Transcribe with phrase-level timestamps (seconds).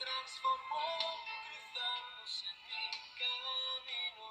[0.00, 0.88] transformó
[1.44, 2.86] cruzándose en mi
[3.20, 4.28] camino.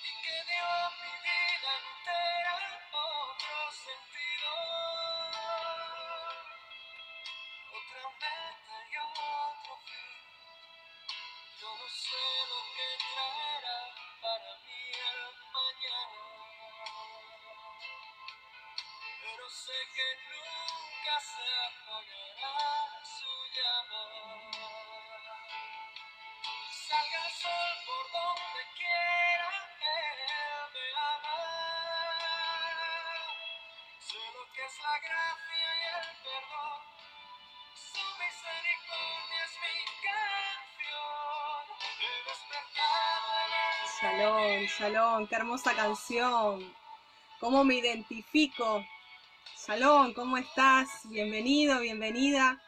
[0.00, 0.70] Y que dio
[1.00, 2.54] mi vida entera
[2.90, 4.48] otro sentido,
[7.78, 10.10] otra meta y otro fin.
[11.60, 13.80] Yo no sé lo que traerá
[14.22, 15.20] para mí el
[15.52, 16.22] mañana,
[19.20, 20.39] pero sé que nunca
[44.20, 46.60] Shalom, shalom, qué hermosa canción.
[47.38, 48.84] ¿Cómo me identifico?
[49.66, 50.88] Shalom, ¿cómo estás?
[51.04, 52.60] Bienvenido, bienvenida.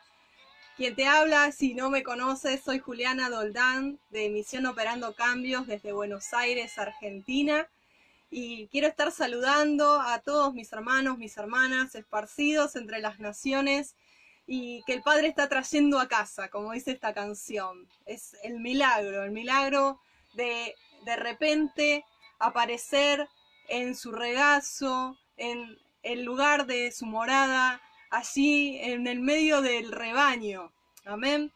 [0.78, 5.92] Quien te habla, si no me conoces, soy Juliana Doldán de Misión Operando Cambios desde
[5.92, 7.68] Buenos Aires, Argentina.
[8.30, 13.94] Y quiero estar saludando a todos mis hermanos, mis hermanas, esparcidos entre las naciones
[14.46, 17.86] y que el Padre está trayendo a casa, como dice esta canción.
[18.06, 20.00] Es el milagro, el milagro
[20.32, 20.74] de
[21.04, 22.04] de repente
[22.38, 23.28] aparecer
[23.68, 27.80] en su regazo, en el lugar de su morada,
[28.10, 30.72] allí en el medio del rebaño.
[31.04, 31.52] Amén.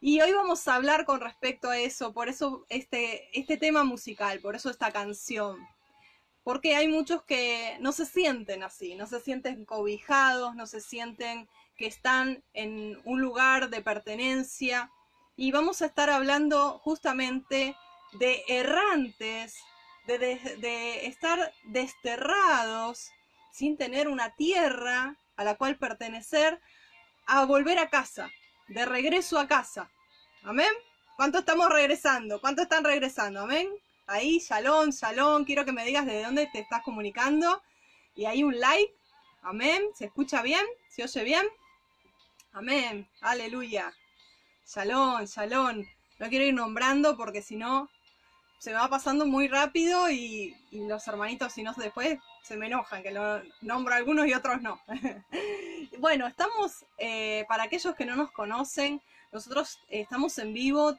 [0.00, 4.40] Y hoy vamos a hablar con respecto a eso, por eso este, este tema musical,
[4.40, 5.58] por eso esta canción.
[6.42, 11.48] Porque hay muchos que no se sienten así, no se sienten cobijados, no se sienten
[11.76, 14.90] que están en un lugar de pertenencia.
[15.36, 17.76] Y vamos a estar hablando justamente
[18.12, 19.56] de errantes,
[20.06, 23.10] de, de, estar desterrados
[23.52, 26.60] sin tener una tierra a la cual pertenecer,
[27.26, 28.30] a volver a casa,
[28.68, 29.90] de regreso a casa.
[30.42, 30.72] Amén.
[31.16, 32.40] ¿Cuánto estamos regresando?
[32.40, 33.42] ¿Cuánto están regresando?
[33.42, 33.68] Amén.
[34.06, 35.44] Ahí, shalom, shalom.
[35.44, 37.62] Quiero que me digas de dónde te estás comunicando.
[38.14, 38.92] Y ahí un like.
[39.42, 39.82] Amén.
[39.94, 40.64] ¿Se escucha bien?
[40.88, 41.46] ¿Se oye bien?
[42.52, 43.08] Amén.
[43.20, 43.94] Aleluya.
[44.66, 45.84] Shalom, shalom.
[46.18, 47.88] No quiero ir nombrando porque si no
[48.60, 53.02] se me va pasando muy rápido y, los hermanitos, si no, después se me enojan,
[53.02, 54.78] que lo nombro algunos y otros no.
[55.98, 59.00] bueno, estamos, eh, para aquellos que no nos conocen,
[59.32, 60.94] nosotros estamos en vivo,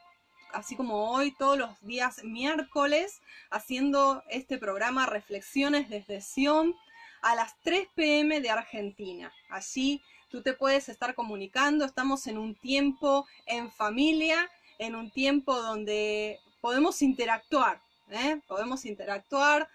[0.53, 6.75] así como hoy, todos los días miércoles, haciendo este programa Reflexiones desde Sion
[7.21, 9.31] a las 3 pm de Argentina.
[9.51, 14.49] Allí tú te puedes estar comunicando, estamos en un tiempo en familia,
[14.79, 18.39] en un tiempo donde podemos interactuar, ¿eh?
[18.47, 19.67] podemos interactuar.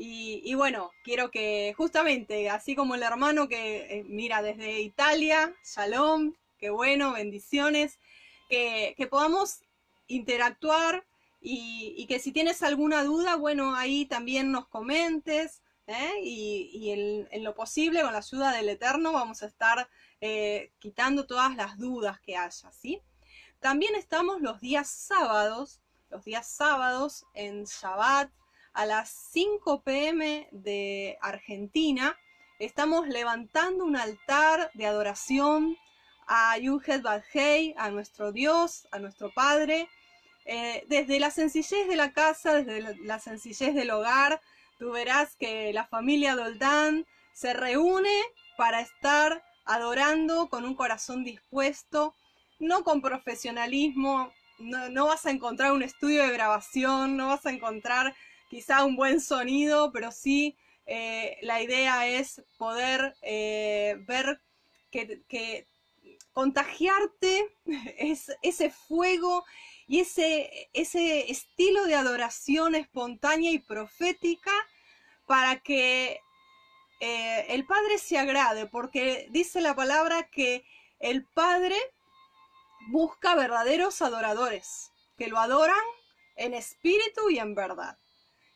[0.00, 6.34] Y, bueno, quiero que justamente, así como el hermano que eh, mira desde Italia, shalom,
[6.56, 7.98] qué bueno, bendiciones,
[8.48, 9.58] que, podamos
[10.06, 11.04] interactuar
[11.40, 15.62] y, que si tienes alguna duda, bueno, ahí también nos comentes.
[15.88, 16.12] ¿eh?
[16.22, 19.88] Y, en, lo posible, con la ayuda del Eterno, vamos a estar
[20.78, 23.02] quitando todas las dudas que haya, ¿sí?
[23.58, 28.30] También estamos los días sábados los días sábados en Shabbat
[28.72, 32.16] a las 5 pm de Argentina.
[32.58, 35.76] Estamos levantando un altar de adoración
[36.26, 39.88] a Yuhet Badhei, a nuestro Dios, a nuestro Padre.
[40.44, 44.40] Eh, desde la sencillez de la casa, desde la, sencillez del hogar,
[44.78, 48.22] tú verás que la familia Doldán se reúne
[48.56, 52.14] para estar adorando con un corazón dispuesto,
[52.58, 57.50] no con profesionalismo, no, no vas a encontrar un estudio de grabación, no vas a
[57.50, 58.14] encontrar
[58.48, 60.56] quizá un buen sonido, pero sí
[60.86, 64.40] eh, la idea es poder eh, ver
[64.90, 65.66] que, que
[66.32, 67.54] contagiarte
[67.98, 69.44] es, ese fuego
[69.86, 74.52] y ese, ese estilo de adoración espontánea y profética
[75.26, 76.20] para que
[77.00, 80.64] eh, el Padre se agrade, porque dice la palabra que
[80.98, 81.76] el Padre
[82.88, 85.76] busca verdaderos adoradores, que lo adoran
[86.36, 87.98] en espíritu y en verdad.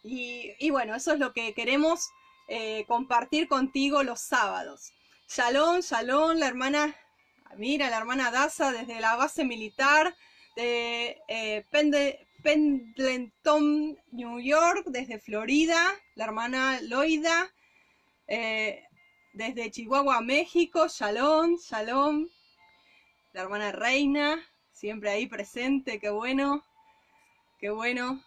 [0.04, 2.10] Y, bueno, eso es lo que queremos
[2.48, 4.92] eh, compartir contigo los sábados.
[5.28, 6.96] Shalom, shalom, la hermana,
[7.56, 10.14] mira, la hermana Daza desde la base militar
[10.56, 11.64] de eh,
[12.42, 17.52] Pendleton, New York, desde Florida, la hermana Loida,
[18.26, 18.82] eh,
[19.34, 22.28] desde Chihuahua, México, Shalom, Shalom,
[23.32, 26.64] la hermana Reina, siempre ahí presente, qué bueno,
[27.58, 28.22] qué bueno,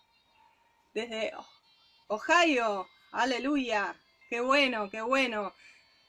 [0.94, 1.32] desde
[2.08, 3.96] Ohio, aleluya,
[4.30, 5.54] qué bueno, qué bueno.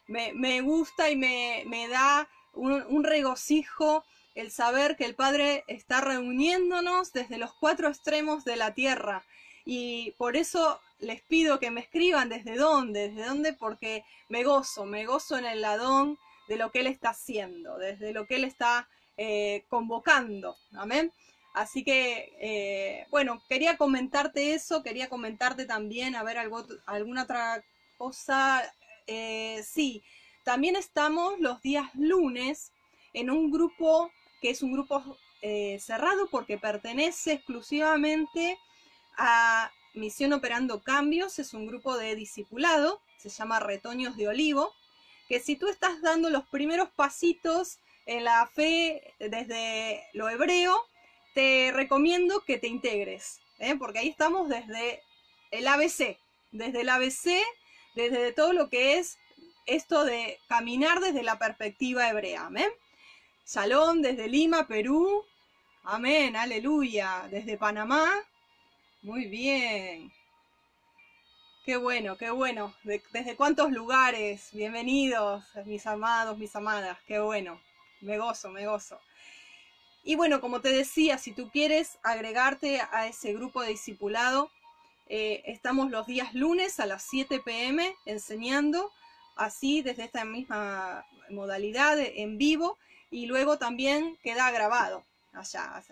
[0.06, 4.04] Me, gusta y me, da un, regocijo
[4.34, 9.24] el saber que el Padre está reuniéndonos desde los cuatro extremos de la tierra.
[9.64, 14.86] Y por eso les pido que me escriban desde dónde, desde dónde, porque me gozo,
[14.86, 18.44] me gozo en el ladón de lo que Él está haciendo, desde lo que Él
[18.44, 20.56] está eh, convocando.
[20.72, 21.12] Amén.
[21.54, 27.64] Así que, eh, bueno, quería comentarte eso, quería comentarte también, a ver, algo, alguna otra
[27.96, 28.62] cosa.
[29.06, 30.02] Eh, sí,
[30.44, 32.72] también estamos los días lunes
[33.14, 34.10] en un grupo
[34.42, 35.18] que es un grupo
[35.78, 38.58] cerrado porque pertenece exclusivamente
[39.16, 44.74] a Misión Operando Cambios, es un grupo de discipulado, se llama Retoños de Olivo,
[45.28, 50.84] que si tú estás dando los primeros pasitos en la fe desde lo hebreo,
[51.34, 53.76] te recomiendo que te integres, ¿eh?
[53.76, 55.02] porque ahí estamos desde
[55.50, 56.16] el ABC,
[56.52, 57.42] desde el ABC,
[57.94, 59.18] desde todo lo que es
[59.66, 62.46] esto de caminar desde la perspectiva hebrea.
[62.46, 62.70] Amén.
[63.44, 65.24] Salón desde Lima, Perú.
[65.84, 67.28] Amén, aleluya.
[67.30, 68.10] Desde Panamá.
[69.02, 70.12] Muy bien.
[71.66, 72.72] Qué bueno, qué bueno.
[72.84, 74.50] ¿Desde cuántos lugares?
[74.52, 76.96] Bienvenidos, mis amados, mis amadas.
[77.08, 77.60] Qué bueno.
[78.00, 79.00] Me gozo, me gozo.
[80.04, 84.48] Y bueno, como te decía, si tú quieres agregarte a ese grupo de discipulado,
[85.08, 88.92] eh, estamos los días lunes a las 7 pm enseñando
[89.34, 92.78] así desde esta misma modalidad en vivo
[93.10, 95.82] y luego también queda grabado allá.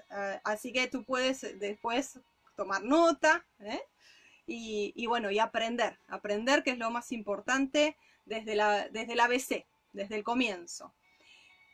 [0.45, 2.21] Así que tú puedes después
[2.55, 3.83] tomar nota ¿eh?
[4.47, 7.97] Y, bueno, y aprender, aprender que es lo más importante
[8.27, 10.95] desde la, desde la ABC, desde el comienzo.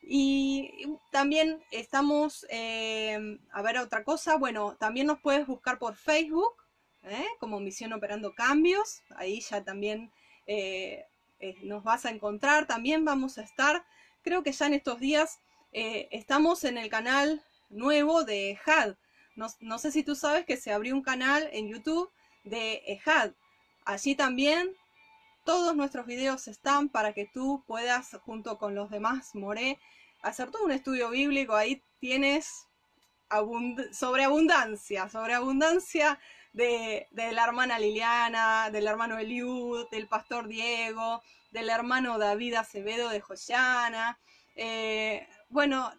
[0.03, 0.71] Y
[1.11, 6.55] también estamos, em, a ver otra cosa, bueno, también nos puedes buscar por Facebook,
[7.05, 7.27] ¿eh?
[7.39, 10.11] como Misión Operando Cambios, ahí ya también
[10.47, 11.05] eh,
[11.39, 13.85] eh, nos vas a encontrar, también vamos a estar,
[14.23, 15.39] creo que ya en estos días
[15.73, 18.97] estamos en el canal nuevo de EHAD.
[19.37, 22.11] No, no, sé si tú sabes que se abrió un canal en YouTube
[22.45, 23.33] de EHAD.
[23.85, 24.77] Allí también
[25.45, 29.79] todos nuestros videos están para que tú puedas, junto con los demás More,
[30.23, 31.55] hacer todo un estudio bíblico.
[31.55, 32.67] Ahí tienes
[33.93, 36.19] sobreabundancia, sobreabundancia
[36.53, 43.09] de, de, la hermana Liliana, del hermano Eliud, del pastor Diego, del hermano David Acevedo
[43.09, 44.19] de Joyana.
[44.57, 45.93] Eh, bueno,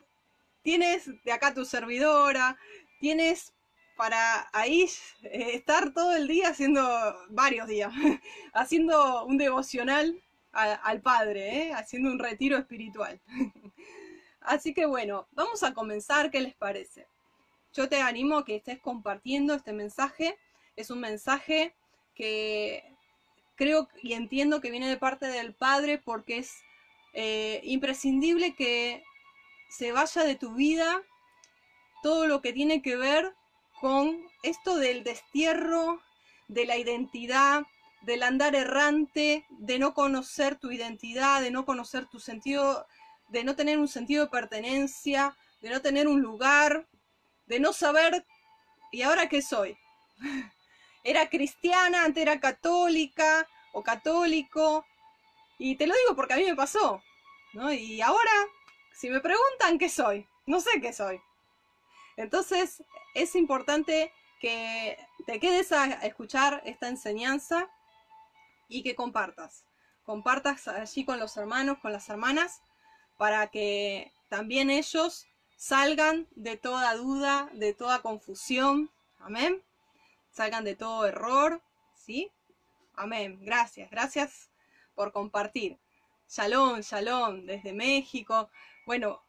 [0.62, 2.58] tienes de acá tu servidora,
[3.00, 3.54] tienes
[3.96, 4.86] para ahí
[5.24, 6.82] eh, estar todo el día haciendo,
[7.30, 7.94] varios días,
[8.54, 10.22] haciendo un devocional
[10.54, 11.74] al Padre, ¿eh?
[11.74, 13.22] haciendo un retiro espiritual.
[14.42, 17.08] Así que bueno, vamos a comenzar, ¿qué les parece?
[17.74, 20.38] Yo te animo a que estés compartiendo este mensaje.
[20.76, 21.74] Es un mensaje
[22.16, 22.84] que
[23.56, 26.54] creo y entiendo que viene de parte del Padre porque es
[27.14, 29.04] eh, imprescindible que
[29.70, 31.02] se vaya de tu vida
[32.04, 33.34] todo lo que tiene que ver
[33.82, 36.00] con esto del destierro,
[36.48, 37.64] de la identidad,
[38.02, 42.86] del andar errante, de no conocer tu identidad, de no conocer tu sentido,
[43.30, 46.88] de no tener un sentido de pertenencia, de no tener un lugar,
[47.48, 48.24] de no saber,
[48.92, 49.76] ¿y ahora qué soy?
[51.04, 54.86] Era cristiana, antes era católica o católico,
[55.58, 57.02] y te lo digo porque a mí me pasó,
[57.54, 57.74] ¿no?
[57.74, 58.32] Y ahora,
[58.94, 61.20] si me preguntan qué soy, no sé qué soy.
[62.22, 62.84] Entonces
[63.16, 67.70] es importante que te quedes a escuchar esta enseñanza
[68.68, 69.66] y que compartas.
[70.04, 72.62] Compartas allí con los hermanos, con las hermanas,
[73.18, 78.92] para que también ellos salgan de toda duda, de toda confusión.
[79.20, 79.64] Amén.
[80.32, 81.62] Salgan de todo error.
[81.96, 82.32] ¿Sí?
[82.96, 83.40] Amén.
[83.44, 84.50] Gracias, gracias
[84.96, 85.80] por compartir.
[86.28, 88.50] Shalom, shalom, desde México.
[88.86, 89.22] Bueno,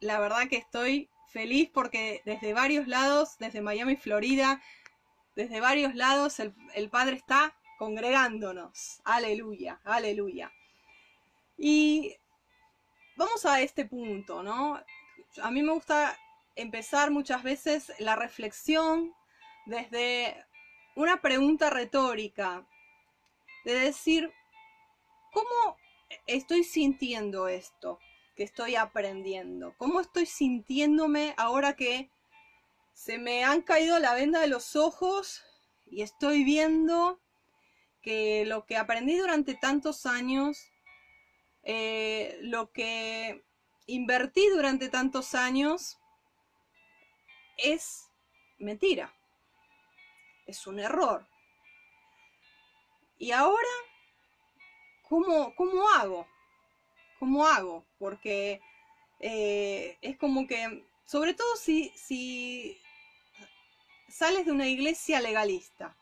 [0.00, 4.62] la verdad que estoy feliz porque desde varios lados, desde Miami, Florida,
[5.34, 9.00] desde varios lados el, Padre está congregándonos.
[9.04, 10.52] Aleluya, aleluya.
[11.56, 12.16] Y
[13.16, 14.80] vamos a este punto, ¿no?
[15.42, 16.16] A mí me gusta
[16.54, 19.14] empezar muchas veces la reflexión
[19.64, 20.44] desde
[20.94, 22.66] una pregunta retórica,
[23.64, 24.30] de decir,
[25.32, 25.76] ¿cómo
[26.26, 27.98] estoy sintiendo esto
[28.34, 29.74] que estoy aprendiendo?
[29.76, 32.10] ¿Cómo estoy sintiéndome ahora que
[32.92, 35.42] se me han caído la venda de los ojos
[35.86, 37.20] y estoy viendo
[38.02, 40.58] que lo que aprendí durante tantos años,
[41.62, 43.44] eh, lo que
[43.86, 45.98] invertí durante tantos años,
[47.56, 48.10] es
[48.58, 49.14] mentira,
[50.46, 51.26] es un error.
[53.18, 53.68] Y ahora,
[55.08, 56.26] ¿cómo, cómo hago?
[57.22, 57.86] ¿Cómo hago?
[58.00, 58.60] Porque
[59.20, 62.76] eh, es como que, sobre todo si,
[64.08, 65.96] sales de una iglesia legalista,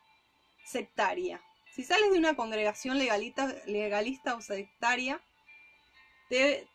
[0.64, 1.42] sectaria,
[1.74, 5.20] si sales de una congregación legalista, legalista o sectaria,
[6.30, 6.66] te,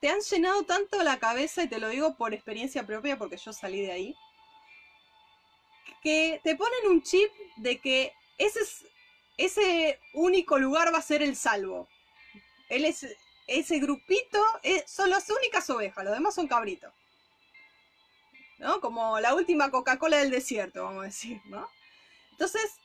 [0.00, 3.52] te han llenado tanto la cabeza, y te lo digo por experiencia propia porque yo
[3.52, 4.16] salí de ahí,
[6.04, 8.86] que te ponen un chip de que ese, es,
[9.38, 11.88] ese único lugar va a ser el salvo.
[12.68, 13.04] Él es,
[13.50, 14.40] ese grupito
[14.86, 16.92] son las únicas ovejas, los demás son cabritos.
[18.58, 18.80] ¿No?
[18.80, 21.68] Como la última Coca-Cola del desierto, vamos a decir, ¿no?
[22.32, 22.76] Entonces,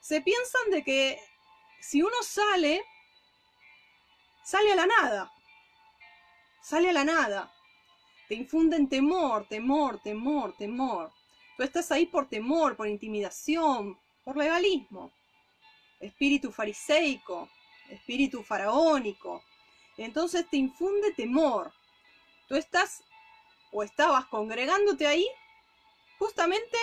[0.00, 1.20] se piensan de que
[1.80, 2.82] si uno sale,
[4.44, 5.32] sale a la nada.
[6.62, 7.52] Sale a la nada.
[8.26, 11.12] Te infunden temor, temor, temor, temor.
[11.56, 15.12] Tú estás ahí por temor, por intimidación, por legalismo.
[16.00, 17.48] Espíritu fariseico,
[17.88, 19.44] espíritu faraónico.
[19.98, 21.72] Entonces te infunde temor.
[22.48, 23.02] Tú estás
[23.72, 25.28] o estabas congregándote ahí
[26.18, 26.78] justamente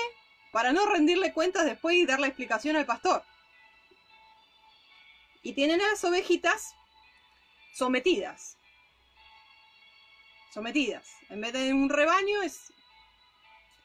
[0.52, 3.24] para no rendirle cuentas después y darle explicación al pastor.
[5.42, 6.76] Y tienen a las ovejitas
[7.74, 8.58] sometidas.
[10.54, 11.10] Sometidas.
[11.30, 12.74] En vez de un rebaño es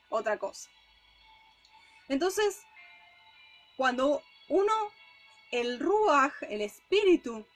[0.08, 0.68] otra cosa.
[2.08, 2.62] Entonces,
[3.76, 4.72] cuando uno,
[5.52, 7.46] el ruaj, el espíritu,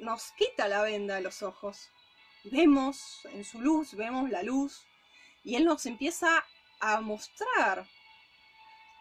[0.00, 1.90] nos quita la venda de los ojos,
[2.44, 4.86] vemos en su luz, vemos la luz,
[5.44, 6.44] y él nos empieza
[6.80, 7.86] a mostrar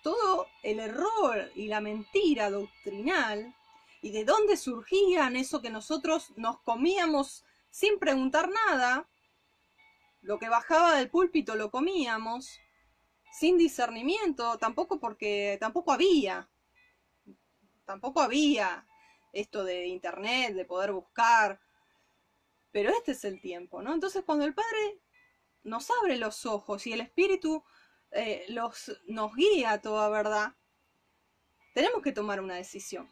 [0.04, 3.54] todo el error y la mentira doctrinal
[4.02, 9.10] y de dónde surgían eso que nosotros nos comíamos sin preguntar nada,
[10.22, 12.60] lo que bajaba del púlpito lo comíamos
[13.32, 16.50] sin discernimiento, tampoco porque tampoco había,
[17.86, 18.86] tampoco había
[19.34, 21.60] esto de internet, de poder buscar,
[22.72, 23.94] pero este es el tiempo, ¿no?
[23.94, 25.00] Entonces cuando el Padre
[25.64, 27.64] nos abre los ojos y el Espíritu
[28.12, 30.56] eh, los, nos guía a toda verdad,
[31.74, 33.12] tenemos que tomar una decisión,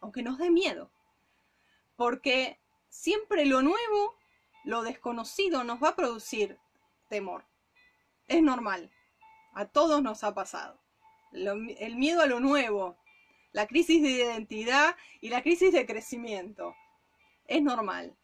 [0.00, 0.90] aunque nos dé miedo,
[1.96, 4.18] porque siempre lo nuevo,
[4.64, 6.58] lo desconocido nos va a producir
[7.08, 7.46] temor.
[8.26, 8.90] Es normal,
[9.54, 10.80] a todos nos ha pasado.
[11.32, 12.98] el miedo a lo nuevo,
[13.52, 16.74] la crisis de identidad y la crisis de crecimiento.
[17.46, 18.16] Es normal.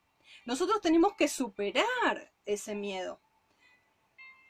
[0.44, 3.20] Nosotros tenemos que superar ese miedo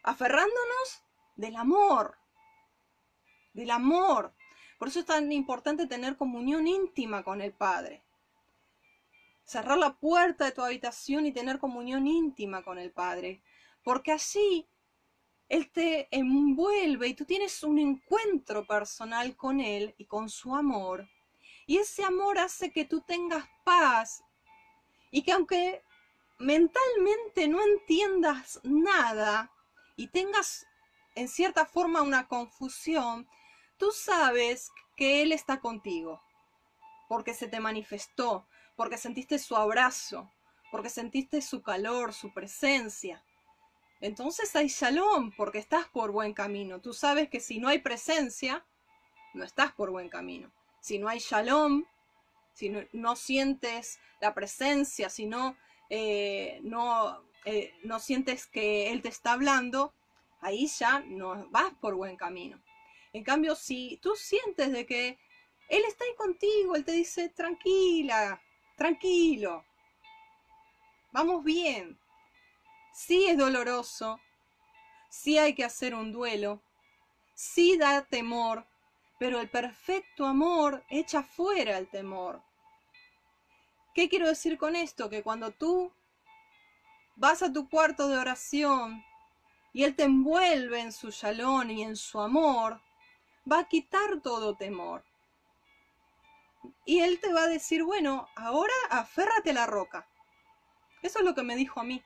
[0.06, 1.02] aferrándonos
[1.34, 2.16] del amor,
[3.52, 4.32] del amor.
[4.78, 8.04] Por eso es tan importante tener comunión íntima con el Padre.
[9.44, 13.42] Cerrar la puerta de tu habitación y tener comunión íntima con el Padre.
[13.82, 14.68] Porque así
[15.48, 21.08] Él te envuelve y tú tienes un encuentro personal con Él y con su amor.
[21.66, 24.22] Y ese amor hace que tú tengas paz
[25.10, 25.82] y que aunque
[26.38, 29.50] mentalmente no entiendas nada,
[29.96, 30.66] y tengas
[31.14, 33.26] en cierta forma una confusión,
[33.78, 36.22] tú sabes que Él está contigo,
[37.08, 40.30] porque se te manifestó, porque sentiste su abrazo,
[40.70, 43.24] porque sentiste su calor, su presencia.
[44.00, 46.80] Entonces hay shalom, porque estás por buen camino.
[46.80, 48.64] Tú sabes que si no hay presencia,
[49.34, 50.52] no estás por buen camino.
[50.80, 51.84] Si no hay shalom,
[52.52, 55.56] si no, sientes la presencia, si no,
[55.90, 59.94] eh, no eh, no sientes que Él te está hablando,
[60.40, 62.60] ahí ya no vas por buen camino.
[63.12, 65.16] En cambio, si tú sientes de que
[65.68, 68.42] Él está ahí contigo, Él te dice, tranquila,
[68.76, 69.64] tranquilo,
[71.12, 71.96] vamos bien.
[72.96, 74.18] Sí es doloroso,
[75.10, 76.62] sí hay que hacer un duelo,
[77.34, 78.66] sí da temor,
[79.18, 82.42] pero el perfecto amor echa fuera el temor.
[83.94, 85.10] ¿Qué quiero decir con esto?
[85.10, 85.92] Que cuando tú
[87.16, 89.04] vas a tu cuarto de oración
[89.74, 92.80] y Él te envuelve en su shalom y en su amor,
[93.50, 95.04] va a quitar todo temor.
[96.86, 100.08] Y Él te va a decir, bueno, ahora aférrate a la roca.
[101.02, 102.02] Eso es lo que me dijo a mí.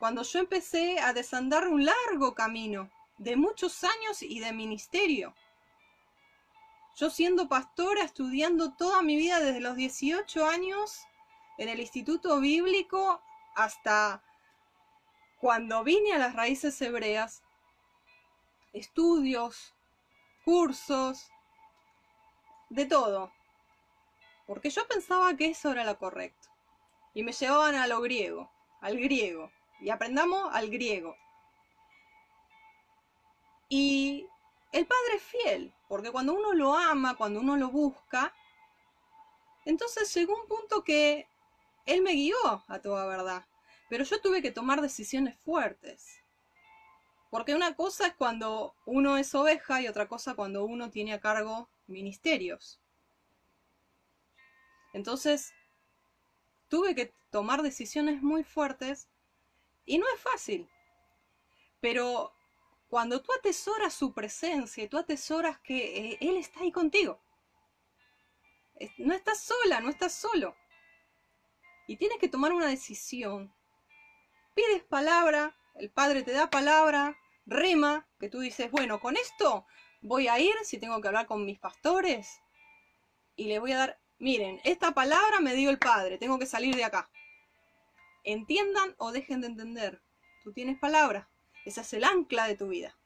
[0.00, 5.34] Cuando yo empecé a desandar un largo camino de muchos años y de ministerio.
[6.96, 11.02] Yo siendo pastora, estudiando toda mi vida desde los 18 años
[11.58, 13.20] en el Instituto Bíblico
[13.54, 14.22] hasta
[15.38, 17.42] cuando vine a las raíces hebreas,
[18.72, 19.74] estudios,
[20.46, 21.30] cursos,
[22.70, 23.30] de todo.
[24.46, 26.48] Porque yo pensaba que eso era lo correcto.
[27.12, 29.52] Y me llevaban a lo griego, al griego.
[29.80, 31.16] Y aprendamos al griego.
[33.68, 34.26] Y
[34.72, 38.32] el Padre es fiel, porque cuando uno lo ama, cuando uno lo busca,
[39.64, 41.28] entonces llegó un punto que
[41.86, 43.46] Él me guió a toda verdad.
[43.88, 46.22] Pero yo tuve que tomar decisiones fuertes.
[47.30, 51.20] Porque una cosa es cuando uno es oveja y otra cosa cuando uno tiene a
[51.20, 52.80] cargo ministerios.
[54.92, 55.52] Entonces,
[56.68, 59.08] tuve que tomar decisiones muy fuertes
[59.90, 60.70] y no es fácil.
[61.80, 62.32] Pero
[62.88, 67.20] cuando tú atesoras su presencia y tú atesoras que eh, Él está ahí contigo,
[68.98, 70.54] no estás sola, no estás solo.
[71.88, 73.52] Y tienes que tomar una decisión.
[74.54, 79.66] Pides palabra, el Padre te da palabra, rema, que tú dices, bueno, con esto
[80.02, 82.40] voy a ir si tengo que hablar con mis pastores
[83.34, 86.76] y le voy a dar, miren, esta palabra me dio el Padre, tengo que salir
[86.76, 87.10] de acá.
[88.24, 90.02] Entiendan o dejen de entender.
[90.44, 91.28] Tú tienes palabra.
[91.64, 92.96] Ese es el ancla de tu vida.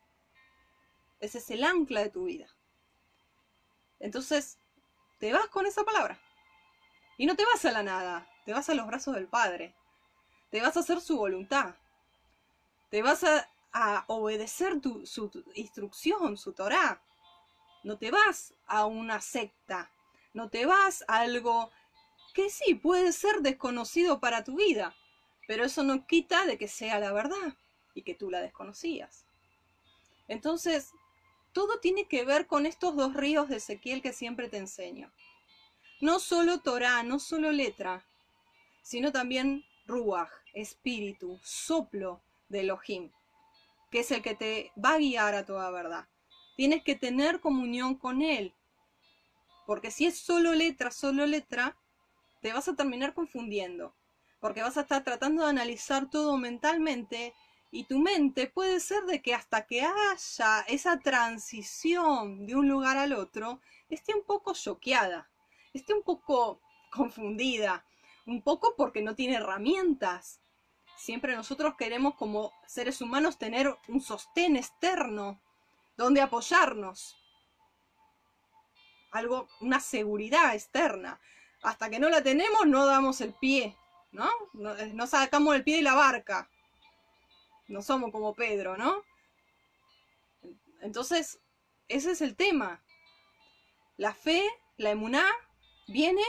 [1.21, 2.47] Ese es el ancla de tu vida.
[4.01, 4.59] Entonces,
[5.19, 6.21] te vas con esa palabra.
[7.17, 9.75] Y no te vas a la nada, te vas a los brazos del Padre.
[10.51, 11.75] Te vas a hacer su voluntad.
[12.91, 17.03] Te vas a a obedecer tu, su instrucción, su Torah.
[17.83, 19.91] No te vas a una secta,
[20.33, 21.71] no te vas a algo
[22.33, 24.95] que sí puede ser desconocido para tu vida,
[25.47, 27.57] pero eso no quita de que sea la verdad
[27.95, 29.27] y que tú la desconocías.
[30.29, 30.93] Entonces,
[31.53, 35.13] todo tiene que ver con estos dos ríos de Ezequiel que siempre te enseño.
[36.01, 38.05] No solo Torah, no solo letra,
[38.83, 43.11] sino también Ruach, espíritu, soplo de Elohim
[43.95, 46.09] que es el que te va a guiar a toda verdad.
[46.57, 48.53] Tienes que tener comunión con Él.
[49.67, 51.77] Porque si es solo letra, solo letra,
[52.43, 53.95] te vas a terminar confundiendo.
[54.45, 57.33] Porque vas a estar tratando de analizar todo mentalmente
[57.71, 62.99] y tu mente puede ser de que hasta que haya esa transición de un lugar
[62.99, 65.31] al otro, esté un poco choqueada,
[65.73, 66.61] esté un poco
[66.93, 67.87] confundida,
[68.27, 70.43] un poco porque no tiene herramientas,
[70.95, 75.41] Siempre nosotros queremos como seres humanos tener un sostén externo
[75.97, 77.17] donde apoyarnos.
[79.11, 81.19] Algo, una seguridad externa.
[81.63, 83.75] Hasta que no la tenemos no damos el pie,
[84.15, 84.31] ¿no?
[84.55, 86.49] No, sacamos el pie de la barca.
[87.69, 89.03] No somos como Pedro, ¿no?
[90.81, 91.39] Entonces,
[91.89, 92.83] ese es el tema.
[93.99, 94.43] La fe,
[94.79, 95.27] la emuná,
[95.87, 96.23] viene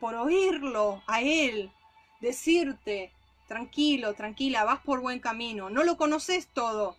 [0.00, 1.72] por oírlo a él,
[2.20, 3.12] decirte,
[3.50, 5.70] Tranquilo, tranquila, vas por buen camino.
[5.70, 6.96] No lo conoces todo.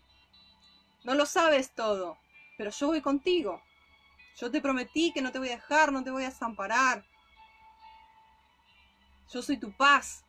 [1.06, 2.18] No lo sabes todo.
[2.58, 3.62] Pero yo voy contigo.
[4.36, 7.06] Yo te prometí que no te voy a dejar, no te voy a desamparar.
[9.32, 10.26] Yo soy tu paz.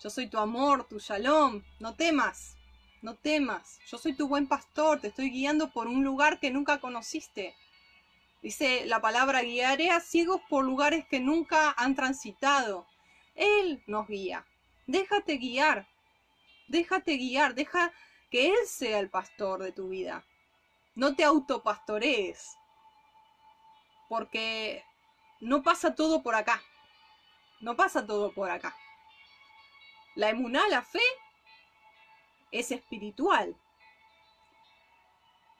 [0.00, 1.62] Yo soy tu amor, tu shalom.
[1.80, 2.56] No temas.
[3.02, 3.80] No temas.
[3.86, 5.00] Yo soy tu buen pastor.
[5.00, 7.56] Te estoy guiando por un lugar que nunca conociste.
[8.40, 12.86] Dice la palabra, guiaré a ciegos por lugares que nunca han transitado.
[13.34, 14.46] Él nos guía.
[14.86, 15.88] Déjate guiar.
[16.68, 17.56] Déjate guiar.
[17.56, 17.92] Deja
[18.30, 20.24] que Él sea el pastor de tu vida.
[20.94, 22.56] No te autopastorees.
[24.08, 24.84] Porque
[25.40, 26.62] no pasa todo por acá.
[27.60, 28.76] No pasa todo por acá.
[30.14, 31.02] La emuná, la fe,
[32.50, 33.56] es espiritual.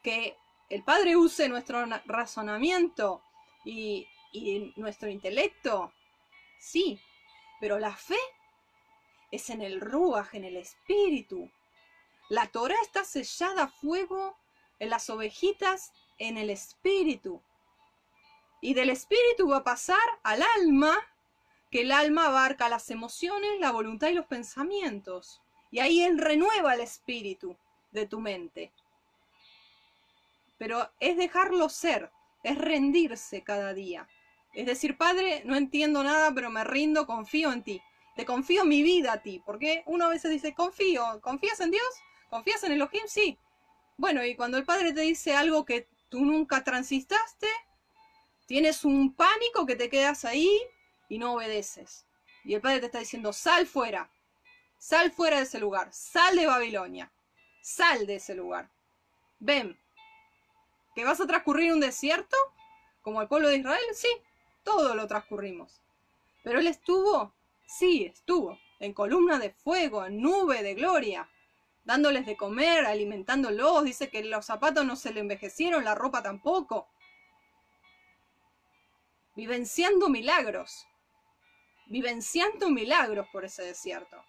[0.02, 0.36] Que
[0.68, 3.22] el Padre use nuestro razonamiento
[3.64, 5.92] y, y nuestro intelecto,
[6.58, 7.00] sí,
[7.60, 8.18] pero la fe
[9.30, 11.50] es en el ruaj, en el espíritu.
[12.28, 14.36] La Torah está sellada a fuego
[14.78, 17.42] en las ovejitas en el espíritu.
[18.60, 20.96] Y del espíritu va a pasar al alma
[21.70, 25.42] que el alma abarca las emociones, la voluntad y los pensamientos.
[25.70, 27.56] Y ahí Él renueva el espíritu
[27.90, 28.72] de tu mente.
[30.56, 32.10] Pero es dejarlo ser,
[32.42, 34.08] es rendirse cada día.
[34.54, 37.82] Es decir, Padre, no entiendo nada, pero me rindo, confío en ti.
[38.16, 39.42] Te confío mi vida a ti.
[39.44, 41.88] Porque uno a veces dice, confío, ¿confías en Dios?
[42.30, 43.02] ¿Confías en Elohim?
[43.06, 43.38] Sí.
[43.96, 47.48] Bueno, y cuando el Padre te dice algo que tú nunca transistaste,
[48.46, 50.50] tienes un pánico que te quedas ahí
[51.08, 52.06] y no obedeces.
[52.44, 54.10] Y el Padre te está diciendo, sal fuera,
[54.78, 57.12] sal fuera de ese lugar, sal de Babilonia,
[57.60, 58.70] sal de ese lugar.
[59.38, 59.78] Ven,
[60.94, 62.36] ¿que vas a transcurrir un desierto?
[63.02, 64.08] Como el pueblo de Israel, sí,
[64.64, 65.80] todo lo transcurrimos.
[66.42, 67.32] Pero él estuvo,
[67.66, 71.28] sí, estuvo, en columna de fuego, en nube de gloria,
[71.84, 76.88] dándoles de comer, alimentándolos, dice que los zapatos no se le envejecieron, la ropa tampoco.
[79.34, 80.86] Vivenciando milagros,
[81.88, 84.22] vivenciando milagros por ese desierto.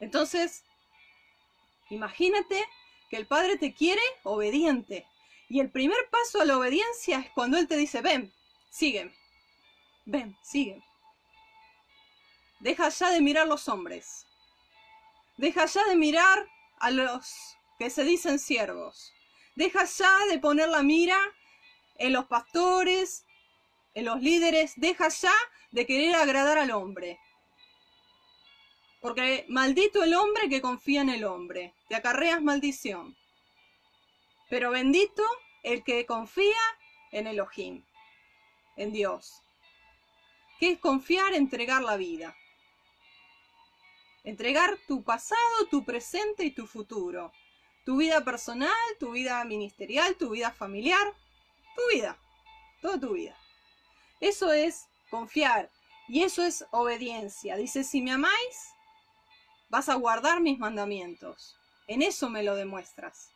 [0.00, 0.64] Entonces,
[1.90, 2.64] imagínate
[3.10, 5.06] que el Padre te quiere obediente.
[5.48, 8.32] Y el primer paso a la obediencia es cuando Él te dice, ven,
[8.70, 9.14] sigue,
[10.04, 10.82] ven, sigue.
[12.60, 14.26] Deja ya de mirar los hombres.
[15.36, 19.12] Deja ya de mirar a los que se dicen siervos.
[19.54, 21.18] Deja ya de poner la mira
[21.96, 23.24] en los pastores,
[24.02, 24.72] los líderes.
[24.76, 25.34] Deja ya
[25.70, 27.18] de querer agradar al hombre.
[29.00, 31.74] Porque maldito el hombre que confía en el hombre.
[31.88, 33.16] Te acarreas maldición.
[34.48, 35.22] Pero bendito
[35.62, 36.60] el que confía
[37.12, 37.84] en Elohim,
[38.76, 39.42] en Dios.
[40.58, 41.34] ¿Qué es confiar?
[41.34, 42.36] Entregar la vida.
[44.24, 47.32] Entregar tu pasado, tu presente y tu futuro.
[47.84, 51.12] Tu vida personal, tu vida ministerial, tu vida familiar,
[51.76, 52.18] tu vida.
[52.80, 53.36] Toda tu vida.
[54.20, 55.70] Eso es confiar.
[56.08, 57.56] Y eso es obediencia.
[57.56, 58.74] Dice, si me amáis,
[59.68, 61.56] vas a guardar mis mandamientos.
[61.86, 63.30] En eso me lo demuestras.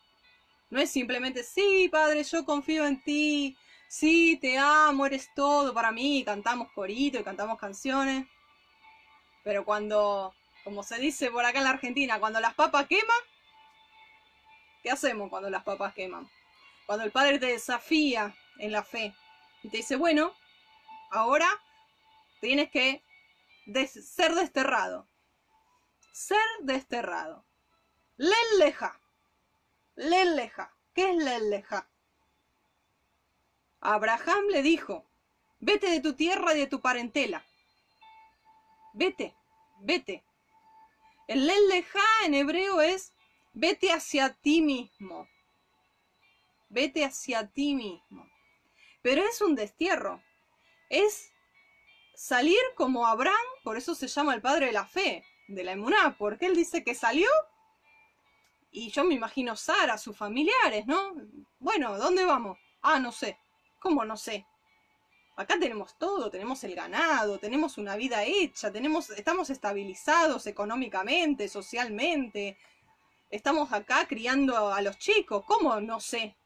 [0.71, 3.57] No es simplemente, sí, Padre, yo confío en ti.
[3.89, 6.23] Sí, te amo, eres todo para mí.
[6.25, 8.27] Cantamos corito y cantamos canciones.
[9.45, 13.17] Pero cuando, como se dice por acá en la Argentina, cuando las papas queman,
[14.83, 16.29] ¿qué hacemos cuando las papas queman?
[16.85, 19.15] Cuando el Padre te desafía en la fe
[19.63, 20.35] y te dice, bueno,
[21.11, 21.49] ahora
[22.41, 23.03] tienes que
[23.87, 25.09] ser desterrado.
[26.13, 27.45] Ser desterrado.
[28.17, 29.01] Leleja.
[29.95, 30.75] Leleja.
[30.95, 31.89] ¿Qué es Leleja?
[33.81, 35.05] Abraham le dijo,
[35.61, 37.45] vete de tu tierra y de tu parentela.
[38.95, 39.37] Vete,
[39.81, 40.25] vete.
[41.29, 43.13] El Leleja en hebreo es
[43.53, 45.29] vete hacia ti mismo.
[46.69, 48.29] Vete hacia ti mismo.
[49.03, 50.23] Pero es un destierro.
[50.89, 51.31] Es
[52.15, 56.17] salir como Abraham, por eso se llama el padre de la fe, de la emuná,
[56.19, 57.29] porque él dice que salió
[58.71, 61.15] y yo me imagino Sara, sus familiares, ¿no?
[61.59, 62.59] Bueno, ¿dónde vamos?
[62.83, 63.39] Ah, no sé.
[63.81, 64.47] ¿Cómo no sé?
[65.37, 72.59] Acá tenemos todo, tenemos el ganado, tenemos una vida hecha, tenemos, estamos estabilizados económicamente, socialmente.
[73.31, 75.45] Estamos acá criando a los chicos.
[75.47, 76.37] ¿Cómo no sé?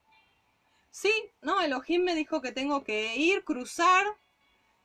[0.90, 4.06] Sí, no, Elohim me dijo que tengo que ir, cruzar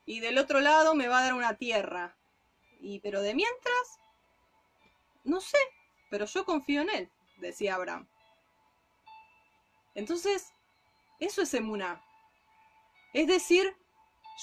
[0.07, 2.17] y del otro lado me va a dar una tierra.
[2.79, 3.99] Y pero de mientras,
[5.23, 5.57] no sé,
[6.09, 8.07] pero yo confío en él, decía Abraham.
[9.93, 10.53] Entonces,
[11.19, 12.01] eso es emuná.
[13.13, 13.75] Es decir,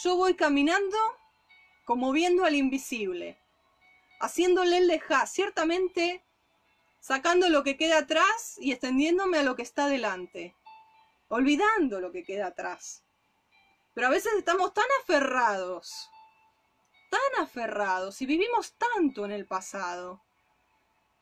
[0.02, 0.98] yo voy caminando
[1.86, 3.38] como viendo al invisible,
[4.20, 6.22] haciéndole el lejá, ciertamente
[7.00, 10.54] sacando lo que queda atrás y extendiéndome a lo que está delante,
[11.28, 13.03] olvidando lo que queda atrás.
[13.94, 16.10] Pero a veces estamos tan aferrados,
[17.10, 20.20] tan aferrados y vivimos tanto en el pasado,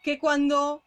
[0.02, 0.82] que cuando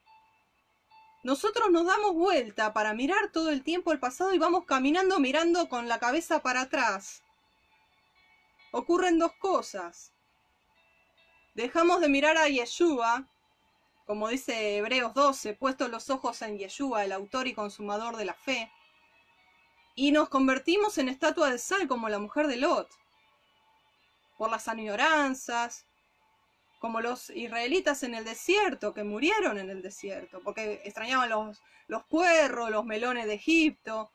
[1.24, 5.70] nosotros nos damos vuelta para mirar todo el tiempo el pasado y vamos caminando mirando
[5.70, 7.24] con la cabeza para atrás,
[8.72, 10.12] ocurren dos cosas.
[11.54, 13.28] Dejamos de mirar a Yeshua,
[14.06, 18.34] como dice Hebreos 12, puestos los ojos en Yeshua, el autor y consumador de la
[18.34, 18.72] fe,
[19.96, 22.90] y nos convertimos en estatua de sal como la mujer de Lot,
[24.38, 25.86] por las añoranzas,
[26.80, 32.04] como los israelitas en el desierto, que murieron en el desierto, porque extrañaban los, los
[32.04, 34.12] puerros, los melones de Egipto.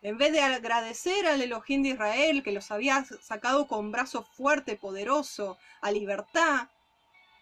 [0.00, 4.76] En vez de agradecer al Elohim de Israel, que los había sacado con brazo fuerte,
[4.76, 6.68] poderoso, a libertad,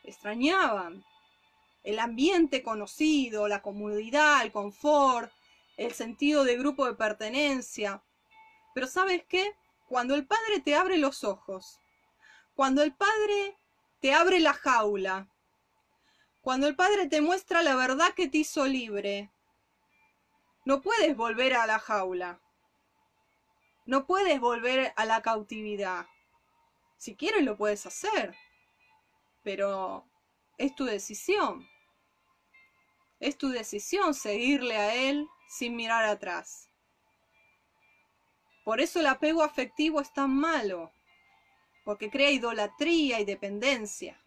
[0.02, 1.04] extrañaban
[1.84, 5.30] el ambiente conocido, la comodidad, el confort,
[5.86, 8.02] el sentido de grupo de pertenencia.
[8.74, 9.54] Pero ¿sabes qué?
[9.90, 11.80] cuando el Padre te abre los ojos,
[12.54, 13.56] cuando el Padre
[14.00, 15.28] te abre la jaula,
[16.42, 19.32] cuando el Padre te muestra la verdad que te hizo libre,
[20.64, 22.40] no puedes volver a la jaula.
[23.84, 26.06] No puedes volver a la cautividad.
[26.96, 28.36] Si quieres lo puedes hacer,
[29.42, 30.06] pero
[30.56, 31.68] es tu decisión.
[33.18, 36.70] Es tu decisión seguirle a Él sin mirar atrás.
[38.64, 40.92] Por eso el apego afectivo es tan malo,
[41.84, 44.22] porque crea idolatría y dependencia.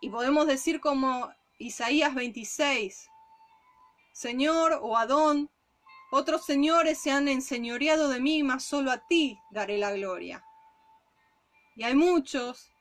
[0.00, 3.08] Y podemos decir como Isaías 26,
[4.12, 5.48] Señor o Adón,
[6.10, 10.44] otros señores se han enseñoreado de mí, mas solo a ti daré la gloria.
[11.76, 12.72] Y hay muchos,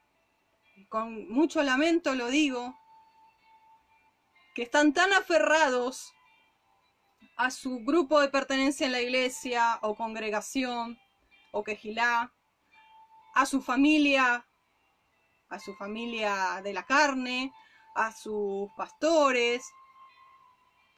[0.89, 2.75] con mucho lamento lo digo,
[4.55, 6.13] que están tan aferrados
[7.43, 10.97] a su grupo de pertenencia en la iglesia o congregación
[11.51, 12.31] o quejilá,
[13.35, 14.47] a su familia,
[15.49, 17.51] a su familia de la carne,
[17.95, 19.65] a sus pastores,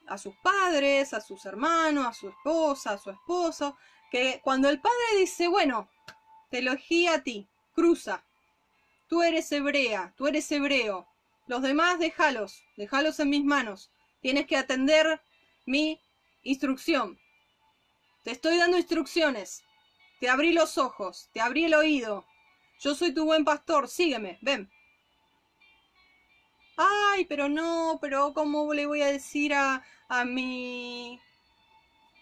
[0.05, 3.75] a sus padres, a sus hermanos, a su esposa, a su esposo,
[4.11, 5.89] que cuando el padre dice, bueno,
[6.51, 8.23] te elegí a ti, cruza,
[9.07, 11.07] tú eres hebrea, tú eres hebreo,
[11.47, 13.89] los demás déjalos, déjalos en mis manos,
[14.21, 15.19] tienes que atender
[15.65, 15.99] mi
[16.45, 17.19] instrucción.
[18.23, 19.63] Te estoy dando instrucciones,
[20.19, 22.25] te abrí los ojos, te abrí el oído,
[22.79, 24.69] yo soy tu buen pastor, sígueme, ven.
[26.77, 31.19] Ay, pero no, pero ¿cómo le voy a decir a, a mi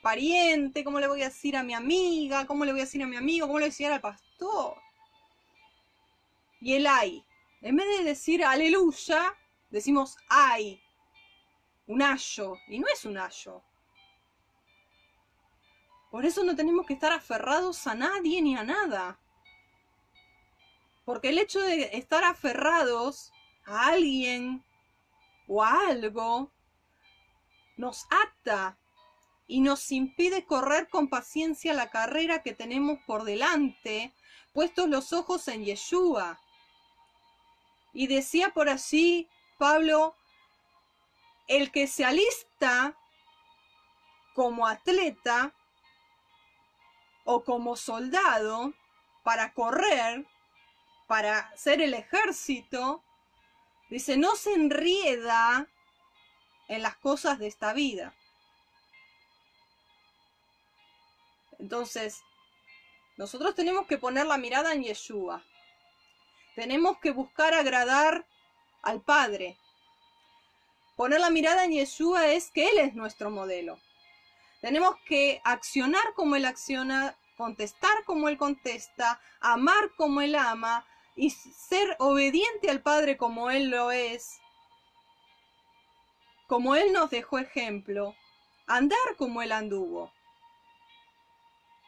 [0.02, 0.84] pariente?
[0.84, 2.46] ¿Cómo le voy a decir a mi amiga?
[2.46, 3.48] ¿Cómo le voy a decir a mi amigo?
[3.48, 4.78] ¿Cómo le voy a decir al pastor?
[6.62, 7.24] Y el ay.
[7.62, 9.36] En vez de decir aleluya,
[9.72, 10.80] decimos ay.
[11.88, 12.56] Un ayo.
[12.68, 13.64] Y no es un ayo.
[16.14, 19.20] Por eso no tenemos que estar aferrados a nadie ni a nada.
[21.06, 23.32] Porque el hecho de estar aferrados
[23.66, 24.64] a alguien
[25.48, 26.52] o a algo
[27.78, 28.78] nos ata
[29.48, 34.14] y nos impide correr con paciencia la carrera que tenemos por delante,
[34.54, 36.40] puestos los ojos en Yeshua.
[37.92, 40.14] Y decía por allí Pablo,
[41.48, 42.96] el que se alista
[44.36, 45.56] como atleta
[47.26, 48.74] o como soldado
[49.24, 50.26] para correr,
[51.08, 53.04] para ser el ejército,
[53.90, 55.68] dice, no se enrieda
[56.68, 58.14] en las cosas de esta vida.
[61.60, 62.22] Entonces,
[63.16, 65.44] nosotros tenemos que poner la mirada en Yeshua.
[66.56, 68.26] Tenemos que buscar agradar
[68.82, 69.58] al Padre.
[70.96, 73.80] Poner la mirada en Yeshua es que Él es nuestro modelo.
[74.64, 80.86] Tenemos que accionar como Él acciona, contestar como Él contesta, amar como Él ama
[81.18, 84.40] y ser obediente al Padre como Él lo es
[86.48, 88.16] como Él nos dejó ejemplo,
[88.66, 90.14] andar como Él anduvo.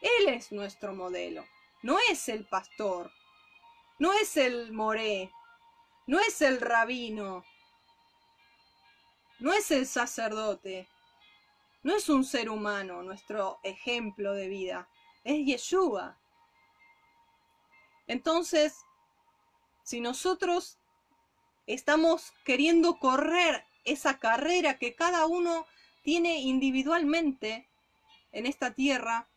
[0.01, 1.45] Él es nuestro modelo,
[1.81, 3.09] no es el pastor,
[3.99, 5.31] no es el moré,
[6.07, 7.45] no es el rabino,
[9.39, 10.89] no es el sacerdote,
[11.85, 14.89] no es un ser humano nuestro ejemplo de vida,
[15.23, 16.17] es Yeshua.
[18.07, 18.79] Entonces,
[19.83, 20.79] si nosotros
[21.67, 25.67] estamos queriendo correr esa carrera que cada uno
[26.01, 27.69] tiene individualmente
[28.31, 29.29] en esta tierra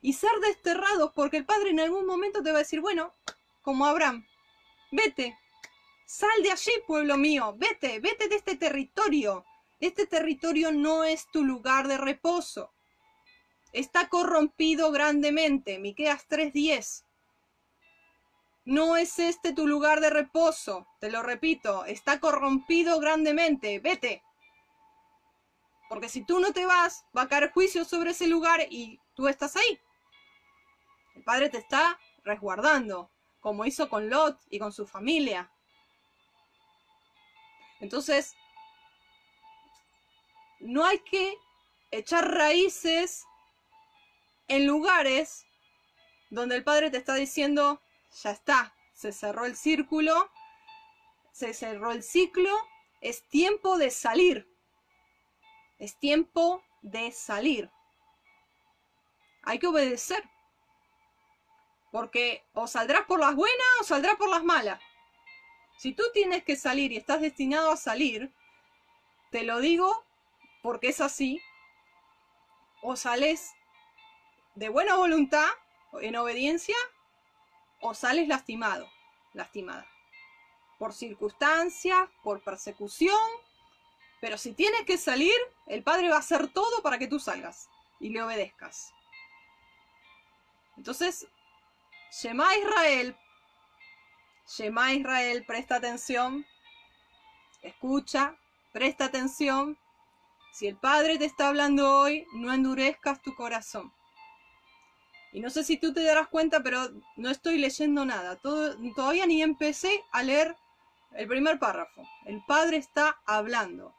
[0.00, 3.12] y ser desterrados porque el Padre en algún momento te va a decir, bueno,
[3.60, 4.26] como Abraham,
[4.92, 5.38] vete,
[6.06, 9.44] sal de allí, pueblo mío, vete, vete de este territorio.
[9.82, 12.72] Este territorio no es tu lugar de reposo.
[13.72, 15.80] Está corrompido grandemente.
[15.80, 17.04] Miqueas 3:10.
[18.64, 24.22] No es este tu lugar de reposo, te lo repito, está corrompido grandemente, vete.
[25.88, 29.26] Porque si tú no te vas, va a caer juicio sobre ese lugar y tú
[29.26, 29.80] estás ahí.
[31.16, 35.50] El Padre te está resguardando, como hizo con Lot y con su familia.
[37.80, 38.36] Entonces,
[40.62, 41.36] no hay que
[41.90, 43.24] echar raíces
[44.48, 45.44] en lugares
[46.30, 47.80] donde el Padre te está diciendo,
[48.22, 50.30] ya está, se cerró el círculo,
[51.32, 52.50] se cerró el ciclo,
[53.00, 54.48] es tiempo de salir.
[55.78, 57.70] Es tiempo de salir.
[59.42, 60.22] Hay que obedecer.
[61.90, 64.80] Porque o saldrás por las buenas o saldrás por las malas.
[65.76, 68.32] Si tú tienes que salir y estás destinado a salir,
[69.30, 70.04] te lo digo
[70.62, 71.40] porque es así,
[72.82, 73.52] o sales
[74.54, 75.48] de buena voluntad
[76.00, 76.76] en obediencia
[77.80, 78.88] o sales lastimado,
[79.32, 79.86] lastimada.
[80.78, 83.18] Por circunstancias, por persecución.
[84.20, 85.34] Pero si tienes que salir,
[85.66, 87.68] el Padre va a hacer todo para que tú salgas
[88.00, 88.92] y le obedezcas.
[90.76, 91.26] Entonces,
[92.10, 93.16] Shema Israel,
[94.46, 96.46] Shema Israel, presta atención,
[97.62, 98.36] escucha,
[98.72, 99.78] presta atención.
[100.52, 103.90] Si el Padre te está hablando hoy, no endurezcas tu corazón.
[105.32, 108.36] Y no sé si tú te darás cuenta, pero no estoy leyendo nada.
[108.36, 110.54] todavía ni empecé a leer
[111.12, 112.06] el primer párrafo.
[112.26, 113.94] El Padre está hablando.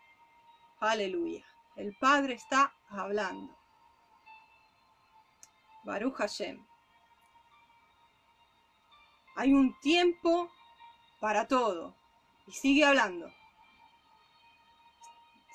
[0.79, 1.43] Aleluya.
[1.75, 3.57] El Padre está hablando.
[5.83, 6.63] Baruch Hashem.
[9.35, 10.51] Hay un tiempo
[11.19, 11.95] para todo.
[12.45, 13.33] Y sigue hablando.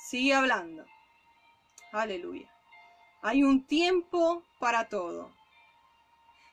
[0.09, 0.87] Sigue hablando.
[1.93, 2.51] Aleluya.
[3.21, 5.31] Hay un tiempo para todo.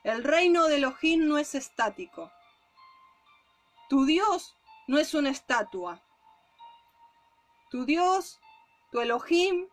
[0.04, 2.30] El reino de Elohim no es estático.
[3.88, 4.54] Tu Dios
[4.86, 6.02] no es una estatua.
[7.70, 8.38] Tu Dios,
[8.92, 9.66] tu Elohim,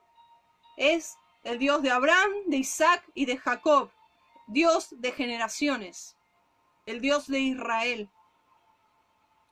[0.78, 3.92] es el Dios de Abraham, de Isaac y de Jacob,
[4.48, 6.16] Dios de generaciones,
[6.86, 8.10] el Dios de Israel.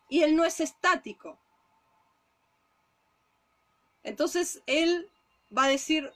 [0.07, 1.37] Y Él no es estático.
[4.03, 5.09] Entonces Él
[5.55, 6.11] va a decir,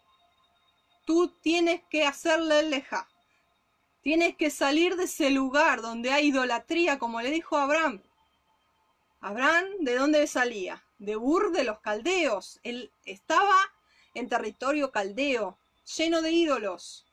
[1.05, 3.07] tú tienes que hacerle leja.
[4.01, 8.03] Tienes que salir de ese lugar donde hay idolatría, como le dijo Abraham.
[9.19, 10.83] Abraham, ¿de dónde salía?
[10.99, 12.59] De Ur de los caldeos.
[12.63, 13.55] Él estaba
[14.13, 15.57] en territorio caldeo,
[15.97, 17.05] lleno de ídolos.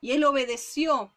[0.00, 1.12] Y él obedeció.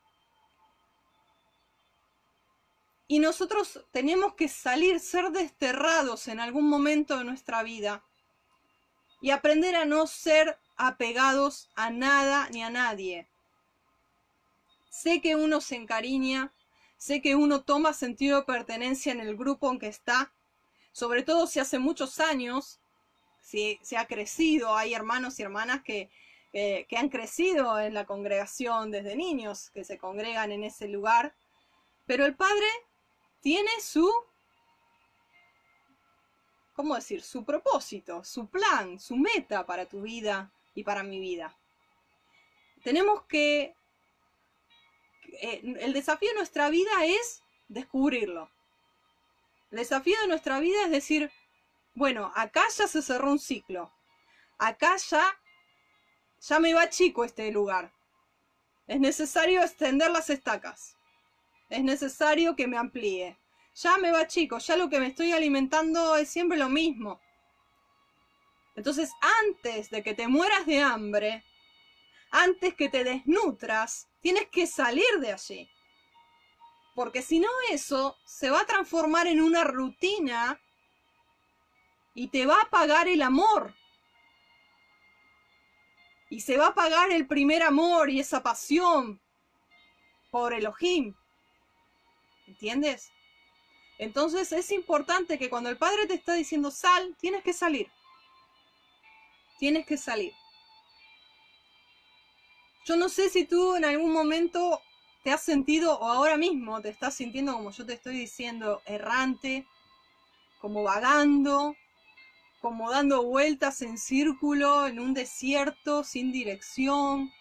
[3.07, 8.03] Y nosotros tenemos que salir, ser desterrados en algún momento de nuestra vida
[9.21, 13.27] y aprender a no ser apegados a nada ni a nadie.
[14.89, 16.51] Sé que uno se encariña,
[16.97, 20.33] sé que uno toma sentido de pertenencia en el grupo en que está,
[20.91, 22.79] sobre todo si hace muchos años,
[23.41, 26.09] si se ha crecido, hay hermanos y hermanas que,
[26.51, 31.35] que han crecido en la congregación desde niños, que se congregan en ese lugar,
[32.05, 32.65] pero el Padre
[33.45, 34.11] tiene su
[36.73, 37.21] ¿cómo decir?
[37.21, 41.55] Su propósito, su plan, su meta para tu vida y para mi vida.
[42.83, 43.75] Tenemos que...
[45.41, 48.49] Eh, el desafío de nuestra vida es descubrirlo.
[49.69, 51.31] El desafío de nuestra vida es decir,
[51.93, 53.93] bueno, acá ya se cerró un ciclo.
[54.57, 55.39] Acá ya,
[56.41, 57.93] ya me va chico este lugar.
[58.87, 60.97] Es necesario extender las estacas.
[61.69, 63.37] Es necesario que me amplíe
[63.75, 67.19] ya me va chico, ya lo que me estoy alimentando es siempre lo mismo.
[68.75, 69.11] Entonces,
[69.43, 71.43] antes de que te mueras de hambre,
[72.31, 75.69] antes que te desnutras, tienes que salir de allí.
[76.93, 80.59] Porque si no eso se va a transformar en una rutina
[82.13, 83.75] y te va a pagar el amor.
[86.29, 89.21] Y se va a pagar el primer amor y esa pasión
[90.31, 91.13] por Elohim.
[92.55, 93.11] ¿Entiendes?
[93.97, 97.91] Entonces es importante que cuando el padre te está diciendo sal, tienes que salir.
[99.59, 100.31] Tienes que salir.
[102.85, 104.81] Yo no sé si tú en algún momento
[105.21, 109.67] te has sentido o ahora mismo te estás sintiendo como yo te estoy diciendo, errante,
[110.61, 111.75] como vagando,
[112.61, 117.33] como dando vueltas en círculo en un desierto sin dirección.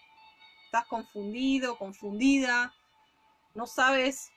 [0.65, 2.73] Estás confundido, confundida,
[3.53, 4.33] no sabes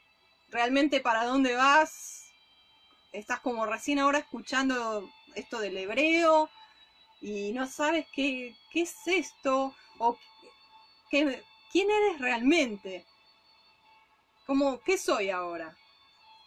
[0.50, 2.32] realmente para dónde vas.
[3.12, 6.50] Estás como recién ahora escuchando esto del hebreo
[7.20, 10.18] y no sabes qué, qué es esto o
[11.11, 13.07] qué, quién eres realmente.
[14.46, 15.76] Como, ¿qué soy ahora?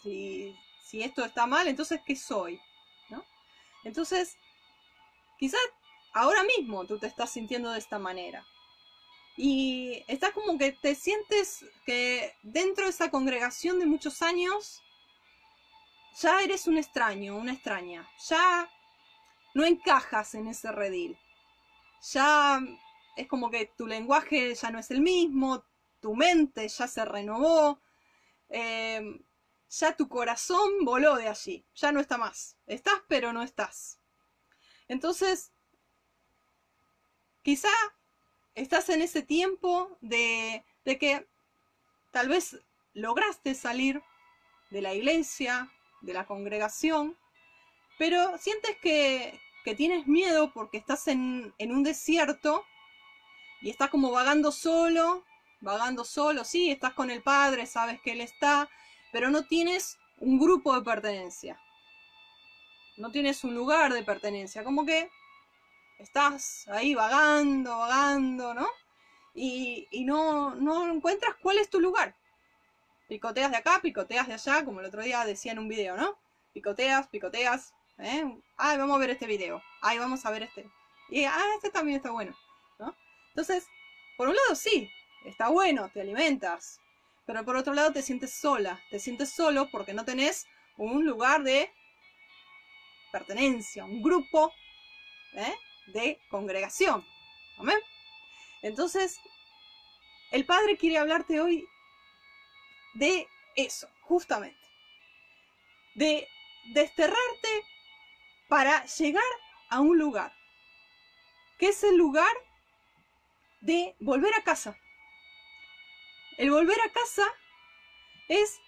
[0.02, 2.60] Si, si esto está mal, entonces, ¿qué soy?
[3.10, 3.24] ¿No?
[3.84, 4.38] Entonces,
[5.38, 5.62] quizás
[6.14, 8.45] ahora mismo tú te estás sintiendo de esta manera.
[9.44, 14.84] Y está como que te sientes que dentro de esa congregación de muchos años
[16.20, 18.08] ya eres un extraño, una extraña.
[18.30, 18.70] Ya
[19.56, 21.18] no encajas en ese redil.
[22.12, 22.62] Ya
[23.18, 25.66] es como que tu lenguaje ya no es el mismo,
[26.02, 27.82] tu mente ya se renovó,
[28.48, 29.24] em,
[29.72, 32.58] ya tu corazón voló de allí, ya no está más.
[32.68, 33.98] Estás pero no estás.
[34.88, 35.52] Entonces,
[37.42, 37.72] quizá
[38.56, 41.28] estás en ese tiempo de, de que
[42.12, 42.60] tal vez
[42.93, 44.02] lograste salir
[44.70, 45.72] de la iglesia,
[46.02, 47.18] de la congregación,
[47.97, 52.66] pero sientes que, que tienes miedo porque estás en, en, un desierto
[53.62, 55.24] y estás como vagando solo,
[55.60, 58.70] vagando solo, sí, estás con el padre, sabes que él está,
[59.12, 61.60] pero no tienes un grupo de pertenencia.
[62.97, 65.10] No tienes un lugar de pertenencia, como que
[66.02, 68.68] estás ahí vagando, vagando, ¿no?
[69.34, 72.16] Y, y no, no encuentras cuál es tu lugar.
[73.08, 76.18] Picoteas de acá, picoteas de allá, como el otro día decía en un video, ¿no?
[76.54, 77.74] Picoteas, picoteas.
[77.99, 78.24] ¿eh?
[78.58, 79.62] Ay, vamos a ver este video.
[79.82, 80.70] Ay, vamos a ver este.
[81.10, 82.36] Y, ah, este también está bueno,
[82.80, 82.95] ¿no?
[83.30, 83.68] Entonces,
[84.18, 84.89] por un lado sí,
[85.26, 86.80] está bueno, te alimentas.
[87.26, 90.47] Pero por otro lado te sientes sola, te sientes solo porque no tenés
[90.78, 91.72] un lugar de
[93.12, 94.52] pertenencia, un grupo
[95.34, 95.54] ¿eh?
[95.88, 97.06] De congregación.
[97.58, 97.80] ¿Amén?
[98.62, 99.20] Entonces,
[100.32, 101.68] el Padre quiere hablarte hoy
[102.94, 104.60] de eso, justamente.
[105.96, 106.28] De
[106.74, 107.66] desterrarte
[108.48, 109.24] para llegar
[109.70, 110.34] a un lugar.
[111.58, 112.32] Que es el lugar
[113.62, 114.78] de volver a casa.
[116.38, 117.24] El volver a casa
[118.28, 118.60] es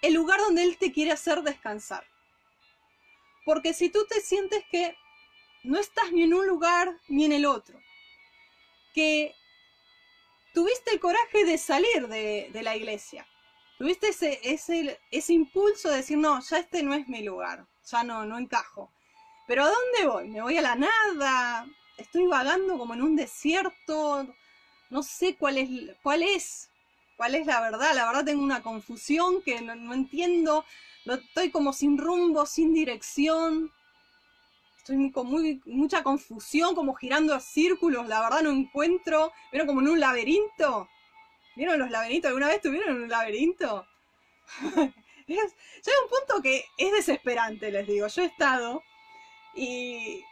[0.00, 2.06] el lugar donde Él te quiere hacer descansar.
[3.44, 4.96] Porque si tú te sientes que
[5.62, 7.78] no estás ni en un lugar ni en el otro,
[8.94, 9.34] que
[10.52, 13.26] tuviste el coraje de salir de, la iglesia.
[13.78, 18.38] Tuviste ese, ese, impulso de decir, no, ya este no es mi lugar, ya no,
[18.38, 18.90] encajo.
[19.46, 20.28] Pero ¿a dónde voy?
[20.28, 21.66] ¿Me voy a la nada?
[21.96, 24.26] Estoy vagando como en un desierto.
[24.90, 25.68] No sé cuál es,
[26.02, 26.70] cuál es,
[27.16, 27.94] cuál es la verdad.
[27.94, 30.64] La verdad tengo una confusión que no, no entiendo.
[31.04, 33.72] Estoy como sin rumbo, sin dirección
[34.82, 35.28] estoy con
[35.66, 40.88] mucha confusión, como girando a círculos, la verdad no encuentro, ¿vieron como en un laberinto?
[41.54, 42.28] ¿Vieron los laberintos?
[42.28, 43.86] ¿Alguna vez estuvieron en un laberinto?
[45.28, 48.82] llega un punto que es desesperante, les digo, yo he estado
[49.54, 50.24] y,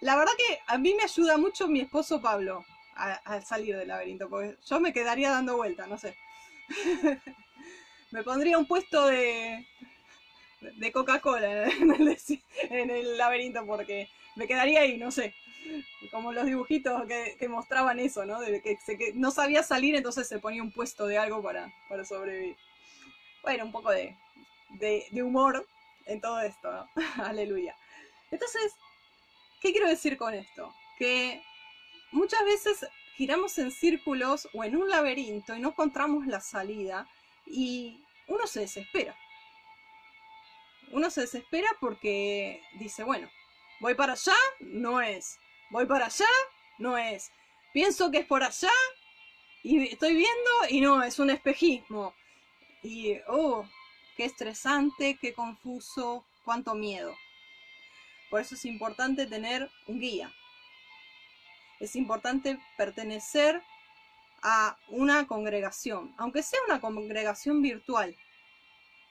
[0.00, 2.64] la verdad que a mí me ayuda mucho mi esposo Pablo
[2.96, 6.16] al salir del laberinto, porque yo me quedaría dando vuelta, no sé.
[8.12, 9.66] me pondría un puesto de,
[10.76, 15.34] de Coca-Cola en, el laberinto porque me quedaría ahí, no sé.
[16.10, 18.40] Como los dibujitos que, mostraban eso, ¿no?
[18.40, 18.78] De que,
[19.14, 22.56] no sabía salir, entonces se ponía un puesto de algo para, para sobrevivir.
[23.42, 24.16] Bueno, un poco de,
[24.70, 25.66] de, humor
[26.06, 26.88] en todo esto, ¿no?
[27.24, 27.74] Aleluya.
[28.30, 28.74] Entonces,
[29.60, 30.74] ¿qué quiero decir con esto?
[30.98, 31.42] Que
[32.12, 32.86] muchas veces
[33.16, 37.08] giramos en círculos o en un laberinto y no encontramos la salida
[37.46, 39.16] y uno se desespera
[40.94, 43.28] uno se desespera porque dice, bueno,
[43.80, 45.40] voy para allá, no es.
[45.70, 46.28] Voy para allá,
[46.78, 47.32] no es.
[47.72, 48.70] Pienso que es por allá
[49.64, 52.14] y estoy viendo y no, es un espejismo.
[52.84, 53.68] Y, oh,
[54.16, 57.12] qué estresante, qué confuso, cuánto miedo.
[58.30, 60.32] Por eso es importante tener un guía.
[61.80, 63.60] Es importante pertenecer
[64.42, 68.16] a una congregación, aunque sea una congregación virtual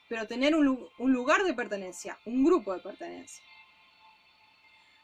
[0.08, 3.42] pero tener un, lugar de pertenencia, un grupo de pertenencia.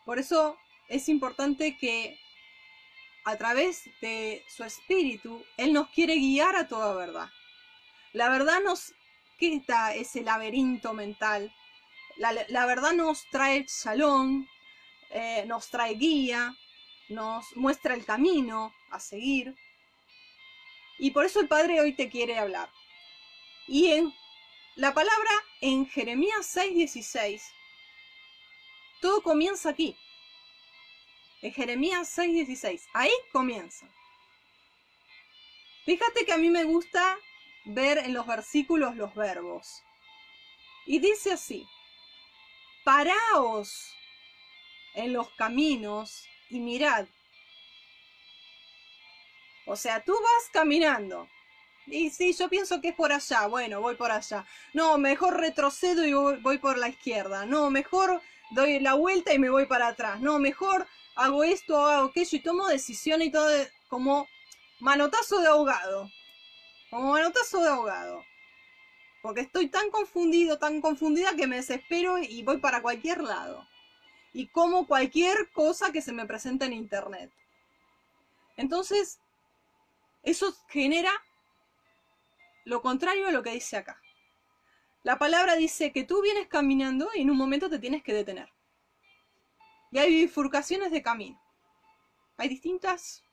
[0.05, 0.57] Por eso
[0.89, 2.19] es importante que
[3.25, 7.29] a través de su espíritu, Él nos quiere guiar a toda verdad.
[8.13, 8.93] La verdad nos
[9.39, 11.55] quita ese laberinto mental.
[12.17, 14.47] La, verdad nos trae salón,
[15.11, 16.55] eh, nos trae guía,
[17.09, 19.55] nos muestra el camino a seguir.
[20.99, 22.69] Y por eso el Padre hoy te quiere hablar.
[23.67, 24.13] Y en
[24.77, 27.43] la palabra en Jeremías 6:16,
[29.01, 29.97] todo comienza aquí.
[31.43, 33.89] En Jeremías 6:16, ahí comienza.
[35.85, 37.19] Fíjate que a mí me gusta
[37.65, 39.83] ver en los versículos los verbos.
[40.87, 41.67] Y dice así,
[42.85, 43.95] paraos
[44.95, 47.07] en los caminos y mirad.
[49.67, 51.29] O sea, tú vas caminando
[51.87, 53.47] y sí, yo pienso que es por allá.
[53.47, 54.47] Bueno, voy por allá.
[54.73, 57.47] No, mejor retrocedo y voy, por la izquierda.
[57.47, 58.21] No, mejor
[58.51, 60.21] doy la vuelta y me voy para atrás.
[60.21, 63.51] No, mejor hago esto, hago aquello y tomo decisiones y todo
[63.89, 64.29] como
[64.79, 66.09] manotazo de ahogado.
[66.91, 68.25] Como manotazo de ahogado.
[69.23, 73.67] Porque estoy tan confundido, tan confundida que me desespero y voy para cualquier lado.
[74.33, 77.31] Y como cualquier cosa que se me presente en internet.
[78.57, 79.19] Entonces,
[80.23, 81.11] eso genera
[82.65, 84.01] lo contrario a lo que dice acá.
[85.03, 88.53] La palabra dice que tú vienes caminando y en un momento te tienes que detener.
[89.91, 91.41] Y hay bifurcaciones de camino.
[92.37, 93.25] Hay distintas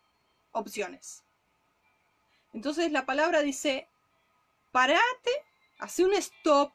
[0.51, 1.23] opciones.
[2.53, 3.88] Entonces la palabra dice,
[4.71, 5.32] parate,
[5.80, 6.73] hace un stop,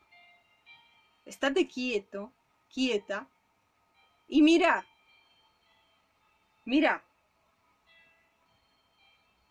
[1.24, 2.32] estate quieto,
[2.72, 3.28] quieta,
[4.28, 4.86] y mira,
[6.64, 7.05] mira.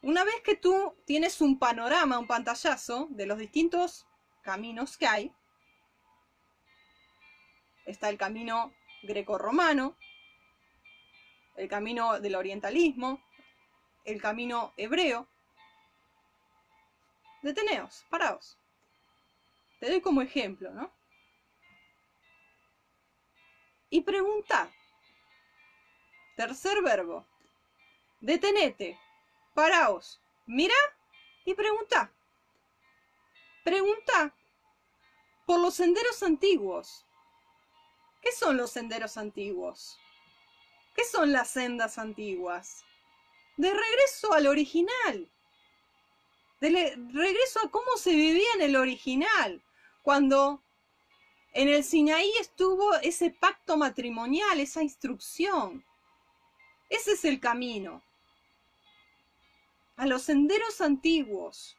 [0.02, 4.08] Una vez que tú tienes un panorama, un pantallazo de los distintos
[4.42, 5.32] caminos que hay,
[7.86, 8.74] está el camino
[9.04, 9.96] greco-romano,
[11.56, 13.22] el camino del orientalismo,
[14.04, 15.28] el camino hebreo.
[17.44, 18.58] Deteneos, paraos.
[19.80, 20.92] Te doy como ejemplo, ¿no?
[23.90, 24.72] Y pregunta.
[26.36, 27.28] Tercer verbo.
[28.22, 28.98] Detenete,
[29.54, 30.76] paraos, mira
[31.46, 32.12] y pregunta.
[33.64, 34.34] Pregunta
[35.46, 37.06] por los senderos antiguos.
[38.22, 39.98] ¿Qué son los senderos antiguos?
[40.96, 42.84] ¿Qué son las sendas antiguas?
[43.58, 45.30] De regreso al original.
[46.60, 49.64] De regreso a cómo se vivía en el original.
[50.04, 50.62] Cuando
[51.54, 55.84] en el Sinaí estuvo ese pacto matrimonial, esa instrucción.
[56.90, 58.04] Ese es el camino.
[59.98, 61.78] A los senderos antiguos.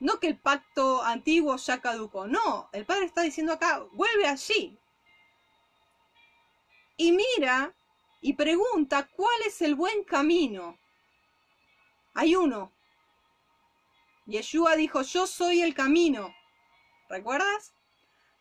[0.00, 4.76] No que el pacto antiguo ya caducó, no, el Padre está diciendo acá, vuelve allí.
[6.96, 7.74] Y mira
[8.20, 10.78] y pregunta cuál es el buen camino.
[12.14, 12.72] Hay uno.
[14.26, 16.34] Yeshua dijo, yo soy el camino.
[17.08, 17.74] ¿Recuerdas?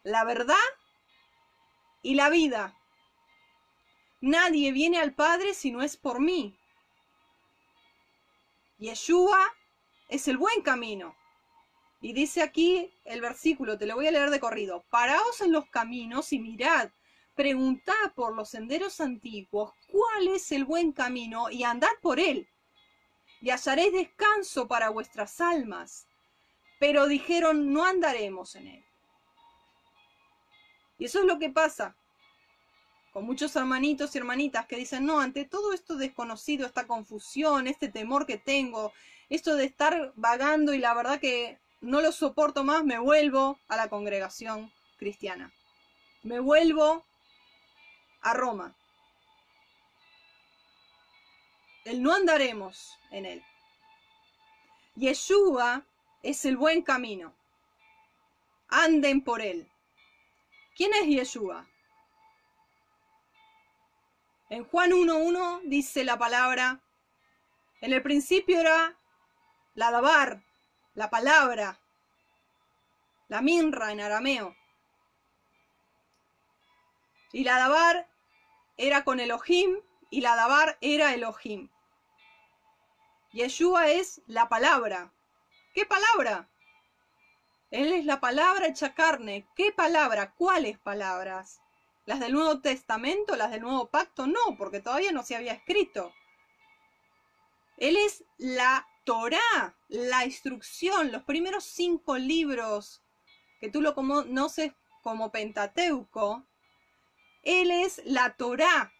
[0.04, 0.56] La verdad
[2.02, 2.78] y la vida.
[4.22, 6.58] Nadie viene al Padre si no es por mí.
[8.82, 9.48] Yeshua
[10.10, 11.16] es el buen camino.
[12.02, 14.84] Y dice aquí el versículo, te lo voy a leer de corrido.
[14.90, 16.90] Paraos en los caminos y mirad,
[17.36, 22.50] preguntad por los senderos antiguos cuál es el buen camino y andad por él.
[23.40, 26.08] Y hallaréis descanso para vuestras almas.
[26.80, 28.86] Pero dijeron, no andaremos en él.
[30.98, 31.96] Y eso es lo que pasa
[33.12, 37.90] con muchos hermanitos y hermanitas que dicen, no, ante todo esto desconocido, esta confusión, este
[37.90, 38.94] temor que tengo,
[39.30, 43.76] esto de estar vagando y la verdad que no lo soporto más, me vuelvo a
[43.76, 45.52] la congregación cristiana.
[46.24, 47.06] Me vuelvo
[48.22, 48.76] a Roma.
[51.84, 53.44] El no andaremos en él.
[54.96, 55.84] Yeshua
[56.22, 57.34] es el buen camino.
[58.70, 59.68] Anden por él.
[60.76, 61.68] ¿Quién es Yeshua?
[64.52, 66.82] En Juan 1.1 dice la palabra,
[67.80, 68.98] en el principio era
[69.76, 70.44] la dabar,
[70.94, 71.80] la palabra,
[73.30, 74.54] la minra en arameo.
[77.32, 78.10] Y la dabar
[78.76, 79.78] era con Elohim
[80.10, 81.70] y la dabar era Elohim.
[83.32, 85.14] Yeshua es la palabra.
[85.74, 86.50] ¿Qué palabra?
[87.70, 89.48] Él es la palabra hecha carne.
[89.56, 90.34] ¿Qué palabra?
[90.34, 91.61] ¿Cuáles palabras?
[92.06, 93.36] ¿Las del Nuevo Testamento?
[93.36, 94.28] ¿Las del Nuevo Pacto?
[94.28, 96.14] No, porque todavía no se había escrito.
[97.78, 103.02] Él es la Torá, la instrucción, los primeros cinco libros
[103.60, 106.46] que tú lo conoces como Pentateuco.
[107.44, 108.94] Él es la Torá,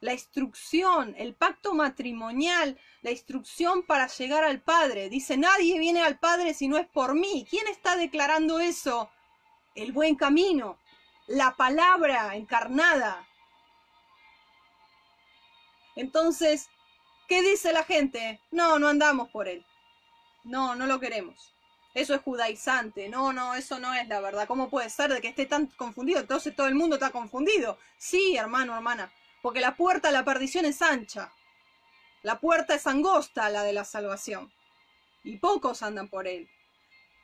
[0.00, 5.10] la instrucción, el pacto matrimonial, la instrucción para llegar al Padre.
[5.10, 7.46] Dice, nadie viene al Padre si no es por mí.
[7.48, 9.10] ¿Quién está declarando eso?
[9.74, 10.78] El buen camino,
[11.30, 13.24] la palabra encarnada.
[15.94, 16.68] Entonces,
[17.28, 18.40] ¿qué dice la gente?
[18.50, 19.64] No, no andamos por él.
[20.42, 21.54] No, no lo queremos.
[21.94, 23.08] Eso es judaizante.
[23.08, 24.48] No, no, eso no es la verdad.
[24.48, 26.18] ¿Cómo puede ser de que esté tan confundido?
[26.18, 27.78] Entonces todo el mundo está confundido.
[27.96, 29.12] Sí, hermano, hermana.
[29.40, 31.32] Porque la puerta a la perdición es ancha.
[32.22, 34.52] La puerta es angosta, la de la salvación.
[35.22, 36.50] Y pocos andan por él.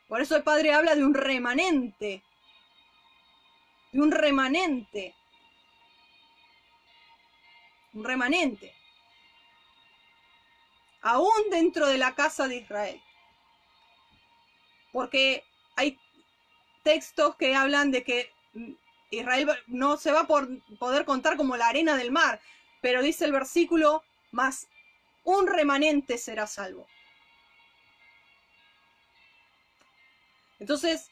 [0.07, 2.23] Por eso el Padre habla de un remanente.
[3.97, 5.15] De un remanente.
[7.93, 8.71] Un remanente.
[11.01, 13.01] Aún dentro de la casa de Israel.
[14.93, 15.43] Porque
[15.75, 15.97] hay
[16.83, 18.31] textos que hablan de que
[19.09, 22.39] Israel no se va a poder contar como la arena del mar,
[22.81, 24.67] pero dice el versículo, más
[25.23, 26.85] un remanente será salvo.
[30.59, 31.09] Entonces,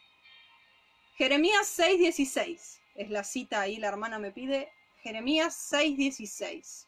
[1.16, 6.88] Jeremías 6:16 es la cita ahí, la hermana me pide, Jeremías 6:16.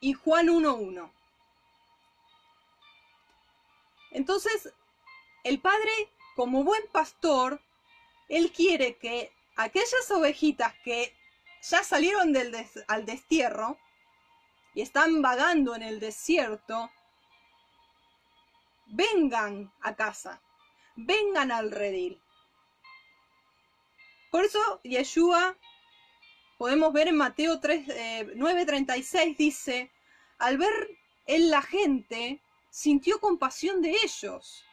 [0.00, 1.10] Y Juan 1:1.
[4.10, 4.72] Entonces,
[5.44, 5.90] el Padre,
[6.34, 7.60] como buen pastor,
[8.28, 11.14] él quiere que aquellas ovejitas que
[11.62, 12.54] ya salieron del
[12.88, 13.78] al destierro
[14.74, 16.90] y están vagando en el desierto,
[18.86, 20.40] vengan a casa,
[20.96, 22.20] vengan al redil.
[24.30, 25.56] Por eso Yeshua,
[26.58, 29.90] podemos ver en Mateo 3, 9:36, eh, dice,
[30.38, 34.64] al ver en la gente, sintió compasión de ellos,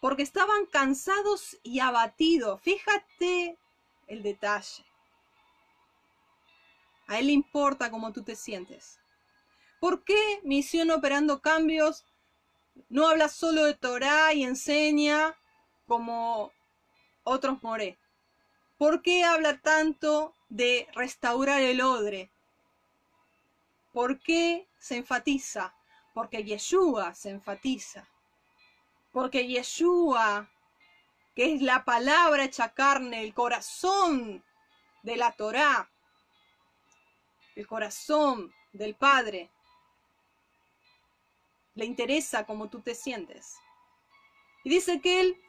[0.00, 2.60] porque estaban cansados y abatidos.
[2.62, 3.56] Fíjate
[4.06, 4.84] el detalle.
[7.06, 8.98] A él le importa cómo tú te sientes.
[9.80, 12.04] ¿Por qué Misión Operando Cambios
[12.88, 15.36] no habla solo de Torah y enseña
[15.88, 16.52] como
[17.24, 17.98] otros moré?
[18.76, 22.30] ¿Por qué habla tanto de restaurar el odre?
[23.92, 25.74] ¿Por qué se enfatiza?
[26.14, 28.06] Porque Yeshua se enfatiza.
[29.10, 30.48] Porque Yeshua,
[31.34, 34.44] que es la palabra hecha carne, el corazón
[35.02, 35.90] de la Torá,
[37.56, 39.50] el corazón del Padre,
[41.74, 43.56] le interesa cómo tú te sientes.
[44.64, 45.40] Y dice que él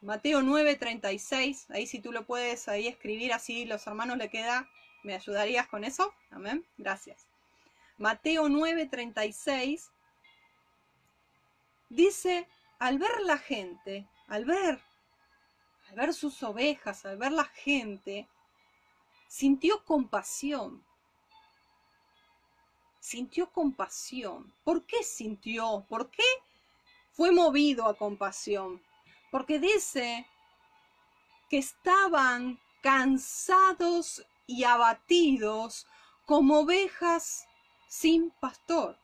[0.00, 4.68] Mateo 9:36, ahí si tú lo puedes ahí escribir así los hermanos le queda,
[5.02, 6.14] ¿me ayudarías con eso?
[6.30, 7.26] Amén, gracias.
[7.96, 9.90] Mateo 9:36
[11.88, 12.46] dice,
[12.78, 14.80] al ver la gente, al ver,
[15.88, 18.28] al ver sus ovejas, al ver la gente,
[19.26, 20.84] sintió compasión.
[23.00, 24.52] Sintió compasión.
[24.62, 25.84] ¿Por qué sintió?
[25.88, 26.22] ¿Por qué
[27.10, 28.82] fue movido a compasión?
[29.30, 30.26] Porque dice
[31.48, 35.86] que estaban cansados y abatidos
[36.26, 37.46] como ovejas
[37.88, 38.98] sin pastor.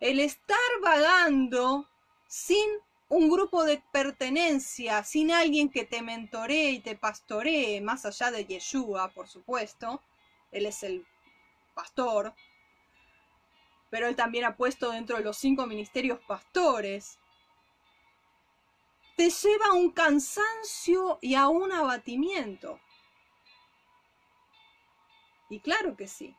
[0.00, 1.88] El estar vagando
[2.26, 2.68] sin
[3.08, 8.44] un grupo de pertenencia, sin alguien que te mentoree y te pastoree, más allá de
[8.44, 10.02] Yeshua, por supuesto,
[10.50, 11.06] él es el
[11.74, 12.34] pastor,
[13.90, 17.18] pero él también ha puesto dentro de los cinco ministerios pastores
[19.16, 22.78] te lleva a un cansancio y a un abatimiento.
[25.48, 26.36] Y claro que sí.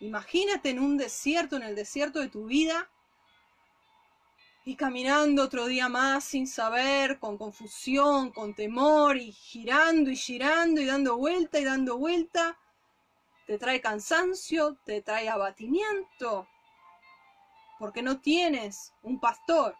[0.00, 2.88] Imagínate en un desierto, en el desierto de tu vida,
[4.64, 10.80] y caminando otro día más sin saber, con confusión, con temor, y girando y girando
[10.80, 12.58] y dando vuelta y dando vuelta,
[13.46, 16.46] te trae cansancio, te trae abatimiento,
[17.78, 19.76] porque no tienes un pastor,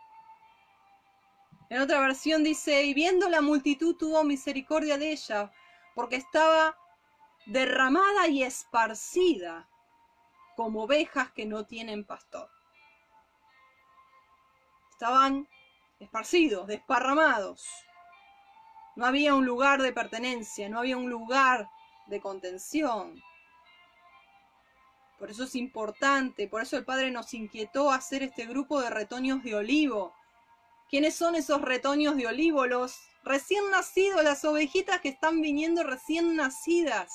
[1.71, 5.53] en otra versión dice, y viendo la multitud tuvo misericordia de ella,
[5.95, 6.77] porque estaba
[7.47, 9.69] derramada y esparcida
[10.57, 12.51] como ovejas que no tienen pastor.
[14.91, 15.49] Estaban
[16.01, 17.65] esparcidos, desparramados.
[18.97, 21.71] No había un lugar de pertenencia, no había un lugar
[22.09, 23.23] de contención.
[25.21, 29.43] Por eso es importante, por eso el Padre nos inquietó hacer este grupo de retoños
[29.45, 30.15] de olivo,
[30.91, 32.67] ¿Quiénes son esos retoños de olivo?
[32.67, 37.13] Los recién nacidos, las ovejitas que están viniendo recién nacidas.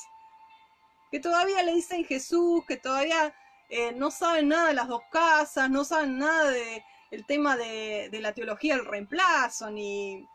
[1.10, 3.34] Que todavía le dicen Jesús, que todavía
[3.68, 8.08] eh, no saben nada de las dos casas, no saben nada del el tema de,
[8.10, 10.26] de la teología del reemplazo, ni...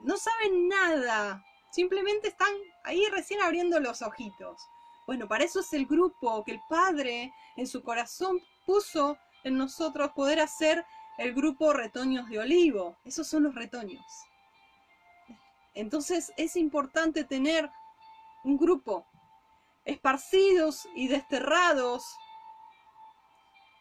[0.00, 1.42] No saben nada.
[1.70, 2.52] Simplemente están
[2.84, 4.60] ahí recién abriendo los ojitos.
[5.06, 10.10] Bueno, para eso es el grupo que el Padre en su corazón puso en nosotros
[10.14, 10.84] poder hacer
[11.18, 12.96] el grupo retoños de olivo.
[13.04, 14.04] Esos son los retoños.
[15.74, 17.70] Entonces es importante tener
[18.44, 19.06] un grupo
[19.84, 22.16] esparcidos y desterrados.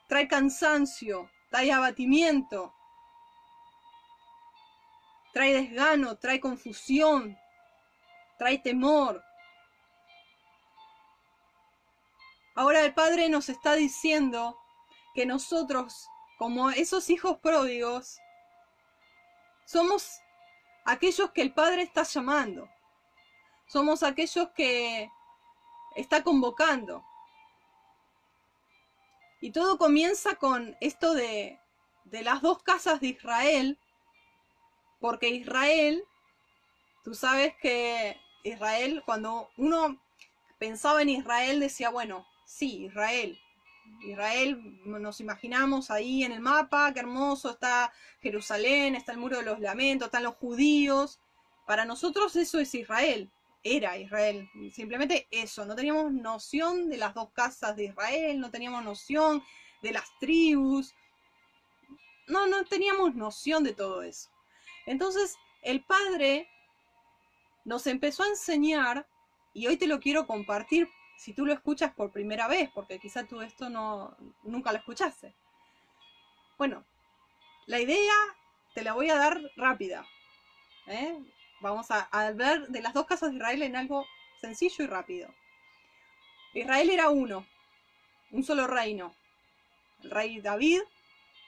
[0.08, 2.74] Trae cansancio, trae abatimiento,
[5.34, 7.38] trae desgano, trae confusión,
[8.38, 9.24] trae temor.
[12.56, 14.58] Ahora el Padre nos está diciendo
[15.14, 18.20] que nosotros como esos hijos pródigos,
[19.66, 20.20] somos
[20.86, 22.70] aquellos que el Padre está llamando.
[23.68, 25.12] Somos aquellos que
[25.96, 27.04] está convocando.
[29.42, 31.60] Y todo comienza con esto de,
[32.06, 33.78] las dos casas de Israel,
[35.00, 36.04] porque Israel,
[37.04, 40.02] tú sabes que Israel, cuando uno
[40.58, 43.40] pensaba en Israel, decía, bueno, sí, Israel,
[44.02, 49.44] Israel, nos imaginamos ahí en el mapa, qué hermoso, está Jerusalén, está el muro de
[49.44, 51.20] los lamentos, están los judíos.
[51.66, 53.30] Para nosotros eso es Israel,
[53.64, 58.84] era Israel, simplemente eso, no teníamos noción de las dos casas de Israel, no teníamos
[58.84, 59.44] noción
[59.82, 60.94] de las tribus,
[62.28, 64.30] no, no teníamos noción de todo eso.
[64.86, 66.48] Entonces el Padre
[67.66, 69.06] nos empezó a enseñar,
[69.54, 73.26] y hoy te lo quiero compartir si tú lo escuchas por primera vez, porque quizá
[73.26, 75.34] tú esto no, nunca lo escuchaste.
[76.58, 76.86] Bueno,
[77.66, 78.14] la idea
[78.74, 80.06] te la voy a dar rápida.
[80.86, 81.20] ¿eh?
[81.60, 84.06] Vamos a, hablar de las dos casas de Israel en algo
[84.40, 85.34] sencillo y rápido.
[86.54, 87.46] Israel era uno.
[88.32, 89.16] un solo reino.
[90.04, 90.82] El rey David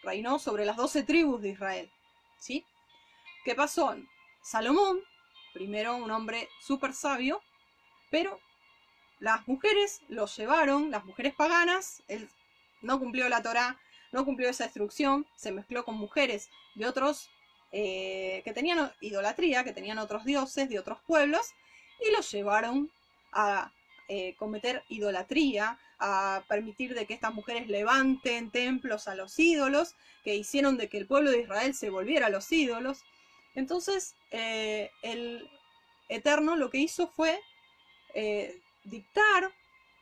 [0.02, 1.92] reinó sobre las doce tribus de Israel.
[2.40, 2.66] ¿Sí?
[3.46, 3.96] ¿Qué pasó?
[4.42, 5.00] Salomón,
[5.54, 7.42] primero un hombre súper sabio,
[8.10, 8.40] pero
[9.20, 12.30] las mujeres lo llevaron, las mujeres paganas, él
[12.82, 13.78] no cumplió la Torá,
[14.12, 17.30] no cumplió esa instrucción, se mezcló con mujeres de otros
[17.72, 21.54] eh, que tenían idolatría, que tenían otros dioses de otros pueblos,
[22.00, 22.90] y los llevaron
[23.32, 23.72] a
[24.08, 30.36] eh, cometer idolatría, a permitir de que estas mujeres levanten templos a los ídolos, que
[30.36, 33.04] hicieron de que el pueblo de Israel se volviera a los ídolos.
[33.54, 35.50] Entonces, eh, el
[36.08, 37.40] Eterno lo que hizo fue
[38.84, 39.52] dictar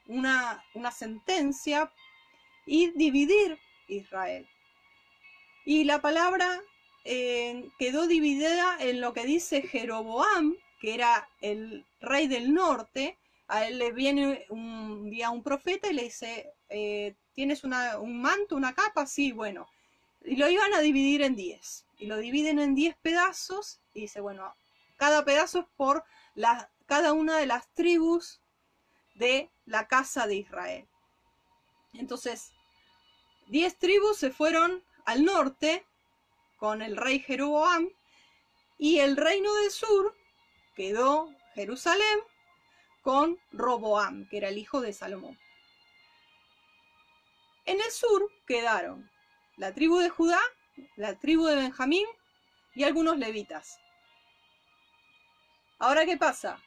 [0.07, 1.91] una, una sentencia
[2.65, 4.47] y dividir Israel.
[5.65, 6.61] Y la palabra
[7.77, 13.17] quedó dividida en lo que dice Jeroboam, que era el rey del norte,
[13.47, 18.55] a él le viene un día un profeta y le dice, eh, ¿tienes un manto,
[18.55, 19.05] una capa?
[19.05, 19.69] Sí, bueno.
[20.23, 21.85] Y lo iban a dividir en 10.
[21.99, 24.53] Y lo dividen en 10 pedazos y dice, bueno,
[24.97, 26.03] cada pedazo es por
[26.35, 28.41] la, cada una de las tribus
[29.17, 30.87] de la casa de Israel.
[31.93, 32.53] Entonces,
[33.47, 35.85] 10 tribus se fueron al norte
[36.57, 37.89] con el rey Jeroboam
[38.77, 40.15] y el reino del sur
[40.75, 42.19] quedó Jerusalén
[43.01, 45.39] con Roboam, que era el hijo de Salomón.
[47.65, 49.09] En el sur quedaron
[49.57, 50.39] la tribu de Judá,
[50.95, 52.05] la tribu de Benjamín
[52.75, 53.79] y algunos levitas.
[55.79, 56.61] Ahora, ¿qué pasa?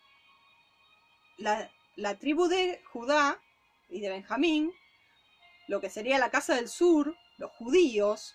[1.39, 1.71] La,
[2.19, 3.41] tribu de Judá
[3.89, 4.73] y de Benjamín,
[5.69, 8.35] lo que sería la casa del sur, los judíos,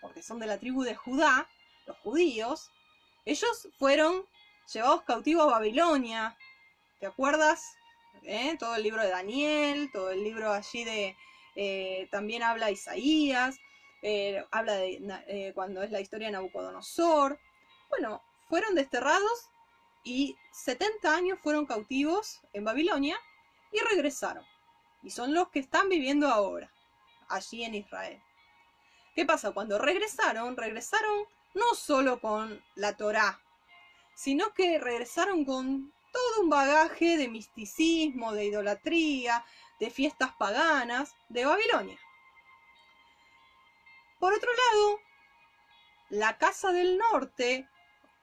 [0.00, 1.48] porque son de la tribu de Judá,
[1.86, 2.70] los judíos,
[3.24, 4.24] ellos fueron
[4.72, 6.36] llevados cautivos a Babilonia,
[7.00, 7.76] ¿Te acuerdas?
[8.22, 8.56] ¿Eh?
[8.58, 11.16] Todo el libro de Daniel, todo el libro allí de...
[11.58, 13.56] Eh, también habla Isaías,
[14.02, 17.38] eh, habla de cuando es la historia de Nabucodonosor.
[17.88, 19.50] Bueno, fueron desterrados
[20.06, 23.18] y 70 años fueron cautivos en Babilonia
[23.72, 24.46] y regresaron.
[25.02, 26.72] Y son los que están viviendo ahora,
[27.28, 28.22] allí en Israel.
[29.16, 29.50] ¿Qué pasa?
[29.50, 33.40] Cuando regresaron, regresaron no solo con la Torá,
[34.14, 39.44] sino que regresaron con todo un bagaje de misticismo, de idolatría,
[39.80, 41.98] de fiestas paganas de Babilonia.
[44.20, 45.00] Por otro lado,
[46.10, 47.68] la casa del norte,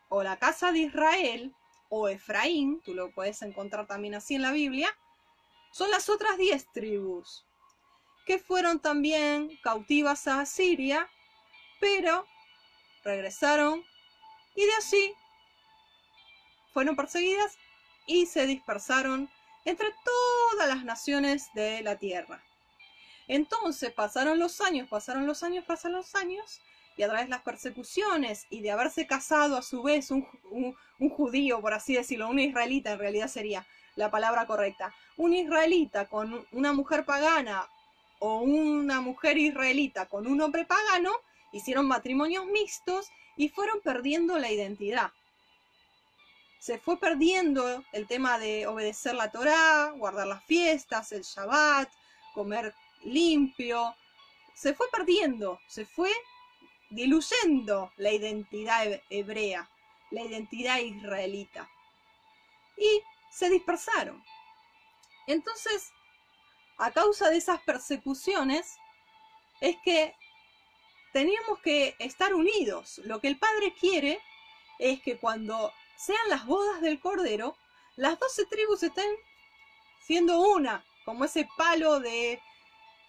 [0.07, 1.53] o la casa de Israel,
[1.95, 4.89] o Efraín, tú lo puedes encontrar también así en la Biblia,
[5.71, 7.45] son las otras diez tribus,
[8.25, 11.07] que fueron también cautivas a Asiria,
[11.79, 12.25] pero
[13.03, 13.83] regresaron
[14.55, 15.13] y de allí
[16.73, 17.59] fueron perseguidas
[18.07, 19.29] y se dispersaron
[19.63, 22.43] entre todas las naciones de la tierra.
[23.27, 26.59] Entonces pasaron los años, pasaron los años, pasaron los años,
[26.97, 30.25] y a través de las persecuciones y de haberse casado a su vez un,
[31.09, 33.65] judío, por así decirlo, un israelita en realidad sería
[33.95, 37.67] la palabra correcta, un israelita con una mujer pagana
[38.19, 41.11] o una mujer israelita con un hombre pagano,
[41.51, 45.11] hicieron matrimonios mixtos y fueron perdiendo la identidad
[46.63, 51.89] se fue perdiendo el tema de obedecer la Torá, guardar las fiestas, el Shabbat,
[52.33, 52.73] comer
[53.03, 53.93] limpio.
[54.55, 56.09] Se fue perdiendo, se fue
[56.93, 59.69] diluyendo la identidad hebrea,
[60.11, 61.69] la identidad israelita.
[62.77, 64.23] Y se dispersaron.
[65.27, 65.91] Entonces,
[66.77, 68.77] a causa de esas persecuciones,
[69.61, 70.15] es que
[71.13, 72.99] teníamos que estar unidos.
[73.05, 74.19] Lo que el Padre quiere
[74.79, 77.55] es que cuando sean las bodas del Cordero,
[77.95, 79.09] las doce tribus estén
[80.05, 82.41] siendo una, como ese palo de...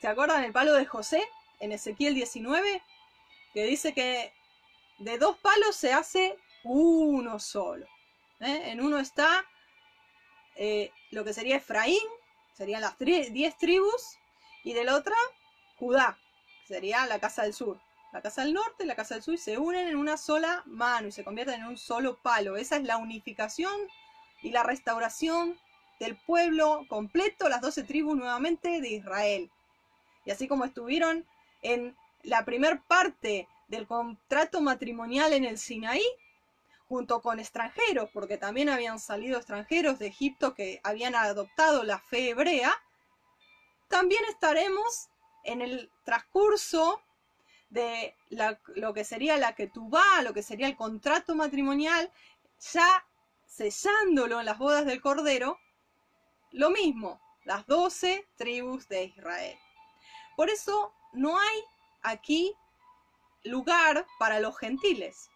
[0.01, 1.26] ¿Se acuerdan el palo de José
[1.61, 2.82] en Ezequiel 19?
[3.55, 4.32] Que dice que
[4.98, 7.86] de dos palos se hace uno solo.
[8.40, 8.72] ¿eh?
[8.72, 9.46] En uno está
[10.57, 12.02] eh, lo que sería Efraín,
[12.52, 14.18] serían las diez tribus,
[14.64, 15.14] y del otro
[15.78, 16.18] Judá,
[16.66, 17.78] sería la casa del sur
[18.14, 21.09] la casa del norte y la casa del sur se unen en una sola mano
[21.09, 22.57] y se convierten en un solo palo.
[22.57, 23.74] Esa es la unificación
[24.40, 25.59] y la restauración
[25.98, 29.50] del pueblo completo, las doce tribus nuevamente de Israel.
[30.24, 31.26] Y así como estuvieron
[31.62, 36.04] en la primer parte del contrato matrimonial en el Sinaí,
[36.88, 42.30] junto con extranjeros, porque también habían salido extranjeros de Egipto que habían adoptado la fe
[42.30, 42.74] hebrea,
[43.88, 45.08] también estaremos
[45.44, 47.00] en el transcurso
[47.70, 48.14] de
[48.74, 52.10] lo que sería la que tú va, lo que sería el contrato matrimonial,
[52.72, 53.04] ya
[53.46, 55.58] sellándolo en las bodas del Cordero,
[56.52, 59.58] lo mismo, las doce tribus de Israel.
[60.36, 61.64] Por eso no hay
[62.05, 62.55] aquí
[63.42, 65.30] lugar para los gentiles.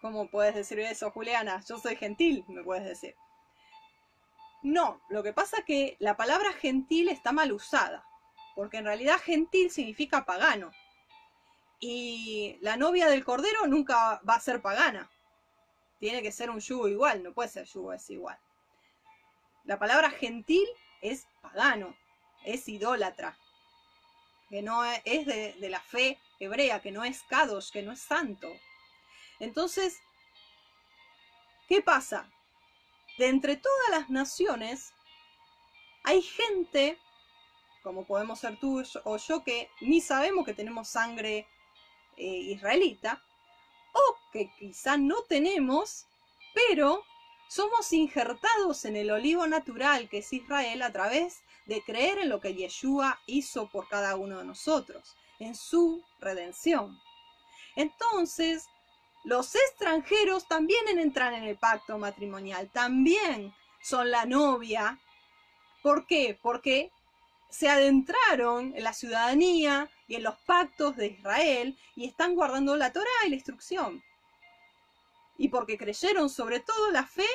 [0.00, 1.62] ¿Cómo puedes decir eso, Juliana?
[1.68, 3.14] Yo soy gentil, me puedes decir.
[4.62, 8.04] No, lo que pasa es que la palabra gentil está mal usada,
[8.54, 10.70] porque en realidad gentil significa pagano.
[11.78, 15.10] Y la novia del cordero nunca va a ser pagana.
[15.98, 18.38] Tiene que ser un yugo igual, no puede ser yugo es igual.
[19.64, 20.66] La palabra gentil
[21.00, 21.96] es pagano,
[22.44, 23.36] es idólatra,
[24.48, 28.00] que no es de, de la fe hebrea, que no es kadosh, que no es
[28.00, 28.52] santo.
[29.38, 30.00] Entonces,
[31.68, 32.30] ¿qué pasa?
[33.18, 34.92] De entre todas las naciones,
[36.04, 36.98] hay gente,
[37.82, 41.48] como podemos ser tú o yo, que ni sabemos que tenemos sangre
[42.16, 43.22] eh, israelita,
[43.92, 46.06] o que quizá no tenemos,
[46.54, 47.04] pero
[47.48, 52.40] somos injertados en el olivo natural que es Israel a través de creer en lo
[52.40, 56.98] que Yeshua hizo por cada uno de nosotros, en su redención.
[57.74, 58.66] Entonces,
[59.24, 63.52] los extranjeros también entran en el pacto matrimonial, también
[63.82, 64.98] son la novia.
[65.82, 66.38] ¿Por qué?
[66.40, 66.90] Porque
[67.50, 72.92] se adentraron en la ciudadanía y en los pactos de Israel y están guardando la
[72.92, 74.02] Torah y la instrucción.
[75.38, 77.26] Y porque creyeron sobre todo la fe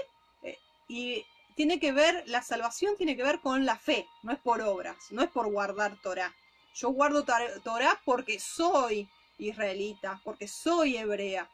[0.44, 0.58] eh,
[0.88, 1.26] y
[1.62, 4.98] tiene que ver, la salvación tiene que ver con la fe, no es por obras,
[5.12, 6.34] no es por guardar Torah.
[6.74, 9.08] Yo guardo Torah porque soy
[9.38, 11.48] israelita, porque soy hebrea.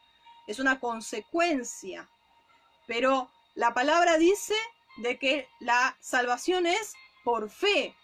[0.46, 2.08] Es una consecuencia.
[2.86, 4.54] Pero la palabra dice
[4.96, 7.94] de que la salvación es por fe,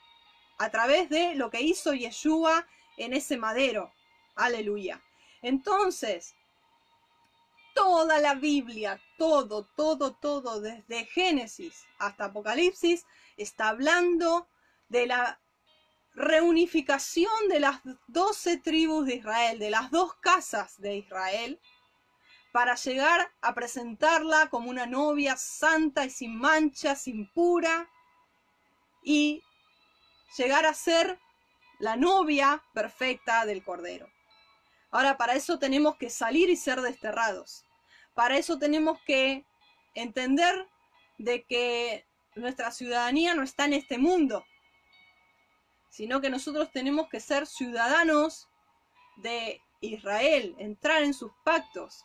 [0.59, 2.67] a través de lo que hizo Yeshua
[2.99, 3.91] en ese madero.
[4.35, 5.01] Aleluya.
[5.41, 6.35] Entonces,
[7.75, 13.05] toda la Biblia, todo, todo, todo, desde Génesis hasta Apocalipsis,
[13.37, 14.49] está hablando
[14.89, 15.41] de la
[16.15, 21.61] reunificación de las doce tribus de Israel, de las dos casas de Israel,
[22.53, 27.91] para llegar a presentarla como una novia santa y sin mancha, sin pura,
[29.03, 29.43] y
[30.39, 31.19] llegar a ser
[31.81, 34.09] la novia perfecta del Cordero.
[34.95, 37.65] Ahora, para eso tenemos que salir y ser desterrados.
[38.15, 39.45] Para eso tenemos que
[39.97, 40.69] entender
[41.19, 44.45] de que nuestra ciudadanía no está en este mundo,
[45.91, 48.49] sino que nosotros tenemos que ser ciudadanos
[49.17, 52.05] de Israel, entrar en sus pactos.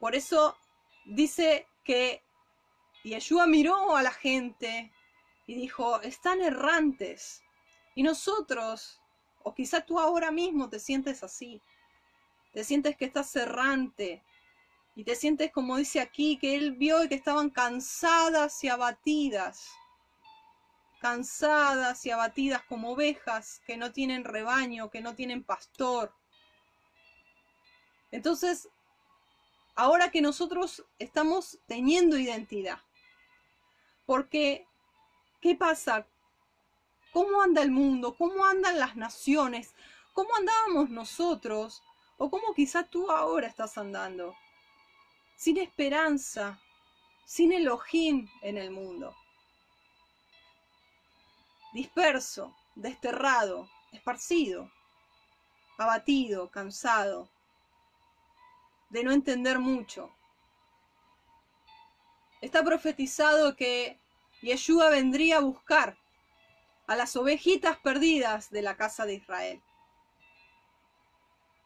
[0.00, 0.56] Por eso
[1.04, 2.24] dice que
[3.04, 4.92] Yeshua miró a la gente
[5.46, 7.44] y dijo, están errantes.
[7.94, 9.01] Y nosotros,
[9.44, 11.60] o quizá tú ahora mismo te sientes así,
[12.52, 14.22] te sientes que estás errante
[14.94, 19.70] y te sientes como dice aquí, que él vio que estaban cansadas y abatidas,
[21.00, 26.14] cansadas y abatidas como ovejas que no tienen rebaño, que no tienen pastor.
[28.10, 28.68] Entonces,
[29.74, 32.78] ahora que nosotros estamos teniendo identidad,
[34.04, 34.66] porque
[35.42, 36.06] ¿Qué pasa?
[37.12, 38.14] ¿Cómo anda el mundo?
[38.16, 39.74] ¿Cómo andan las naciones?
[40.14, 41.82] ¿Cómo andábamos nosotros?
[42.16, 44.34] ¿O cómo quizá tú ahora estás andando?
[45.36, 46.58] Sin esperanza,
[47.26, 49.14] sin Elohim en el mundo.
[51.74, 54.70] Disperso, desterrado, esparcido,
[55.76, 57.28] abatido, cansado,
[58.88, 60.10] de no entender mucho.
[62.40, 63.98] Está profetizado que
[64.40, 66.01] Yeshua vendría a buscar
[66.86, 69.62] a las ovejitas perdidas de la casa de Israel.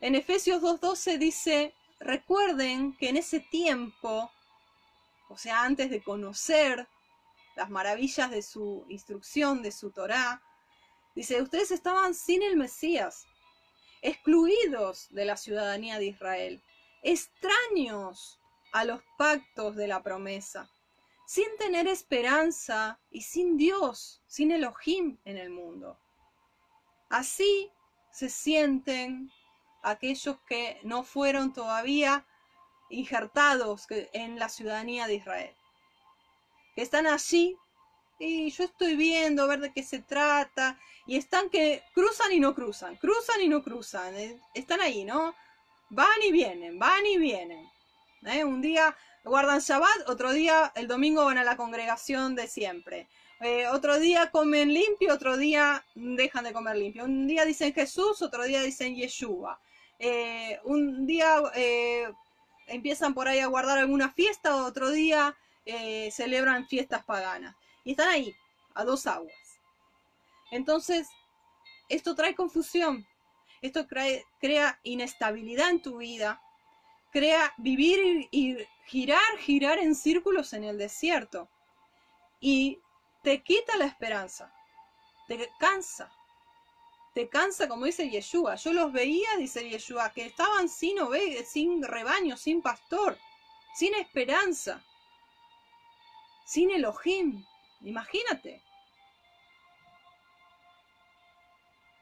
[0.00, 4.30] En Efesios 2.12 dice, recuerden que en ese tiempo,
[5.28, 6.86] o sea, antes de conocer
[7.56, 10.42] las maravillas de su instrucción, de su Torá,
[11.14, 13.26] dice, ustedes estaban sin el Mesías,
[14.02, 16.62] excluidos de la ciudadanía de Israel,
[17.02, 18.38] extraños
[18.72, 20.70] a los pactos de la promesa
[21.26, 25.98] sin tener esperanza y sin Dios, sin Elohim en el mundo.
[27.10, 27.70] Así
[28.12, 29.30] se sienten
[29.82, 32.24] aquellos que no fueron todavía
[32.88, 35.54] injertados en la ciudadanía de Israel.
[36.74, 37.56] Que están allí
[38.18, 42.40] y yo estoy viendo a ver de qué se trata y están que cruzan y
[42.40, 45.34] no cruzan, cruzan y no cruzan, eh, están ahí, ¿no?
[45.90, 47.68] Van y vienen, van y vienen.
[48.24, 48.44] ¿eh?
[48.44, 48.96] Un día
[49.26, 53.08] guardan Shabbat, otro día el domingo van a la congregación de siempre.
[53.40, 57.04] Eh, otro día comen limpio, otro día dejan de comer limpio.
[57.04, 59.60] Un día dicen Jesús, otro día dicen Yeshua.
[59.98, 62.10] Eh, un día eh,
[62.68, 65.36] empiezan por ahí a guardar alguna fiesta, otro día
[66.12, 67.56] celebran fiestas paganas.
[67.82, 68.32] Y están ahí,
[68.74, 69.34] a dos aguas.
[70.52, 71.08] Entonces,
[71.88, 73.04] esto trae confusión,
[73.62, 76.40] esto crea inestabilidad en tu vida,
[77.16, 81.48] crea vivir y girar, girar en círculos en el desierto
[82.40, 82.78] y
[83.22, 84.52] te quita la esperanza,
[85.26, 86.12] te cansa,
[87.14, 88.56] te cansa, como dice Yeshua.
[88.56, 93.16] Yo los veía, dice Yeshua, que estaban sin ovejas, sin rebaño, sin pastor,
[93.74, 94.84] sin esperanza,
[96.44, 97.42] sin Elohim.
[97.80, 98.62] Imagínate.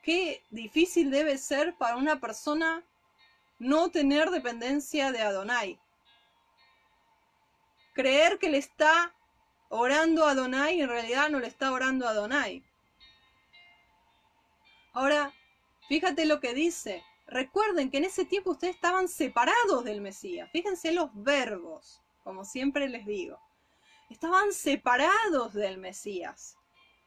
[0.03, 2.85] Qué difícil debe ser para una persona
[3.59, 5.79] no tener dependencia de Adonai.
[7.95, 9.15] Creer que le está
[9.69, 12.63] orando a Adonai en realidad no le está orando a Adonai.
[14.93, 15.33] Ahora,
[15.89, 17.03] fíjate lo que dice.
[17.27, 20.49] Recuerden que en ese tiempo ustedes estaban separados del Mesías.
[20.53, 23.41] Fíjense los verbos, como siempre les digo.
[24.11, 26.57] Estaban separados del Mesías.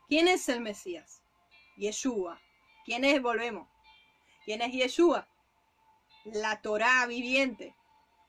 [0.07, 1.21] ¿Quién es el Mesías?
[1.77, 2.41] Yeshua.
[2.83, 3.21] ¿Quién es?
[3.21, 3.67] Volvemos.
[4.43, 5.27] ¿Quién es Yeshua?
[6.33, 7.75] La Torá viviente.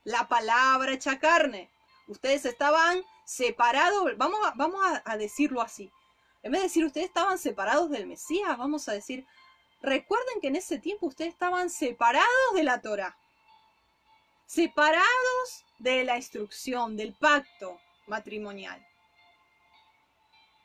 [0.03, 1.69] La palabra hecha carne.
[2.07, 4.17] Ustedes estaban separados.
[4.17, 5.91] Vamos, a, vamos a decirlo así.
[6.41, 9.25] En vez de decir ustedes estaban separados del Mesías, vamos a decir
[9.81, 13.17] Recuerden que en ese tiempo ustedes estaban separados de la Torah,
[14.45, 18.85] separados de la instrucción, del pacto matrimonial.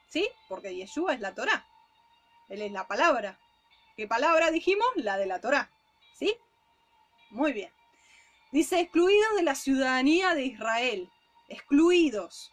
[0.08, 0.28] ¿Sí?
[0.48, 1.66] Porque Yeshua es la Torah.
[2.48, 3.38] Él es la palabra.
[3.96, 4.88] ¿Qué palabra dijimos?
[4.96, 5.70] La de la Torah.
[6.14, 6.36] ¿Sí?
[7.34, 7.72] Muy bien.
[8.52, 11.10] Dice, excluidos de la ciudadanía de Israel.
[11.48, 12.52] Excluidos.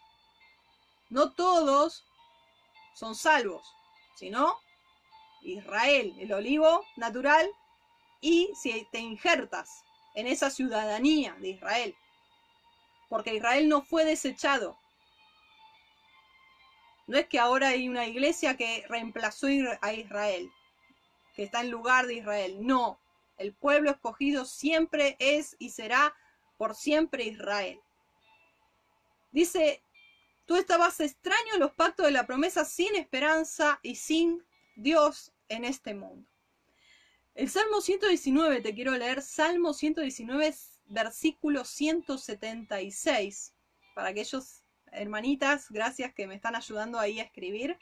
[1.08, 2.04] No todos
[2.92, 3.64] son salvos,
[4.16, 4.58] sino
[5.42, 7.48] Israel, el olivo natural,
[8.20, 9.84] y si te injertas
[10.16, 11.96] en esa ciudadanía de Israel,
[13.08, 14.76] porque Israel no fue desechado.
[17.06, 19.46] No es que ahora hay una iglesia que reemplazó
[19.80, 20.50] a Israel,
[21.36, 22.56] que está en lugar de Israel.
[22.66, 22.98] No,
[23.42, 26.14] el pueblo escogido siempre es y será
[26.56, 27.80] por siempre Israel.
[29.32, 29.82] Dice,
[30.46, 34.42] tú estabas extraño en los pactos de la promesa sin esperanza y sin
[34.76, 36.28] Dios en este mundo.
[37.34, 40.54] El Salmo 119, te quiero leer, Salmo 119,
[40.86, 43.54] versículo 176,
[43.94, 44.62] para aquellos
[44.92, 47.78] hermanitas, gracias que me están ayudando ahí a escribir.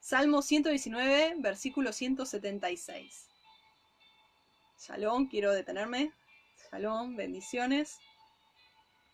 [0.00, 3.29] Salmo 119, versículo 176.
[4.80, 6.10] Shalom, quiero detenerme.
[6.70, 7.98] Shalom, bendiciones.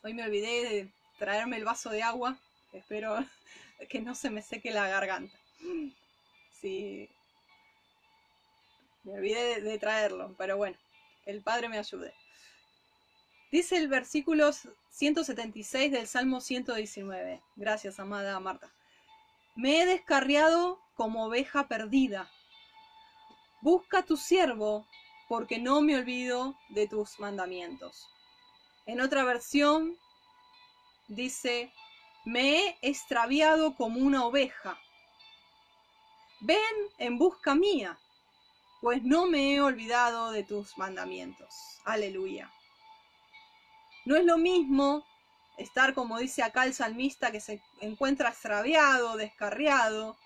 [0.04, 2.38] Hoy me olvidé de traerme el vaso de agua.
[2.72, 3.16] Espero
[3.88, 5.36] que no se me seque la garganta.
[6.60, 7.10] Sí.
[9.02, 10.76] Me olvidé de, traerlo, pero bueno,
[11.24, 12.14] el Padre me ayude.
[13.50, 14.52] Dice el versículo
[14.90, 17.42] 176 del Salmo 119.
[17.56, 18.72] Gracias, amada Marta.
[19.56, 22.30] Me he descarriado como oveja perdida.
[23.62, 24.86] Busca tu siervo,
[25.28, 28.08] porque no me olvido de tus mandamientos.
[28.86, 29.96] En otra versión
[31.08, 31.72] dice,
[32.24, 34.78] me he extraviado como una oveja.
[36.40, 36.58] Ven
[36.98, 37.98] en busca mía,
[38.80, 41.54] pues no me he olvidado de tus mandamientos.
[41.84, 42.50] Aleluya.
[44.04, 45.04] No es lo mismo
[45.56, 50.16] estar, como dice acá el salmista, que se encuentra extraviado, descarriado.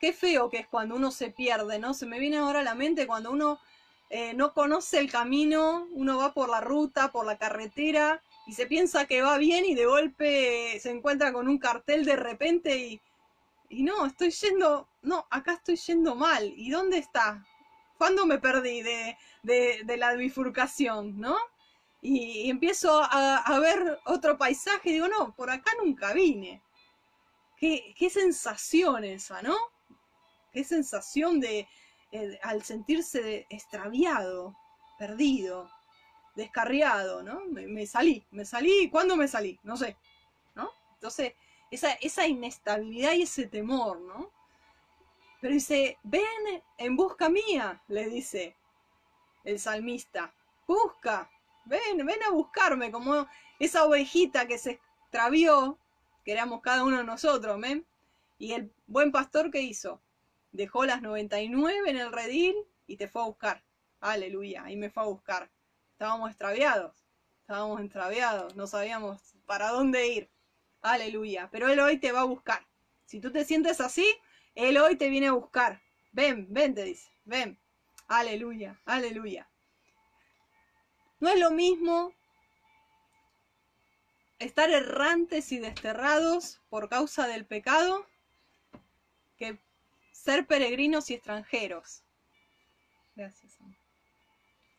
[0.00, 1.92] Qué feo que es cuando uno se pierde, ¿no?
[1.92, 3.58] Se me viene ahora a la mente cuando uno
[4.10, 8.66] eh, no conoce el camino, uno va por la ruta, por la carretera y se
[8.66, 13.00] piensa que va bien y de golpe se encuentra con un cartel de repente y,
[13.68, 16.52] y no, estoy yendo, no, acá estoy yendo mal.
[16.56, 17.44] ¿Y dónde está?
[17.98, 19.16] ¿Cuándo me perdí de,
[19.98, 21.36] la bifurcación, no?
[22.00, 26.62] Y, empiezo a, ver otro paisaje y digo, no, por acá nunca vine.
[27.58, 29.56] Qué, qué sensación esa, ¿no?
[30.52, 31.68] Qué sensación de,
[32.10, 34.56] eh, al sentirse extraviado,
[34.98, 35.70] perdido,
[36.34, 37.44] descarriado, ¿no?
[37.46, 39.58] Me, salí, me salí, ¿cuándo me salí?
[39.62, 39.96] No sé,
[40.54, 40.70] ¿no?
[40.94, 41.34] Entonces,
[41.70, 44.30] esa, inestabilidad y ese temor, ¿no?
[45.40, 48.56] Pero dice, ven en busca mía, le dice
[49.44, 50.32] el salmista,
[50.66, 51.28] busca,
[51.64, 53.28] ven, ven a buscarme, como
[53.58, 55.78] esa ovejita que se extravió,
[56.24, 57.84] que éramos cada uno de nosotros, ¿ven?
[58.38, 60.00] Y el buen pastor que hizo,
[60.58, 62.56] dejó las 99 en el redil
[62.88, 63.62] y te fue a buscar.
[64.00, 65.48] Aleluya, y me fue a buscar.
[65.92, 67.06] Estábamos extraviados,
[67.42, 70.30] estábamos extraviados, no sabíamos para dónde ir.
[70.82, 71.48] Aleluya.
[71.52, 72.66] Pero Él hoy te va a buscar.
[73.04, 74.04] Si tú te sientes así,
[74.56, 75.80] Él hoy te viene a buscar.
[76.10, 77.08] Ven, ven, te dice.
[77.24, 77.56] Ven.
[78.08, 79.48] Aleluya, aleluya.
[81.20, 82.12] No es lo mismo
[84.40, 88.04] estar errantes y desterrados por causa del pecado
[89.36, 89.60] que
[90.28, 92.04] ser peregrinos y extranjeros.
[93.16, 93.56] Gracias.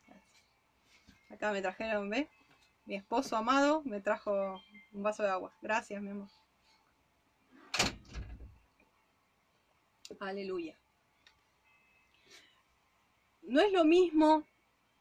[0.06, 0.44] Gracias.
[1.28, 2.28] Acá me trajeron, ¿ve?
[2.84, 5.52] Mi esposo amado me trajo un vaso de agua.
[5.60, 6.28] Gracias, mi amor.
[10.20, 10.78] Aleluya.
[13.42, 14.46] No es lo mismo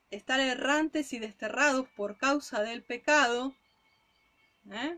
[0.09, 3.53] estar errantes y desterrados por causa del pecado,
[4.71, 4.97] ¿eh?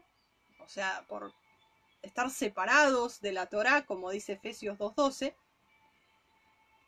[0.64, 1.34] o sea, por
[2.02, 5.36] estar separados de la Torá, como dice Efesios 2.12,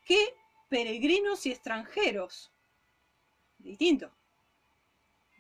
[0.04, 0.36] que
[0.70, 2.51] peregrinos y extranjeros.
[3.58, 4.12] Distinto.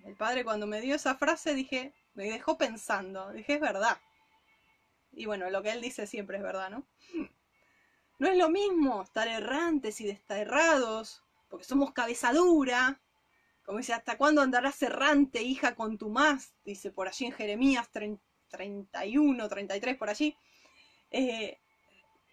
[0.03, 3.97] El padre cuando me dio esa frase dije, me dejó pensando, dije, es verdad.
[5.11, 6.85] Y bueno, lo que él dice siempre es verdad, ¿no?
[8.19, 13.01] No es lo mismo estar errantes y desterrados, porque somos cabeza dura.
[13.65, 16.53] Como dice, ¿hasta cuándo andarás errante, hija, con tu más?
[16.63, 20.37] Dice por allí en Jeremías 31, 33, por allí.
[21.11, 21.59] Eh,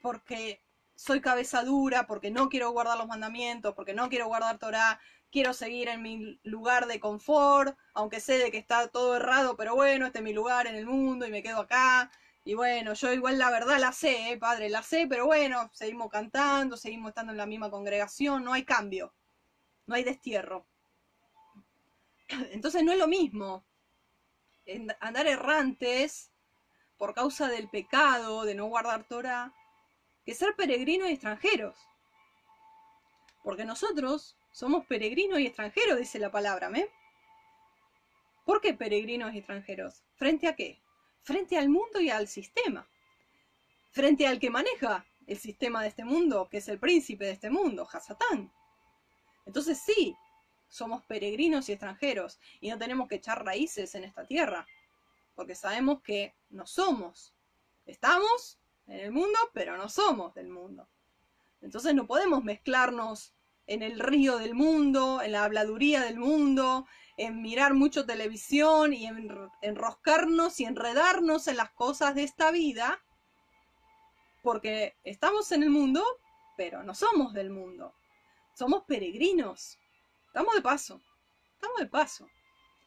[0.03, 0.61] porque
[1.01, 5.01] soy cabeza dura, porque no quiero guardar los mandamientos, porque no quiero guardar Torah,
[5.33, 9.75] quiero seguir en mi lugar de confort, aunque sé de que está todo errado, pero
[9.75, 12.11] bueno, este es mi lugar en el mundo y me quedo acá.
[12.45, 16.11] Y bueno, yo igual la verdad la sé, ¿eh, padre, la sé, pero bueno, seguimos
[16.11, 19.15] cantando, seguimos estando en la misma congregación, no hay cambio,
[19.87, 20.67] no hay destierro.
[22.53, 23.65] Entonces no es lo mismo
[25.01, 26.31] andar errantes
[26.99, 29.55] por causa del pecado, de no guardar Torah,
[30.31, 31.77] que ser peregrinos y extranjeros.
[33.43, 36.89] Porque nosotros somos peregrinos y extranjeros, dice la palabra, ¿me?
[38.45, 40.03] ¿Por qué peregrinos y extranjeros?
[40.17, 40.81] ¿Frente a qué?
[41.23, 42.89] frente al mundo y al sistema,
[43.91, 47.51] frente al que maneja el sistema de este mundo, que es el príncipe de este
[47.51, 48.53] mundo, Hasatán.
[49.47, 50.17] Entonces sí,
[50.69, 54.67] somos peregrinos y extranjeros y no tenemos que echar raíces en esta tierra,
[55.35, 57.35] porque sabemos que no somos.
[57.87, 58.59] Estamos
[58.91, 60.89] en el mundo, pero no somos del mundo.
[61.61, 63.35] Entonces no podemos mezclarnos
[63.67, 66.87] en el río del mundo, en la habladuría del mundo,
[67.17, 69.31] en mirar mucho televisión y en
[69.63, 73.01] enroscarnos y enredarnos en las cosas de esta vida,
[74.43, 76.05] porque estamos en el mundo,
[76.57, 77.95] pero no somos del mundo.
[78.55, 79.79] Somos peregrinos.
[80.27, 81.01] Estamos de paso.
[81.55, 82.29] Estamos de paso.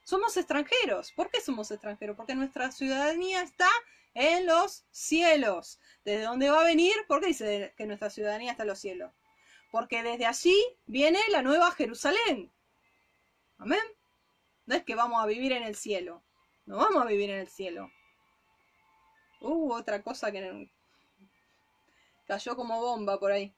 [0.04, 1.14] Somos extranjeros.
[1.14, 2.18] ¿Por qué somos extranjeros?
[2.18, 3.70] Porque nuestra ciudadanía está
[4.14, 5.80] en los cielos.
[6.04, 6.94] ¿Desde dónde va a venir?
[7.08, 9.12] ¿Por qué dice que nuestra ciudadanía está en los cielos?
[9.72, 10.56] Porque desde allí
[10.86, 12.52] viene la nueva Jerusalén.
[13.58, 13.82] Amén.
[14.66, 16.24] No es que vamos a vivir en el cielo.
[16.66, 17.92] No vamos a vivir en el cielo.
[19.42, 20.70] Uh, otra cosa que
[22.28, 23.54] cayó como bomba por ahí.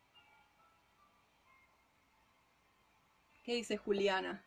[3.43, 4.43] ¿Qué dice Juliana?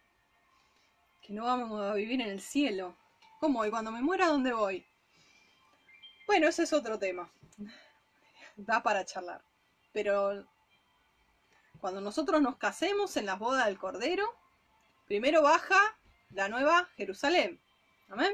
[1.23, 2.97] Que no vamos a vivir en el cielo.
[3.39, 3.65] ¿Cómo?
[3.65, 4.88] ¿Y cuando me muera dónde voy?
[6.29, 7.31] Bueno, ese es otro tema.
[8.59, 9.41] Da para charlar.
[9.95, 10.47] Pero
[11.81, 14.37] cuando nosotros nos casemos en las bodas del Cordero,
[15.07, 15.81] primero baja
[16.35, 17.59] la nueva Jerusalén.
[18.11, 18.31] Amén.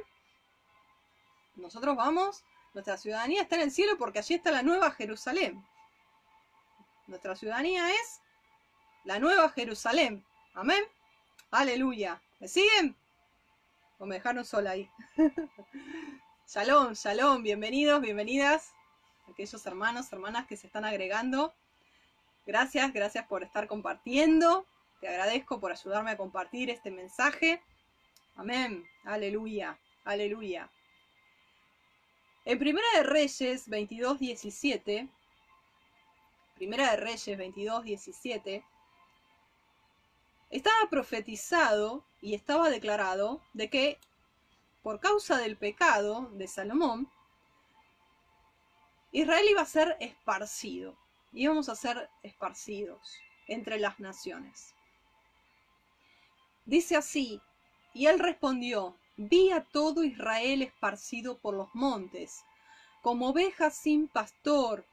[1.55, 2.43] Nosotros vamos,
[2.75, 5.65] nuestra ciudadanía está en el cielo porque allí está la nueva Jerusalén.
[7.07, 8.21] Nuestra ciudadanía es
[9.05, 10.27] la nueva Jerusalén.
[10.55, 10.83] Amén.
[11.53, 12.21] Aleluya.
[12.41, 12.97] ¿Me siguen?
[13.99, 14.91] O me dejaron sola ahí.
[16.55, 17.43] shalom, shalom.
[17.43, 18.71] Bienvenidos, bienvenidas.
[19.29, 21.53] Aquellos hermanos, hermanas que se están agregando.
[22.47, 24.65] Gracias, gracias por estar compartiendo.
[25.01, 27.61] Te agradezco por ayudarme a compartir este mensaje.
[28.37, 28.87] Amén.
[29.03, 29.77] Aleluya.
[30.05, 30.71] Aleluya.
[32.45, 35.09] En Primera de Reyes 22, 17,
[36.55, 38.65] Primera de Reyes 22, 17,
[40.51, 43.99] estaba profetizado y estaba declarado de que
[44.85, 47.11] por causa del pecado de Salomón,
[49.13, 50.95] Israel iba a ser esparcido,
[51.33, 53.01] íbamos a ser esparcidos
[53.49, 54.75] entre las naciones.
[56.67, 57.41] Dice así
[57.95, 62.45] y él respondió, vi a todo Israel esparcido por los montes,
[63.01, 64.85] como ovejas sin pastor.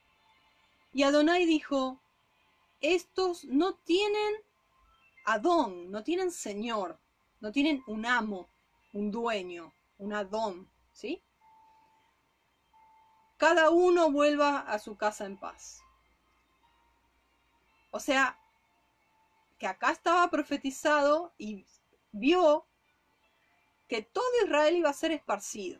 [0.94, 2.00] Y Adonai dijo,
[2.80, 4.36] estos no tienen
[5.26, 6.98] Adón, no tienen señor,
[7.42, 8.48] no tienen un amo,
[8.94, 11.24] un dueño, un Adón, ¿sí?
[13.38, 15.84] Cada uno vuelva a su casa en paz.
[17.92, 18.38] O sea,
[19.60, 21.66] que acá estaba profetizado y
[22.12, 22.66] vio
[23.88, 25.80] que todo Israel iba a ser esparcido.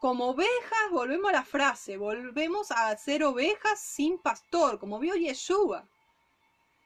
[0.00, 5.88] Como ovejas, volvemos a la frase, volvemos a ser ovejas sin pastor, como vio Yeshua.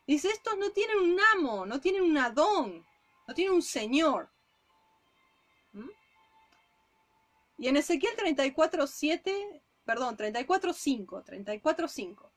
[0.06, 2.86] Dice, estos no tienen un amo, no tienen un adón,
[3.26, 4.30] no tienen un señor.
[7.58, 12.30] Y en Ezequiel 34, 7 perdón, 34.5, 34.5.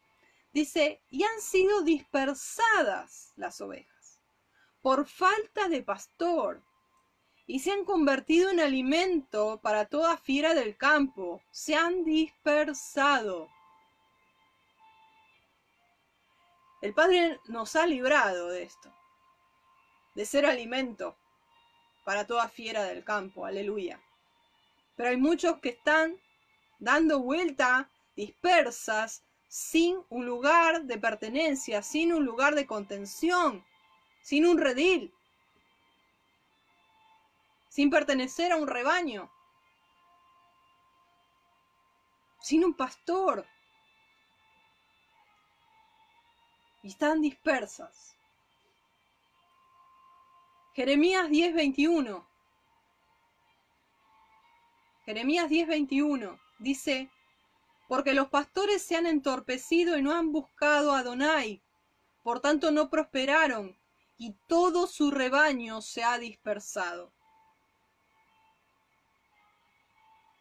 [0.54, 4.20] Dice, y han sido dispersadas las ovejas
[4.82, 6.64] por falta de pastor
[7.46, 13.50] y se han convertido en alimento para toda fiera del campo, se han dispersado.
[16.82, 18.94] El Padre nos ha librado de esto,
[20.16, 21.18] de ser alimento
[22.06, 24.00] para toda fiera del campo, aleluya.
[25.00, 26.20] Pero hay muchos que están
[26.78, 33.66] dando vuelta, dispersas, sin un lugar de pertenencia, sin un lugar de contención,
[34.22, 35.14] sin un redil,
[37.70, 39.32] sin pertenecer a un rebaño,
[42.42, 43.48] sin un pastor.
[46.84, 48.18] Y están dispersas.
[50.74, 52.29] Jeremías 10:21.
[55.10, 57.10] Jeremías 10:21 dice,
[57.88, 61.64] porque los pastores se han entorpecido y no han buscado a Adonai,
[62.22, 63.76] por tanto no prosperaron,
[64.20, 67.12] y todo su rebaño se ha dispersado.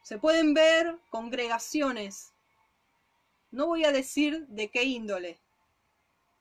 [0.03, 2.35] Se pueden ver congregaciones,
[3.51, 5.40] no voy a decir de qué índole,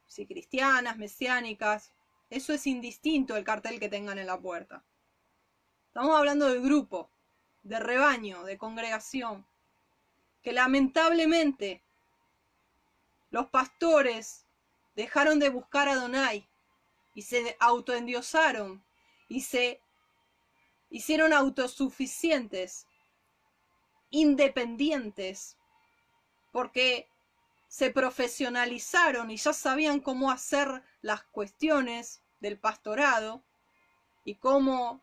[0.06, 1.94] si cristianas, mesiánicas,
[2.30, 4.84] eso es indistinto el cartel que tengan en la puerta.
[5.88, 7.10] Estamos hablando de grupo,
[7.68, 9.46] de rebaño, de congregación
[10.48, 11.84] que lamentablemente
[13.32, 14.46] los pastores
[14.96, 16.48] dejaron de buscar a Donai
[17.14, 18.82] y se autoendiosaron
[19.28, 19.82] y se
[20.90, 22.88] hicieron autosuficientes,
[24.10, 25.58] independientes,
[26.54, 27.10] porque
[27.68, 33.44] se profesionalizaron y ya sabían cómo hacer las cuestiones del pastorado
[34.24, 35.02] y cómo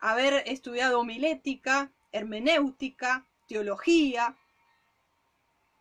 [0.00, 4.36] haber estudiado homilética hermenéutica, teología,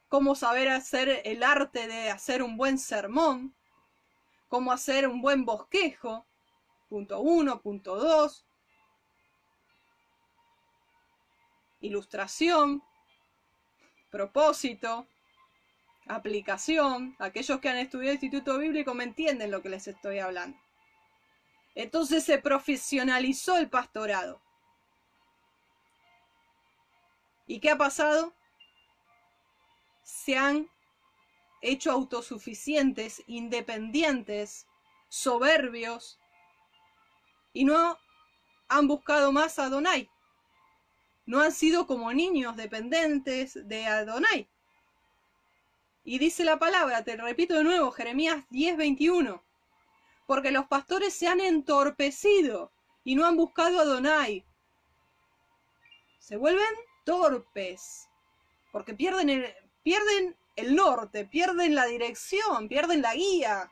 [0.10, 3.56] cómo saber hacer el arte de hacer un buen sermón,
[4.48, 6.26] cómo hacer un buen bosquejo,
[6.90, 8.46] punto uno, punto dos,
[11.80, 12.84] ilustración,
[14.12, 15.08] propósito,
[16.08, 17.16] aplicación.
[17.20, 20.58] Aquellos que han estudiado Instituto Bíblico me entienden lo que les estoy hablando.
[21.76, 24.42] Entonces se profesionalizó el pastorado.
[27.46, 28.34] ¿Y qué ha pasado?
[30.04, 30.70] Se han
[31.62, 34.66] hecho autosuficientes, independientes,
[35.10, 36.20] soberbios,
[37.54, 37.98] y no
[38.68, 40.10] han buscado más a Adonai.
[41.26, 44.48] No han sido como niños dependientes de Adonai.
[46.04, 49.45] Y dice la palabra, te repito de nuevo, Jeremías 10:21,
[50.26, 52.72] porque los pastores se han entorpecido
[53.04, 54.46] y no han buscado a Adonai.
[56.20, 56.66] Se vuelven
[57.04, 58.10] torpes,
[58.72, 59.54] porque pierden el,
[59.84, 63.72] pierden el norte, pierden la dirección, pierden la guía.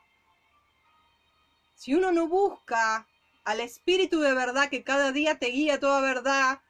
[1.75, 3.07] Si uno no busca
[3.43, 6.61] al Espíritu de verdad que cada día te guía toda verdad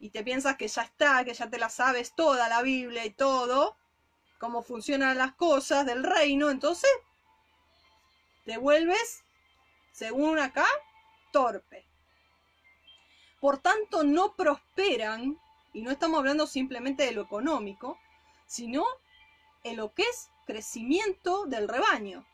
[0.00, 3.10] y te piensas que ya está, que ya te la sabes toda la Biblia y
[3.10, 3.76] todo,
[4.38, 6.90] cómo funcionan las cosas del reino, entonces
[8.44, 9.24] te vuelves,
[9.96, 10.66] según acá,
[11.32, 11.86] torpe.
[13.40, 15.40] Por tanto, no prosperan
[15.72, 17.98] y no estamos hablando simplemente de lo económico,
[18.46, 18.84] sino
[19.64, 22.26] en lo que es crecimiento del rebaño.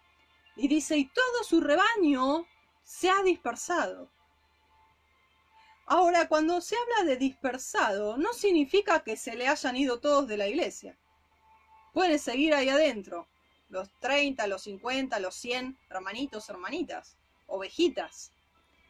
[0.57, 2.47] Y dice, y todo su rebaño
[2.83, 4.11] se ha dispersado.
[5.87, 10.37] Ahora, cuando se habla de dispersado, no significa que se le hayan ido todos de
[10.37, 10.99] la iglesia.
[11.93, 13.29] Pueden seguir ahí adentro,
[13.69, 17.17] los 30, los 50, los 100 hermanitos, hermanitas,
[17.47, 18.33] ovejitas.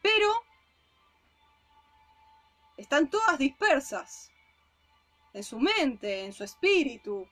[0.03, 0.29] Pero
[2.77, 4.31] están todas dispersas
[5.33, 7.29] en su mente, en su espíritu.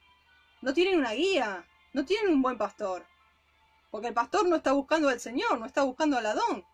[0.63, 3.07] No tienen una guía, no tienen un buen pastor.
[3.91, 6.65] Porque el pastor no está buscando al Señor, no está buscando al Adón.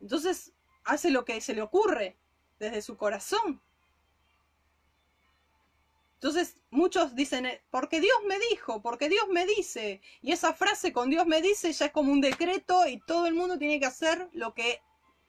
[0.00, 0.52] Entonces
[0.84, 2.16] hace lo que se le ocurre
[2.58, 3.60] desde su corazón.
[6.18, 10.00] Entonces muchos dicen, eh, porque Dios me dijo, porque Dios me dice.
[10.20, 13.34] Y esa frase con Dios me dice ya es como un decreto y todo el
[13.34, 14.82] mundo tiene que hacer lo que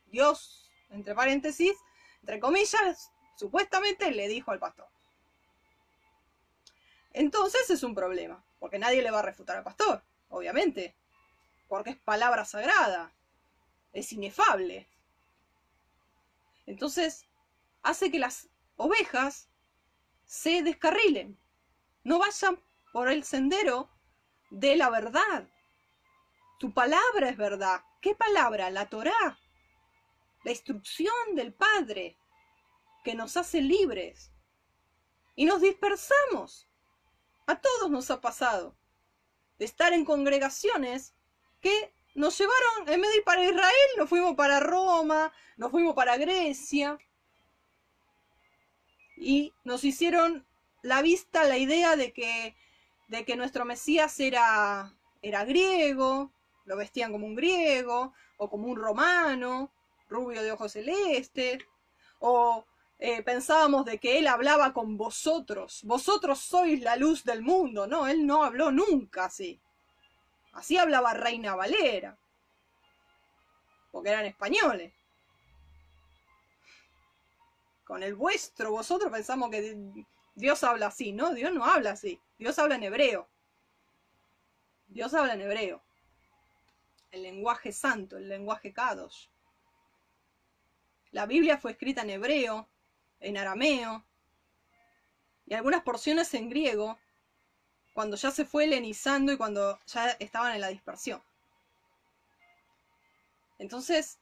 [0.07, 1.73] Dios, entre paréntesis,
[2.21, 4.87] entre comillas, supuestamente le dijo al pastor.
[7.13, 10.95] Entonces es un problema, porque nadie le va a refutar al pastor, obviamente,
[11.67, 13.13] porque es palabra sagrada,
[13.93, 14.87] es inefable.
[16.65, 17.27] Entonces
[17.83, 19.48] hace que las ovejas
[20.29, 21.39] se descarrilen,
[22.03, 22.61] no vayan
[22.93, 23.89] por el sendero
[24.51, 25.49] de la verdad.
[26.59, 27.81] Tu palabra es verdad.
[27.99, 28.69] ¿Qué palabra?
[28.69, 29.39] La Torá,
[30.43, 32.15] la instrucción del Padre.
[33.03, 34.31] que nos hace libres.
[35.35, 36.69] Y nos dispersamos.
[37.47, 38.77] A todos nos ha pasado
[39.57, 41.15] de estar en congregaciones
[41.59, 45.95] que nos llevaron, en vez de ir para Israel, nos fuimos para Roma, nos fuimos
[45.95, 46.99] para Grecia.
[49.19, 50.45] Y nos hicieron
[50.81, 52.55] la vista, la idea de que,
[53.09, 56.31] de que nuestro Mesías era, era griego,
[56.63, 59.71] lo vestían como un griego, o como un romano,
[60.07, 61.59] rubio de ojos celestes,
[62.19, 62.65] o
[62.97, 68.07] eh, pensábamos de que él hablaba con vosotros, vosotros sois la luz del mundo, no,
[68.07, 69.59] él no habló nunca así.
[70.53, 72.17] Así hablaba Reina Valera,
[73.91, 74.93] porque eran españoles.
[77.89, 80.05] Con el vuestro, vosotros pensamos que
[80.35, 81.33] Dios habla así, ¿no?
[81.33, 83.27] Dios no habla así, Dios habla en hebreo.
[84.87, 85.81] Dios habla en hebreo.
[87.09, 89.29] El lenguaje santo, el lenguaje kadosh.
[91.09, 92.69] La Biblia fue escrita en hebreo,
[93.21, 94.05] en arameo
[95.47, 96.99] y algunas porciones en griego,
[97.95, 101.23] cuando ya se fue helenizando y cuando ya estaban en la dispersión.
[103.57, 104.19] Entonces,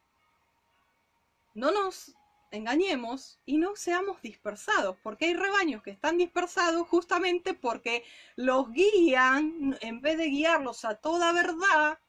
[1.54, 2.16] no nos
[2.52, 8.04] engañemos y no seamos dispersados, porque hay rebaños que están dispersados justamente porque
[8.36, 12.00] los guían, en vez de guiarlos a toda verdad,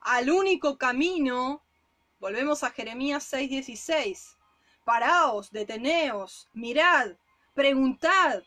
[0.00, 1.62] al único camino,
[2.18, 4.36] volvemos a Jeremías 6:16,
[4.84, 7.12] paraos, deteneos, mirad,
[7.54, 8.42] preguntad,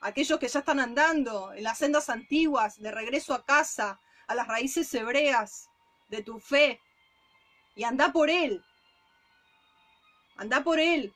[0.00, 4.46] aquellos que ya están andando en las sendas antiguas, de regreso a casa, a las
[4.46, 5.68] raíces hebreas
[6.08, 6.80] de tu fe,
[7.74, 8.64] y anda por él,
[10.36, 11.12] anda por él,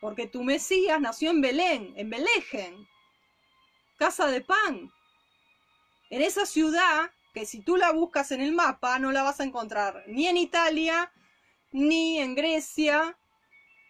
[0.00, 2.88] porque tu Mesías nació en Belén, en Belejen,
[3.98, 4.92] casa de pan,
[6.10, 9.44] en esa ciudad que si tú la buscas en el mapa no la vas a
[9.44, 11.12] encontrar ni en Italia,
[11.72, 13.18] ni en Grecia,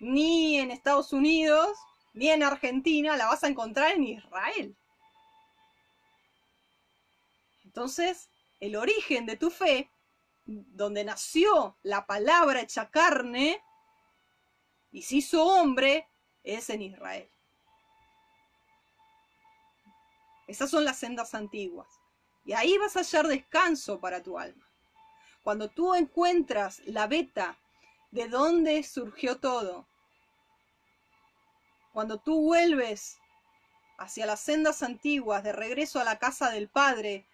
[0.00, 1.78] ni en Estados Unidos,
[2.14, 4.76] ni en Argentina, la vas a encontrar en Israel.
[7.64, 9.90] Entonces, el origen de tu fe,
[10.46, 13.62] donde nació la palabra hecha carne
[14.92, 16.08] y se hizo hombre,
[16.42, 17.28] es en Israel.
[20.46, 21.88] Esas son las sendas antiguas.
[22.44, 24.64] Y ahí vas a hallar descanso para tu alma.
[25.42, 27.58] Cuando tú encuentras la beta
[28.12, 29.86] de dónde surgió todo.
[31.92, 33.18] Cuando tú vuelves
[33.98, 37.26] hacia las sendas antiguas de regreso a la casa del Padre,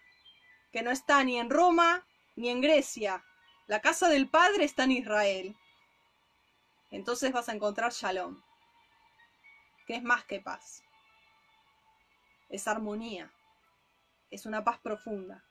[0.71, 3.23] que no está ni en Roma ni en Grecia,
[3.67, 5.55] la casa del Padre está en Israel.
[6.91, 8.41] Entonces vas a encontrar shalom,
[9.87, 10.83] que es más que paz.
[12.49, 13.31] Es armonía,
[14.29, 15.43] es una paz profunda,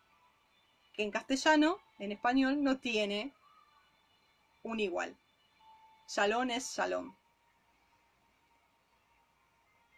[0.93, 3.35] que en castellano, en español, no tiene
[4.63, 5.17] un igual.
[6.09, 7.17] Shalom es shalom.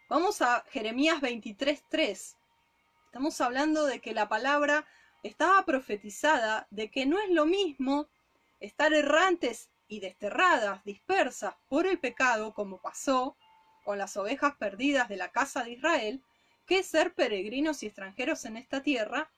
[0.07, 2.35] Vamos a Jeremías 23.3.
[3.05, 4.85] Estamos hablando de que la palabra
[5.27, 8.07] estaba profetizada, de que no es lo mismo
[8.59, 13.35] estar errantes y desterradas, dispersas por el pecado, como pasó
[13.83, 16.21] con las ovejas perdidas de la casa de Israel,
[16.65, 19.29] que ser peregrinos y extranjeros en esta tierra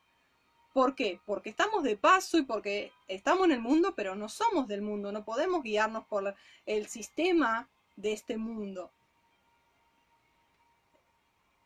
[0.77, 1.19] ¿Por qué?
[1.26, 5.11] Porque estamos de paso y porque estamos en el mundo, pero no somos del mundo,
[5.11, 6.35] no podemos guiarnos por
[6.68, 8.91] el sistema de este mundo.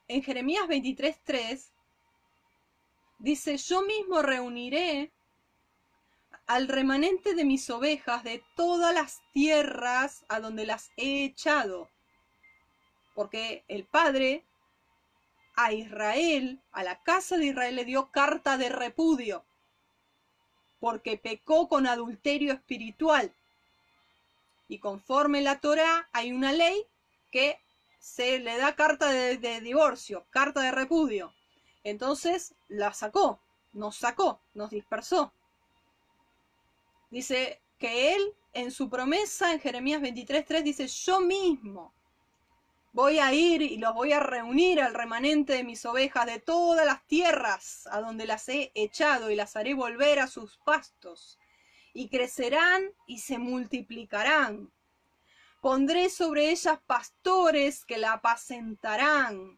[0.07, 1.70] En Jeremías 23:3
[3.21, 5.11] dice, yo mismo reuniré
[6.47, 11.89] al remanente de mis ovejas de todas las tierras a donde las he echado.
[13.13, 14.43] Porque el Padre
[15.55, 19.45] a Israel, a la casa de Israel, le dio carta de repudio,
[20.79, 23.31] porque pecó con adulterio espiritual.
[24.67, 26.85] Y conforme la Torah hay una ley
[27.31, 27.59] que
[27.99, 31.33] se le da carta de, de divorcio, carta de repudio.
[31.83, 33.39] Entonces la sacó,
[33.73, 35.33] nos sacó, nos dispersó.
[37.09, 41.93] Dice que él en su promesa en Jeremías 23.3 dice, yo mismo
[42.93, 46.85] Voy a ir y los voy a reunir al remanente de mis ovejas de todas
[46.85, 51.39] las tierras a donde las he echado y las haré volver a sus pastos.
[51.93, 54.73] Y crecerán y se multiplicarán.
[55.61, 59.57] Pondré sobre ellas pastores que la apacentarán.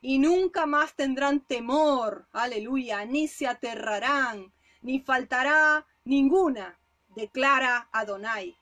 [0.00, 4.52] Y nunca más tendrán temor, aleluya, ni se aterrarán,
[4.82, 6.78] ni faltará ninguna,
[7.14, 8.56] declara Adonai.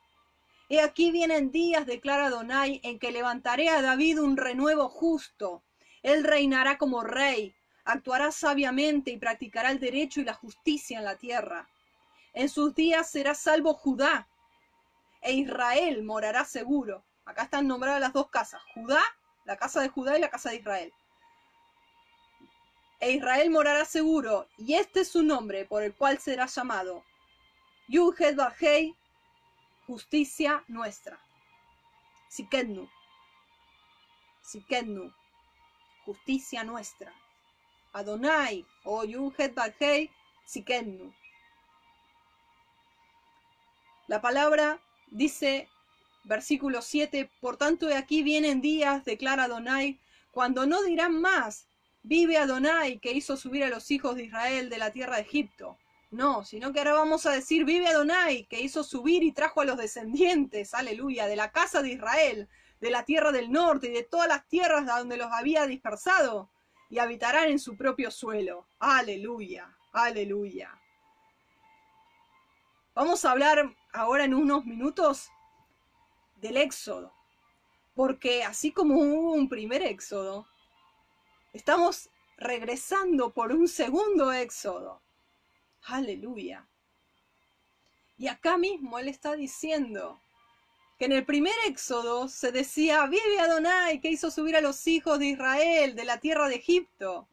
[0.69, 5.63] He aquí vienen días, declara Donai, en que levantaré a David un renuevo justo.
[6.03, 7.55] Él reinará como rey,
[7.85, 11.69] actuará sabiamente y practicará el derecho y la justicia en la tierra.
[12.33, 14.27] En sus días será salvo Judá.
[15.21, 17.05] e Israel morará seguro.
[17.25, 19.03] Acá están nombradas las dos casas, Judá,
[19.45, 20.93] la casa de Judá y la casa de Israel.
[23.05, 27.05] E Israel morará seguro, y este es su nombre por el cual será llamado
[27.87, 28.97] Yuhed Bajei,
[29.87, 31.21] justicia nuestra.
[32.31, 32.89] Sikednu.
[34.41, 35.13] Sikednu.
[36.07, 37.13] Justicia nuestra.
[37.93, 40.11] Adonai o Yuhed Bajei,
[40.47, 41.13] Sikednu.
[44.07, 45.69] La palabra dice,
[46.23, 50.01] versículo 7, por tanto de aquí vienen días, declara Adonai,
[50.31, 51.67] cuando no dirán más,
[52.05, 55.77] vive Adonai que hizo subir a los hijos de Israel de la tierra de Egipto.
[56.11, 59.65] No, sino que ahora vamos a decir, vive Adonai que hizo subir y trajo a
[59.65, 62.49] los descendientes, aleluya, de la casa de Israel,
[62.81, 66.51] de la tierra del norte y de todas las tierras donde los había dispersado,
[66.89, 68.69] y habitarán en su propio suelo.
[68.79, 70.71] Aleluya, aleluya.
[72.95, 75.31] Vamos a hablar ahora en unos minutos
[76.37, 77.13] del éxodo,
[77.97, 80.47] porque así como hubo un primer éxodo,
[81.55, 85.01] estamos regresando por un segundo éxodo.
[85.85, 86.67] Aleluya.
[88.19, 90.21] Y acá mismo él está diciendo
[90.99, 95.19] que en el primer éxodo se decía, vive Adonai que hizo subir a los hijos
[95.19, 97.29] de Israel de la tierra de Egipto.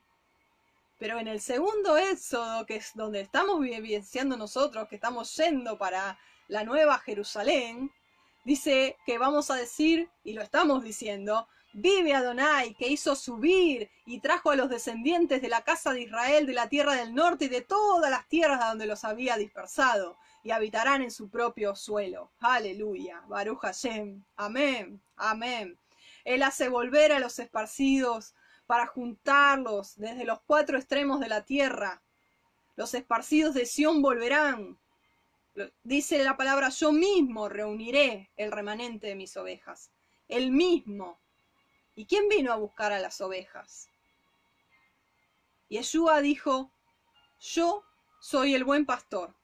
[0.97, 6.19] Pero en el segundo éxodo, que es donde estamos vivenciando nosotros, que estamos yendo para
[6.47, 7.91] la nueva Jerusalén,
[8.43, 14.19] dice que vamos a decir, y lo estamos diciendo, vive Adonai, que hizo subir y
[14.19, 17.49] trajo a los descendientes de la casa de Israel de la tierra del norte y
[17.49, 22.31] de todas las tierras donde los había dispersado, y habitarán en su propio suelo.
[22.39, 25.77] Aleluya, Baruch Hashem, amén, amén.
[26.23, 28.33] Él hace volver a los esparcidos
[28.65, 32.01] para juntarlos desde los cuatro extremos de la tierra.
[32.75, 34.79] Los esparcidos de Sión volverán.
[35.83, 39.91] Dice la palabra, yo mismo reuniré el remanente de mis ovejas.
[40.27, 41.20] El mismo.
[42.01, 43.87] ¿Y quién vino a buscar a las ovejas?
[45.69, 46.71] Yeshua dijo,
[47.39, 47.83] yo
[48.19, 49.35] soy el buen pastor,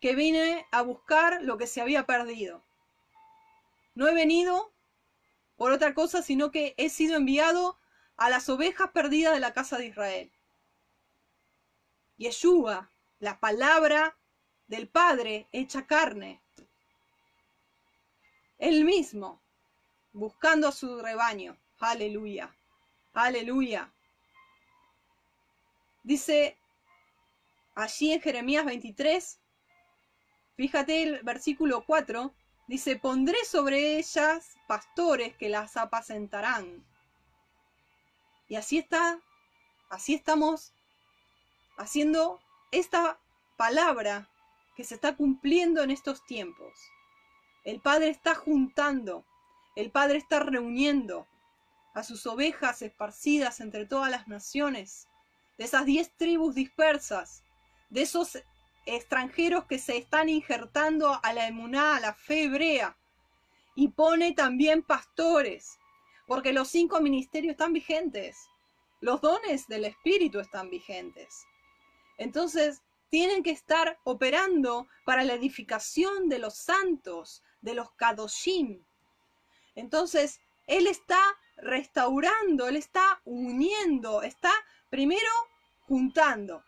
[0.00, 2.64] que vine a buscar lo que se había perdido.
[3.94, 4.72] No he venido
[5.54, 7.78] por otra cosa, sino que he sido enviado
[8.16, 10.32] a las ovejas perdidas de la casa de Israel.
[12.16, 12.90] Yeshua,
[13.20, 14.18] la palabra
[14.66, 16.42] del Padre hecha carne.
[18.58, 19.40] Él mismo,
[20.14, 21.58] buscando a su rebaño.
[21.78, 22.56] Aleluya,
[23.12, 23.92] aleluya.
[26.02, 26.56] Dice
[27.74, 29.38] allí en Jeremías 23,
[30.56, 32.34] fíjate el versículo 4,
[32.68, 36.86] dice, pondré sobre ellas pastores que las apacentarán
[38.48, 39.18] y así está,
[39.88, 40.72] así estamos
[41.76, 43.18] haciendo esta
[43.56, 44.28] palabra
[44.76, 46.72] que se está cumpliendo en estos tiempos.
[47.64, 49.24] El Padre está juntando,
[49.74, 51.26] el Padre está reuniendo
[51.94, 55.08] a sus ovejas esparcidas entre todas las naciones,
[55.58, 57.44] de esas diez tribus dispersas,
[57.90, 58.38] de esos
[58.86, 62.96] extranjeros que se están injertando a la emuná, a la fe hebrea,
[63.74, 65.78] y pone también pastores,
[66.26, 68.48] porque los cinco ministerios están vigentes,
[69.00, 71.44] los dones del Espíritu están vigentes.
[72.16, 78.84] Entonces, tienen que estar operando para la edificación de los santos, de los kadoshim.
[79.74, 81.22] Entonces, Él está
[81.56, 84.52] restaurando, Él está uniendo, está
[84.90, 85.30] primero
[85.86, 86.62] juntando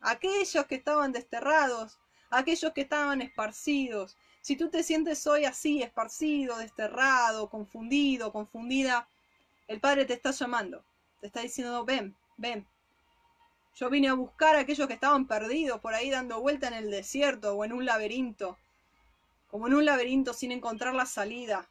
[0.00, 1.98] aquellos que estaban desterrados,
[2.30, 9.06] aquellos que estaban esparcidos, si tú te sientes hoy así, esparcido, desterrado, confundido, confundida,
[9.68, 10.84] el Padre te está llamando.
[11.20, 12.66] Te está diciendo, ven, ven.
[13.76, 16.90] Yo vine a buscar a aquellos que estaban perdidos por ahí dando vuelta en el
[16.90, 18.58] desierto o en un laberinto.
[19.48, 21.68] Como en un laberinto sin encontrar la salida.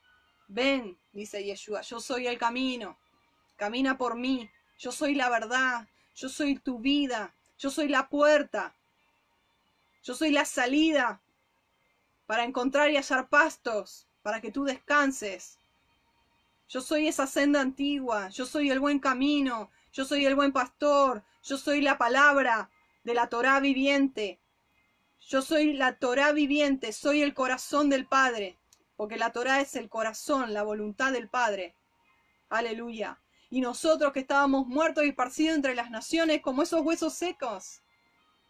[0.54, 2.98] Ven, dice Yeshua, yo soy el camino.
[3.56, 4.50] Camina por mí.
[4.78, 5.88] Yo soy la verdad.
[6.14, 7.34] Yo soy tu vida.
[7.58, 8.76] Yo soy la puerta.
[10.04, 11.22] Yo soy la salida
[12.26, 15.58] para encontrar y hallar pastos, para que tú descanses.
[16.68, 21.24] Yo soy esa senda antigua, yo soy el buen camino, yo soy el buen pastor,
[21.44, 22.70] yo soy la palabra
[23.04, 24.40] de la Torá viviente.
[25.28, 28.58] Yo soy la Torá viviente, soy el corazón del Padre,
[29.02, 31.74] porque la Torá es el corazón, la voluntad del Padre.
[32.50, 33.20] Aleluya.
[33.50, 37.82] Y nosotros que estábamos muertos y esparcidos entre las naciones como esos huesos secos.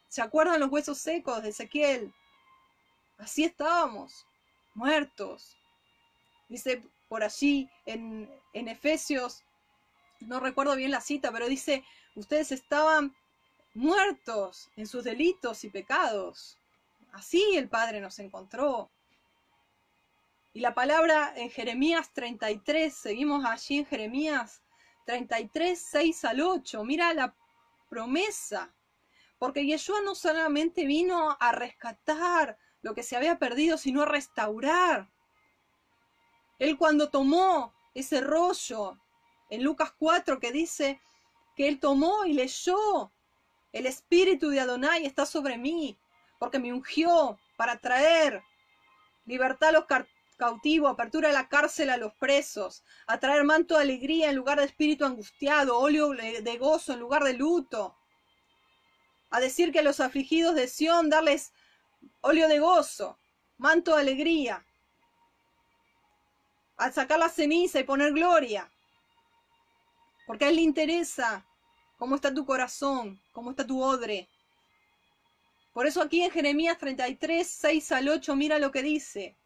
[0.10, 2.14] ¿Se acuerdan los huesos secos de Ezequiel?
[3.18, 4.26] Así estábamos,
[4.73, 5.56] muertos.
[6.49, 9.45] Dice por allí en, en Efesios,
[10.19, 13.15] no recuerdo bien la cita, pero dice, ustedes estaban
[13.73, 16.57] muertos en sus delitos y pecados.
[17.14, 18.91] Así el Padre nos encontró.
[20.53, 24.61] Y la palabra en Jeremías 33, seguimos allí en Jeremías
[25.06, 26.84] 33, 6 al 8.
[26.84, 27.34] Mira la
[27.90, 28.73] promesa.
[29.40, 35.10] Porque Yeshua no solamente vino a rescatar lo que se había perdido, sino a restaurar.
[36.60, 38.99] Él cuando tomó ese rollo
[39.49, 41.02] en Lucas 4 que dice
[41.56, 43.11] que él tomó y leyó,
[43.72, 45.98] el espíritu de Adonai está sobre mí,
[46.40, 48.44] porque me ungió para traer
[49.26, 49.86] libertad a los
[50.41, 54.57] cautivos, apertura de la cárcel a los presos, a traer manto de alegría en lugar
[54.57, 57.95] de espíritu angustiado, óleo de gozo en lugar de luto,
[59.30, 61.53] a decir que a los afligidos de Sión darles
[62.22, 63.19] óleo de gozo,
[63.59, 64.65] manto de alegría,
[66.77, 68.68] a sacar la ceniza y poner gloria,
[70.26, 71.45] porque a él le interesa
[71.99, 74.27] cómo está tu corazón, cómo está tu odre.
[75.72, 79.38] Por eso aquí en Jeremías 33, 6 al 8, mira lo que dice.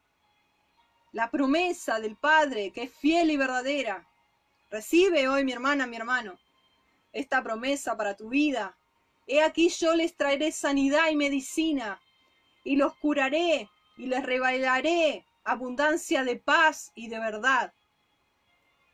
[1.15, 4.05] La promesa del Padre, que es fiel y verdadera.
[4.69, 6.37] Recibe hoy, mi hermana, mi hermano,
[7.13, 8.75] esta promesa para tu vida.
[9.25, 12.01] He aquí yo les traeré sanidad y medicina,
[12.65, 17.71] y los curaré, y les revelaré abundancia de paz y de verdad.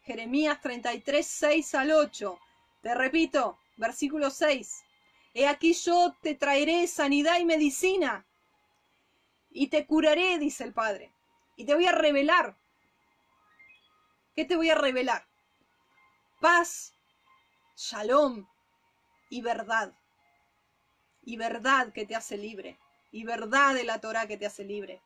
[0.03, 2.39] Jeremías 33, 6 al 8.
[2.83, 4.83] Te repito, versículo 6.
[5.33, 8.27] He aquí yo te traeré sanidad y medicina,
[9.49, 11.11] y te curaré, dice el Padre,
[11.61, 12.57] y te voy a revelar.
[14.35, 15.27] ¿Qué te voy a revelar?
[16.39, 16.95] Paz,
[17.77, 18.47] shalom
[19.29, 19.93] y verdad.
[21.21, 22.79] Y verdad que te hace libre.
[23.11, 25.03] Y verdad de la Torah que te hace libre.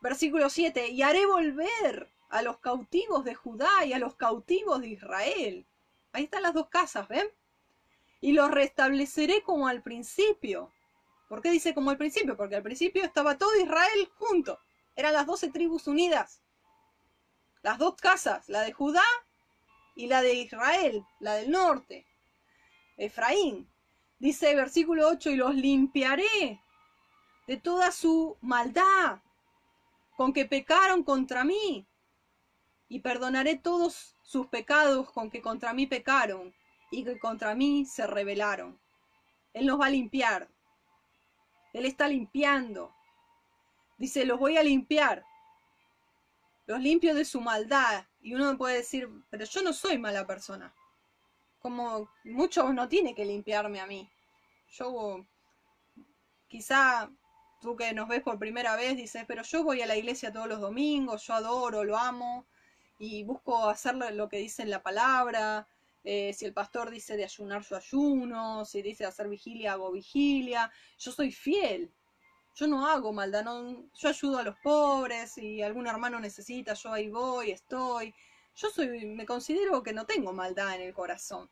[0.00, 0.88] Versículo 7.
[0.88, 5.64] Y haré volver a los cautivos de Judá y a los cautivos de Israel.
[6.10, 7.28] Ahí están las dos casas, ¿ven?
[8.20, 10.72] Y los restableceré como al principio.
[11.28, 12.36] ¿Por qué dice como al principio?
[12.36, 14.58] Porque al principio estaba todo Israel junto.
[14.98, 16.42] Eran las doce tribus unidas.
[17.62, 19.04] Las dos casas, la de Judá
[19.94, 22.04] y la de Israel, la del norte.
[22.96, 23.70] Efraín.
[24.18, 26.60] Dice versículo 8, y los limpiaré
[27.46, 29.20] de toda su maldad
[30.16, 31.86] con que pecaron contra mí
[32.88, 36.52] y perdonaré todos sus pecados con que contra mí pecaron
[36.90, 38.80] y que contra mí se rebelaron.
[39.52, 40.48] Él nos va a limpiar.
[41.72, 42.97] Él está limpiando.
[43.98, 45.24] Dice, los voy a limpiar.
[46.66, 48.06] Los limpio de su maldad.
[48.20, 50.72] Y uno puede decir, pero yo no soy mala persona.
[51.58, 54.08] Como muchos no tiene que limpiarme a mí.
[54.70, 55.26] Yo
[56.46, 57.10] quizá
[57.60, 60.48] tú que nos ves por primera vez dices, pero yo voy a la iglesia todos
[60.48, 62.46] los domingos, yo adoro, lo amo,
[62.98, 65.66] y busco hacer lo que dice en la palabra.
[66.04, 68.64] Eh, si el pastor dice de ayunar, su ayuno.
[68.64, 70.70] Si dice hacer vigilia, hago vigilia.
[70.98, 71.92] Yo soy fiel.
[72.58, 73.44] Yo no hago maldad.
[73.94, 75.30] yo ayudo a los pobres.
[75.30, 78.12] Si algún hermano necesita, yo ahí voy, estoy.
[78.56, 81.48] Yo soy, me considero que no tengo maldad en el corazón.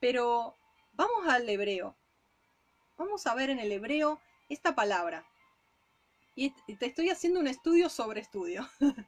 [0.00, 0.56] Pero
[0.94, 1.96] vamos al hebreo.
[2.96, 5.24] Vamos a ver en el hebreo esta palabra.
[6.34, 8.68] Y te estoy haciendo un estudio sobre estudio.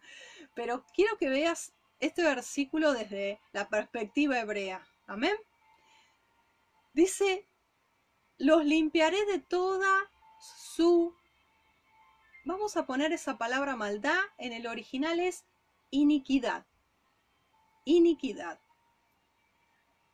[0.54, 4.86] Pero quiero que veas este versículo desde la perspectiva hebrea.
[5.08, 5.34] Amén.
[6.92, 7.48] Dice,
[8.38, 10.08] los limpiaré de toda
[10.56, 11.14] su...
[12.44, 15.44] Vamos a poner esa palabra maldad, en el original es
[15.90, 16.66] iniquidad.
[17.84, 18.60] Iniquidad.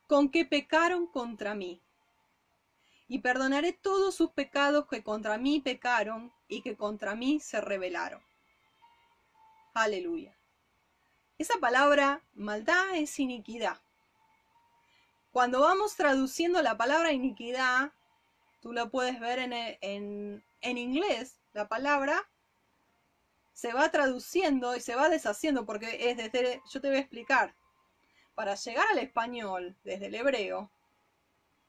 [0.07, 1.81] Con que pecaron contra mí.
[3.07, 8.21] Y perdonaré todos sus pecados que contra mí pecaron y que contra mí se rebelaron.
[9.73, 10.33] Aleluya.
[11.37, 13.81] Esa palabra maldad es iniquidad.
[15.31, 17.91] Cuando vamos traduciendo la palabra iniquidad,
[18.61, 22.29] tú lo puedes ver en, en, inglés, la palabra
[23.53, 27.55] se va traduciendo y se va deshaciendo porque es desde, yo te voy a explicar,
[28.35, 30.71] para llegar al español desde el hebreo,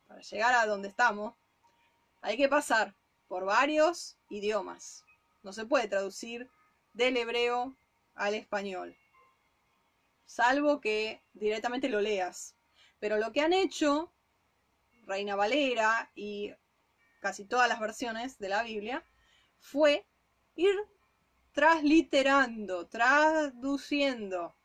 [0.07, 1.35] para llegar a donde estamos,
[2.21, 2.95] hay que pasar
[3.27, 5.05] por varios idiomas.
[5.43, 6.49] No se puede traducir
[6.93, 7.75] del hebreo
[8.15, 8.97] al español,
[10.25, 12.55] salvo que directamente lo leas.
[13.01, 14.13] Pero lo que han hecho
[15.05, 16.55] Reina Valera y
[17.23, 19.07] casi todas las versiones de la Biblia
[19.61, 20.05] fue
[20.57, 20.75] ir
[21.53, 24.57] transliterando, traduciendo.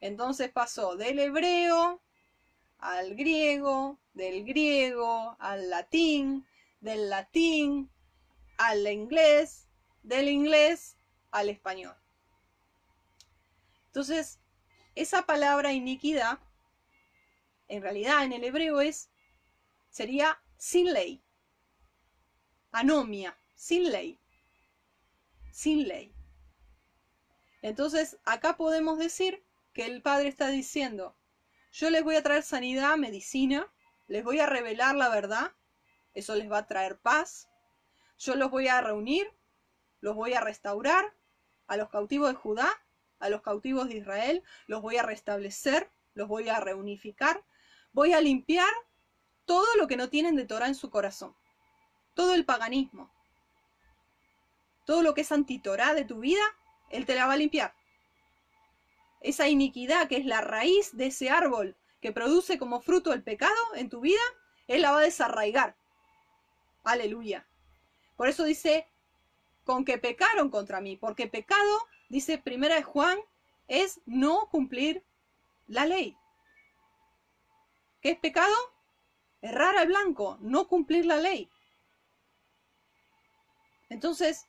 [0.00, 2.00] Entonces pasó del hebreo
[2.78, 6.46] al griego, del griego al latín,
[6.80, 7.90] del latín
[8.58, 9.66] al inglés,
[10.04, 10.96] del inglés
[11.32, 11.96] al español.
[13.86, 14.38] Entonces,
[14.94, 16.38] esa palabra iniquidad,
[17.66, 19.10] en realidad en el hebreo es,
[19.90, 21.24] sería sin ley.
[22.72, 24.18] Anomia, sin ley.
[25.50, 26.12] Sin ley.
[27.62, 29.42] Entonces, acá podemos decir
[29.72, 31.16] que el Padre está diciendo,
[31.72, 33.66] yo les voy a traer sanidad, medicina,
[34.06, 35.52] les voy a revelar la verdad,
[36.14, 37.48] eso les va a traer paz,
[38.18, 39.30] yo los voy a reunir,
[40.00, 41.14] los voy a restaurar,
[41.66, 42.70] a los cautivos de Judá,
[43.18, 47.44] a los cautivos de Israel, los voy a restablecer, los voy a reunificar,
[47.92, 48.72] voy a limpiar
[49.44, 51.36] todo lo que no tienen de Torah en su corazón,
[52.18, 53.08] todo el paganismo,
[54.84, 56.42] todo lo que es antitorá de tu vida,
[56.90, 57.76] Él te la va a limpiar.
[59.20, 63.54] Esa iniquidad que es la raíz de ese árbol que produce como fruto el pecado
[63.76, 64.20] en tu vida,
[64.66, 65.76] Él la va a desarraigar.
[66.82, 67.46] Aleluya.
[68.16, 68.88] Por eso dice,
[69.62, 73.20] con que pecaron contra mí, porque pecado, dice primera de Juan,
[73.68, 75.04] es no cumplir
[75.68, 76.16] la ley.
[78.02, 78.56] ¿Qué es pecado?
[79.40, 81.48] Errar al blanco, no cumplir la ley.
[83.88, 84.46] Entonces,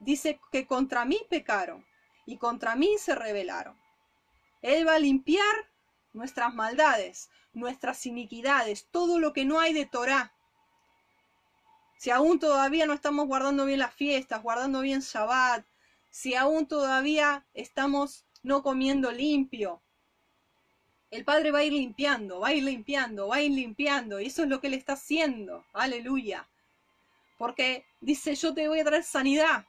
[0.00, 1.86] dice que contra mí pecaron
[2.26, 3.76] y contra mí se rebelaron.
[4.62, 5.70] Él va a limpiar
[6.12, 10.32] nuestras maldades, nuestras iniquidades, todo lo que no hay de Torah.
[11.98, 15.64] Si aún todavía no estamos guardando bien las fiestas, guardando bien Shabbat,
[16.10, 19.82] si aún todavía estamos no comiendo limpio,
[21.10, 24.26] el Padre va a ir limpiando, va a ir limpiando, va a ir limpiando, y
[24.26, 25.64] eso es lo que Él está haciendo.
[25.74, 26.48] Aleluya.
[27.42, 29.66] Porque dice, yo te voy a traer sanidad,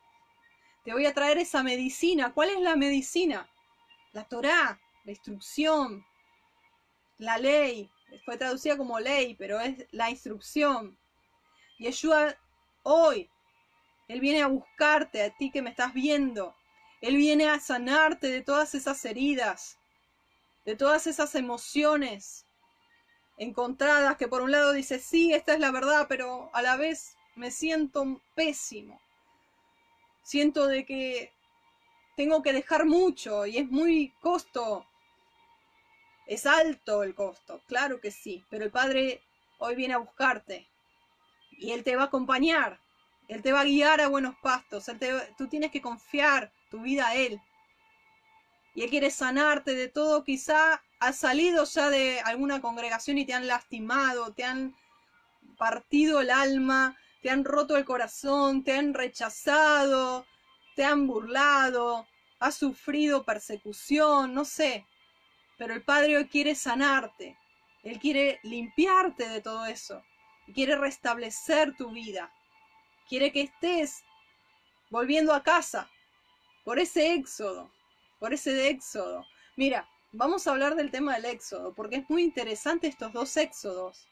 [0.86, 2.32] te voy a traer esa medicina.
[2.32, 3.50] ¿Cuál es la medicina?
[4.12, 6.06] La Torá, la instrucción,
[7.18, 7.90] la ley.
[8.26, 10.96] Fue traducida como ley, pero es la instrucción.
[11.80, 12.36] Yeshua
[12.84, 13.28] hoy,
[14.08, 16.56] Él viene a buscarte, a ti que me estás viendo.
[17.02, 19.80] Él viene a sanarte de todas esas heridas,
[20.64, 22.46] de todas esas emociones
[23.40, 27.18] encontradas que por un lado dice, sí, esta es la verdad, pero a la vez
[27.36, 29.00] me siento pésimo.
[30.24, 31.32] Siento de que
[32.16, 34.86] tengo que dejar mucho y es muy costo.
[36.26, 39.22] Es alto el costo, claro que sí, pero el Padre
[39.58, 40.66] hoy viene a buscarte
[41.52, 42.80] y Él te va a acompañar,
[43.28, 44.86] Él te va a guiar a buenos pastos,
[45.38, 47.42] tú tienes que confiar tu vida a Él.
[48.74, 53.34] Y Él quiere sanarte de todo, quizá has salido ya de alguna congregación y te
[53.34, 54.76] han lastimado, te han
[55.58, 60.28] partido el alma, te han roto el corazón, te han rechazado,
[60.76, 62.06] te han burlado,
[62.40, 64.86] has sufrido persecución, no sé.
[65.58, 67.38] Pero el Padre hoy quiere sanarte,
[67.84, 70.04] Él quiere limpiarte de todo eso,
[70.54, 72.30] quiere restablecer tu vida,
[73.08, 74.04] quiere que estés
[74.90, 75.90] volviendo a casa
[76.66, 77.72] por ese éxodo,
[78.20, 79.26] por ese éxodo.
[79.56, 84.10] Mira, vamos a hablar del tema del éxodo, porque es muy interesante estos dos éxodos.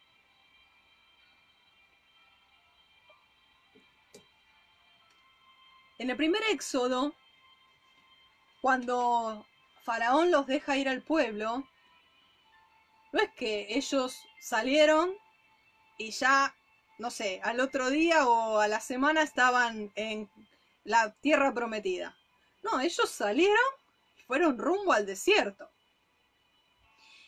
[6.02, 7.14] En el primer éxodo,
[8.60, 9.45] cuando
[9.84, 11.64] Faraón los deja ir al pueblo,
[13.11, 15.15] no es que ellos salieron
[15.99, 16.56] y ya,
[16.98, 20.28] no sé, al otro día o a la semana estaban en
[20.86, 22.18] la tierra prometida.
[22.64, 23.56] No, ellos salieron
[24.18, 25.69] y fueron rumbo al desierto.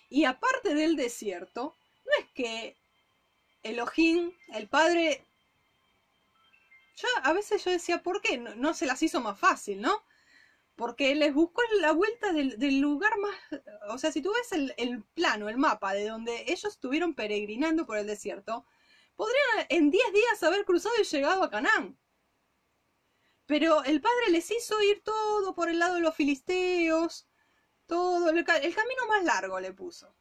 [0.10, 1.76] Y aparte del desierto,
[2.06, 2.76] no es que
[3.62, 5.28] Elohim, el Padre,
[6.96, 10.04] ya a veces yo decía, ¿por qué no, se las hizo más fácil, no?
[10.76, 13.36] Porque les buscó la vuelta del, lugar más,
[13.90, 17.86] o sea, si tú ves el, el, plano, el mapa de donde ellos estuvieron peregrinando
[17.86, 18.66] por el desierto,
[19.16, 21.98] podrían en 10 días haber cruzado y llegado a Canaán.
[23.46, 27.28] Pero el padre les hizo ir todo por el lado de los filisteos,
[27.86, 30.16] todo, el, el camino más largo le puso.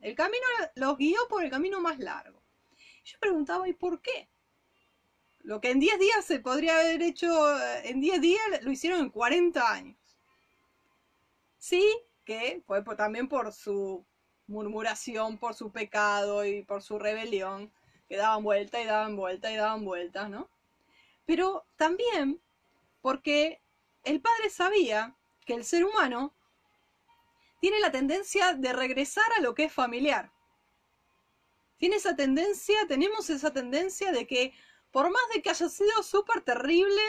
[0.00, 2.42] El camino los guió por el camino más largo.
[3.04, 4.30] Yo preguntaba, ¿y por qué?
[5.42, 7.28] Lo que en 10 días se podría haber hecho,
[7.84, 9.96] en 10 días lo hicieron en 40 años.
[11.58, 11.84] Sí,
[12.24, 14.04] que fue también por su
[14.46, 17.72] murmuración, por su pecado y por su rebelión,
[18.08, 20.48] que daban vuelta y daban vuelta y daban vueltas, ¿no?
[21.26, 22.40] Pero también
[23.00, 23.60] porque
[24.04, 25.14] el padre sabía
[25.46, 26.34] que el ser humano
[27.60, 30.30] tiene la tendencia de regresar a lo que es familiar.
[31.78, 34.52] Tiene esa tendencia, tenemos esa tendencia de que
[34.90, 37.02] por más de que haya sido súper terrible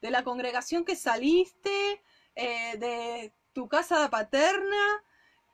[0.00, 2.02] de la congregación que saliste,
[2.34, 5.04] eh, de tu casa paterna,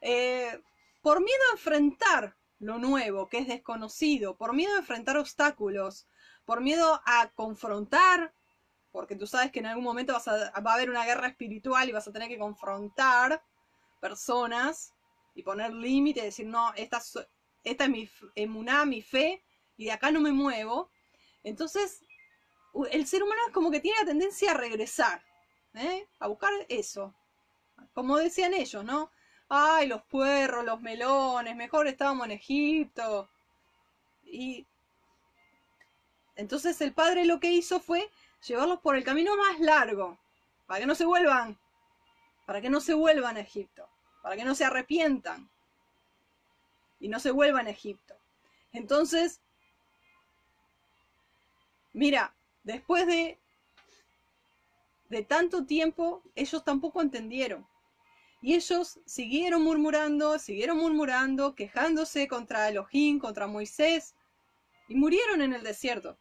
[0.01, 0.61] eh,
[1.02, 6.07] por miedo a enfrentar lo nuevo, que es desconocido, por miedo a enfrentar obstáculos,
[6.44, 8.35] por miedo a confrontar,
[8.93, 11.89] porque tú sabes que en algún momento vas a, va a haber una guerra espiritual
[11.89, 13.43] y vas a tener que confrontar
[14.01, 14.93] personas
[15.35, 17.01] y poner límite, decir, no, esta,
[17.65, 19.43] esta es mi emuná, mi fe,
[19.77, 20.90] y de acá no me muevo.
[21.43, 22.03] Entonces,
[22.91, 25.23] el ser humano es como que tiene la tendencia a regresar.
[25.75, 26.07] ¿eh?
[26.19, 27.15] a buscar eso.
[27.95, 29.11] Como decían ellos, ¿no?
[29.49, 33.29] Ay, los puerros, los melones, mejor estábamos en Egipto.
[34.25, 34.67] Y
[36.37, 38.11] entonces el padre lo que hizo fue
[38.47, 40.19] llevarlos por el camino más largo,
[40.67, 41.59] para que no se vuelvan,
[42.47, 43.89] para que no se vuelvan a Egipto,
[44.23, 45.51] para que no se arrepientan
[47.01, 48.15] y no se vuelvan a Egipto.
[48.73, 49.41] Entonces,
[52.01, 53.39] mira, después de
[55.11, 57.67] de tanto tiempo, ellos tampoco entendieron.
[58.41, 64.15] Y ellos siguieron murmurando, siguieron murmurando, quejándose contra Elohim, contra Moisés,
[64.89, 66.17] y murieron en el desierto.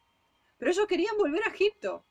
[0.58, 2.04] Pero ellos querían volver a Egipto.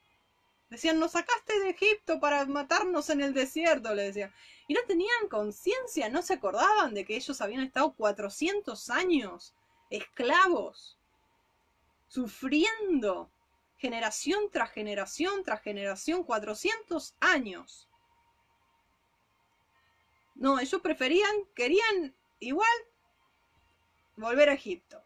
[0.70, 4.34] Decían, nos sacaste de Egipto para matarnos en el desierto, le decían.
[4.68, 9.54] Y no tenían conciencia, no se acordaban de que ellos habían estado 400 años
[9.90, 10.98] esclavos,
[12.08, 13.30] sufriendo,
[13.80, 17.90] generación tras generación tras generación, 400 años.
[20.36, 22.70] No, ellos preferían, querían igual
[24.16, 25.02] volver a Egipto.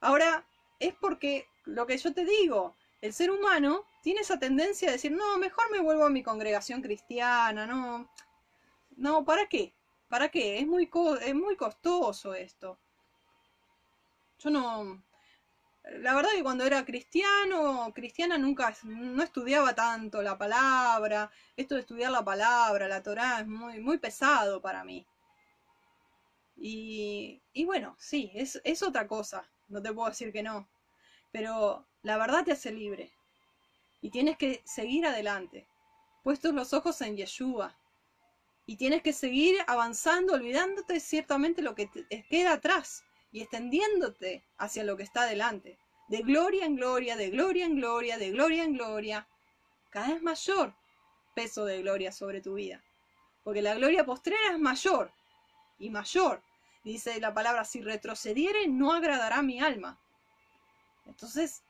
[0.00, 0.46] Ahora,
[0.78, 5.12] es porque lo que yo te digo, el ser humano tiene esa tendencia de decir,
[5.12, 8.10] no, mejor me vuelvo a mi congregación cristiana, no,
[8.96, 9.72] no, ¿para qué?
[10.08, 10.58] ¿Para qué?
[10.58, 10.90] Es muy,
[11.22, 12.78] es muy costoso esto.
[14.40, 15.02] Yo no,
[15.84, 21.82] la verdad que cuando era cristiano, cristiana nunca, no estudiaba tanto la palabra, esto de
[21.82, 25.06] estudiar la palabra, la Torah, es muy, muy pesado para mí.
[26.56, 30.68] Y, y bueno, sí, es, es otra cosa, no te puedo decir que no,
[31.32, 33.12] pero la verdad te hace libre.
[34.00, 35.66] Y tienes que seguir adelante,
[36.22, 37.76] puestos los ojos en Yeshua.
[38.66, 43.04] Y tienes que seguir avanzando, olvidándote ciertamente lo que te queda atrás
[43.34, 45.76] y extendiéndote hacia lo que está adelante.
[46.06, 49.26] De gloria en gloria, de gloria en gloria, de gloria en gloria.
[49.90, 50.72] Cada vez mayor
[51.34, 52.80] peso de gloria sobre tu vida.
[53.42, 55.10] Porque la gloria postrera es mayor
[55.80, 56.44] y mayor.
[56.84, 59.98] Dice la palabra, si retrocediere, no agradará mi alma.
[61.04, 61.64] Entonces,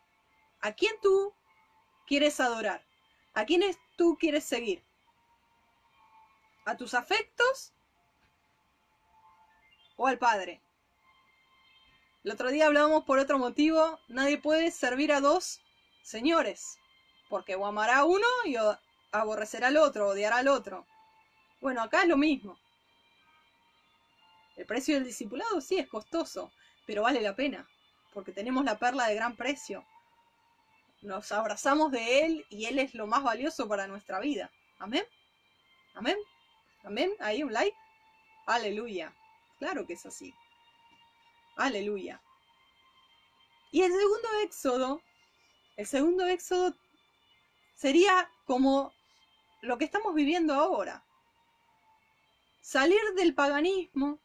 [0.60, 1.32] ¿a quién tú
[2.06, 2.84] quieres adorar?
[3.32, 3.62] ¿A quién
[3.96, 4.84] tú quieres seguir?
[6.66, 7.72] ¿A tus afectos
[9.96, 10.60] o al Padre?
[12.24, 15.60] El otro día hablábamos por otro motivo, nadie puede servir a dos
[16.02, 16.78] señores,
[17.28, 18.56] porque o amará uno y
[19.12, 20.86] aborrecerá al otro, odiará al otro.
[21.60, 22.58] Bueno, acá es lo mismo.
[24.56, 26.50] El precio del discipulado sí es costoso,
[26.86, 27.68] pero vale la pena,
[28.14, 29.84] porque tenemos la perla de gran precio.
[31.02, 34.50] Nos abrazamos de Él y Él es lo más valioso para nuestra vida.
[34.78, 35.04] Amén.
[35.92, 36.16] Amén.
[36.84, 37.10] Amén.
[37.20, 37.76] Ahí un like.
[38.46, 39.12] Aleluya.
[39.58, 40.34] Claro que es así.
[41.56, 42.20] Aleluya.
[43.70, 45.02] Y el segundo éxodo,
[45.76, 46.74] el segundo éxodo
[47.74, 48.92] sería como
[49.62, 51.04] lo que estamos viviendo ahora.
[52.60, 54.20] Salir del paganismo,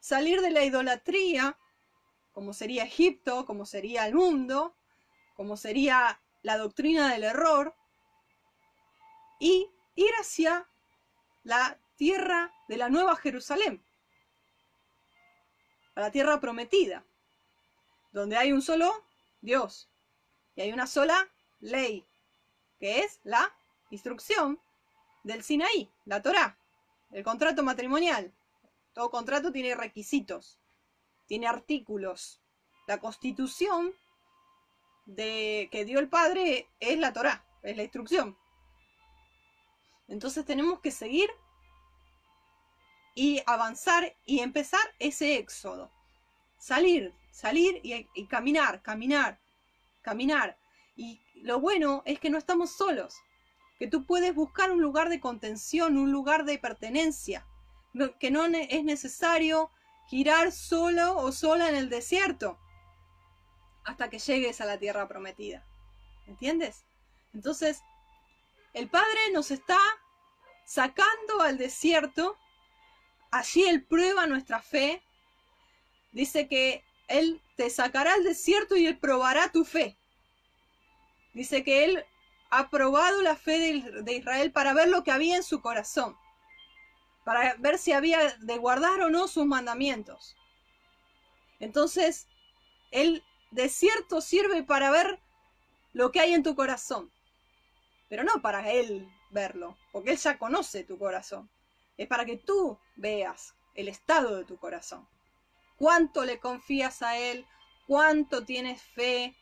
[0.00, 1.58] salir de la idolatría,
[2.32, 4.74] como sería Egipto, como sería el mundo,
[5.36, 7.74] como sería la doctrina del error,
[9.38, 10.68] y ir hacia
[11.44, 13.84] la tierra de la Nueva Jerusalén,
[15.98, 17.04] a la tierra prometida,
[18.12, 19.02] donde hay un solo
[19.40, 19.88] Dios
[20.54, 22.06] y hay una sola ley,
[22.78, 23.52] que es la
[23.90, 24.60] instrucción
[25.24, 26.56] del Sinaí, la Torá,
[27.10, 28.32] el contrato matrimonial.
[28.92, 30.60] Todo contrato tiene requisitos,
[31.26, 32.40] tiene artículos.
[32.86, 33.92] La constitución
[35.04, 38.38] de, que dio el Padre es la Torá, es la instrucción.
[40.06, 41.28] Entonces tenemos que seguir
[43.18, 45.90] y avanzar y empezar ese éxodo.
[46.56, 49.40] Salir, salir y, caminar, caminar,
[50.02, 50.56] caminar.
[50.94, 53.16] Y lo bueno es que no estamos solos,
[53.80, 57.44] que tú puedes buscar un lugar de contención, un lugar de pertenencia
[58.20, 59.72] que no es necesario
[60.06, 62.56] girar solo o sola en el desierto
[63.84, 65.66] hasta que llegues a la tierra prometida.
[66.28, 66.84] ¿Entiendes?
[67.34, 67.82] Entonces,
[68.74, 69.80] el Padre nos está
[70.64, 72.36] sacando al desierto,
[73.30, 75.02] allí Él prueba nuestra fe,
[76.12, 79.96] dice que Él te sacará al desierto y Él probará tu fe.
[81.34, 82.04] Dice que Él
[82.50, 86.16] ha probado la fe de Israel para ver lo que había en su corazón
[87.28, 90.34] para ver si había de guardar o no sus mandamientos.
[91.60, 92.26] Entonces,
[92.90, 95.20] el desierto sirve para ver
[95.92, 97.12] lo que hay en tu corazón,
[98.08, 101.50] pero no para Él verlo, porque Él ya conoce tu corazón.
[101.98, 105.06] Es para que tú veas el estado de tu corazón.
[105.76, 107.44] Cuánto le confías a Él,
[107.86, 109.36] cuánto tienes fe,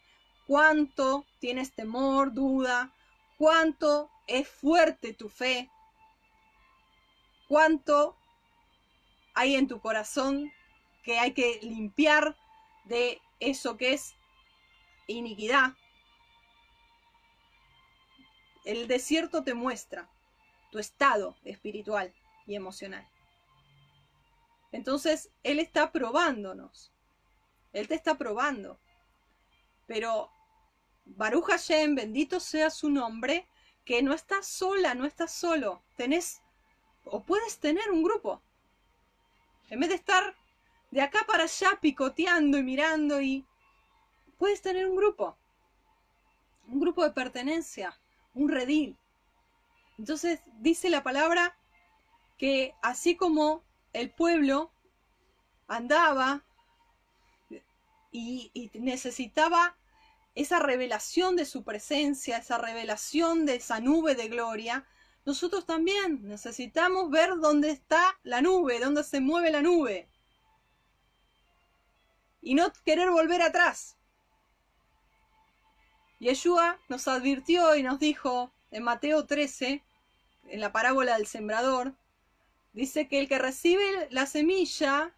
[0.47, 2.93] cuánto tienes temor, duda,
[3.39, 5.71] cuánto es fuerte tu fe,
[7.49, 8.17] cuánto
[9.35, 10.53] hay en tu corazón
[11.03, 12.37] que hay que limpiar
[12.85, 14.15] de eso que es
[15.07, 15.75] iniquidad.
[18.65, 20.09] El desierto te muestra
[20.73, 22.13] tu estado espiritual
[22.47, 23.07] y emocional.
[24.73, 26.93] Entonces, Él está probándonos.
[27.73, 28.79] Él te está probando.
[29.87, 30.31] Pero
[31.05, 33.47] Baruch Hashem, bendito sea su nombre,
[33.85, 35.83] que no estás sola, no estás solo.
[35.97, 36.43] Tenés
[37.05, 38.43] o puedes tener un grupo.
[39.71, 40.35] En vez de estar
[40.91, 43.47] de acá para allá picoteando y mirando y
[44.39, 45.37] puedes tener un grupo.
[46.69, 47.97] Un grupo de pertenencia,
[48.35, 48.97] un redil.
[49.99, 51.57] Entonces dice la palabra
[52.37, 54.71] que así como el pueblo
[55.67, 56.45] andaba
[58.13, 59.77] y, necesitaba
[60.35, 64.87] esa revelación de su presencia, esa revelación de esa nube de gloria,
[65.25, 70.09] nosotros también necesitamos ver dónde está la nube, dónde se mueve la nube.
[72.43, 73.97] Y no querer volver atrás.
[76.21, 79.83] Yeshua nos advirtió y nos dijo en Mateo 13,
[80.49, 81.95] en la parábola del sembrador,
[82.77, 85.13] dice que el que recibe la semilla,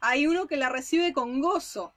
[0.00, 1.94] hay uno que la recibe con gozo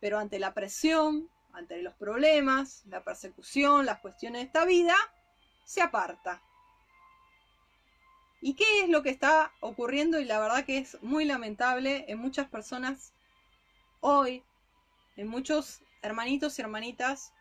[0.00, 4.94] pero ante la presión, ante los problemas, la persecución, las cuestiones de esta vida,
[5.64, 6.42] se aparta.
[8.40, 10.20] ¿Y qué es lo que está ocurriendo?
[10.20, 13.14] Y la verdad que es muy lamentable en muchas personas
[14.00, 14.44] hoy,
[15.16, 17.32] en muchos hermanitos y hermanitas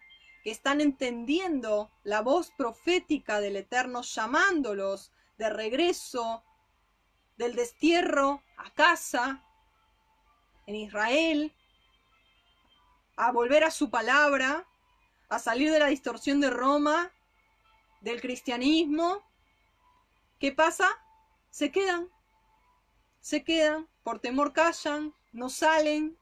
[0.43, 6.43] que están entendiendo la voz profética del Eterno llamándolos de regreso
[7.37, 9.43] del destierro a casa
[10.65, 11.53] en Israel,
[13.17, 14.67] a volver a su palabra,
[15.29, 17.11] a salir de la distorsión de Roma,
[18.01, 19.23] del cristianismo.
[20.39, 20.89] ¿Qué pasa?
[21.49, 22.09] Se quedan,
[23.21, 26.17] se quedan, por temor callan, no salen,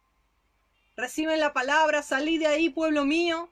[0.95, 3.49] reciben la palabra, salid de ahí, pueblo mío,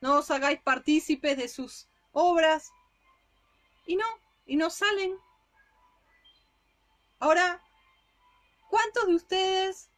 [0.00, 2.70] no os hagáis partícipes de sus obras.
[3.86, 4.06] Y no,
[4.46, 5.18] y no salen.
[7.18, 7.62] Ahora,
[8.70, 9.90] ¿cuántos de ustedes,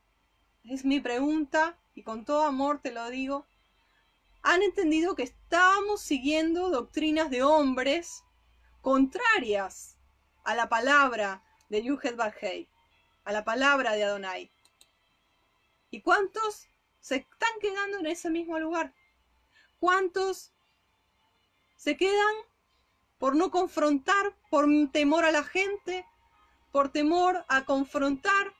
[0.64, 3.46] es mi pregunta, y con todo amor te lo digo,
[4.42, 8.24] han entendido que estamos siguiendo doctrinas de hombres
[8.80, 9.98] contrarias
[10.44, 12.68] a la palabra de Yuhet Barhei,
[13.24, 14.50] a la palabra de Adonai.
[15.90, 16.68] ¿Y cuántos
[17.00, 18.94] se están quedando en ese mismo lugar?
[19.80, 20.52] ¿Cuántos
[21.76, 22.34] se quedan
[23.18, 26.06] por no confrontar, por temor a la gente,
[26.72, 28.54] por temor a confrontar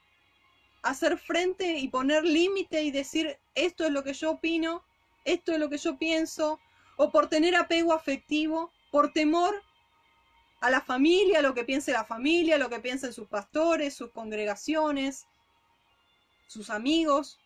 [0.81, 4.83] hacer frente y poner límite y decir esto es lo que yo opino,
[5.25, 6.59] esto es lo que yo pienso,
[6.97, 9.61] o por tener apego afectivo, por temor
[10.61, 15.25] a la familia, lo que piense la familia, lo que piensen sus pastores, sus congregaciones,
[16.47, 17.39] sus amigos.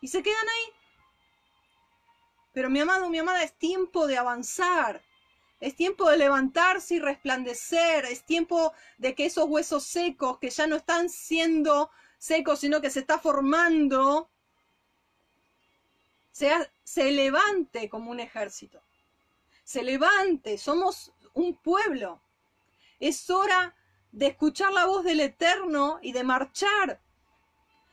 [0.00, 0.72] Y se quedan ahí.
[2.52, 5.02] Pero mi amado, mi amada, es tiempo de avanzar.
[5.60, 8.04] Es tiempo de levantarse y resplandecer.
[8.04, 12.90] Es tiempo de que esos huesos secos, que ya no están siendo secos, sino que
[12.90, 14.28] se está formando,
[16.84, 18.82] se, levante como un ejército.
[19.64, 20.58] Se levante.
[20.58, 22.20] Somos un pueblo.
[23.00, 23.74] Es hora
[24.12, 27.00] de escuchar la voz del Eterno y de marchar.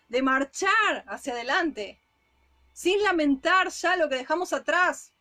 [0.09, 2.01] De marchar hacia adelante.
[2.73, 5.13] Sin lamentar ya lo que dejamos atrás.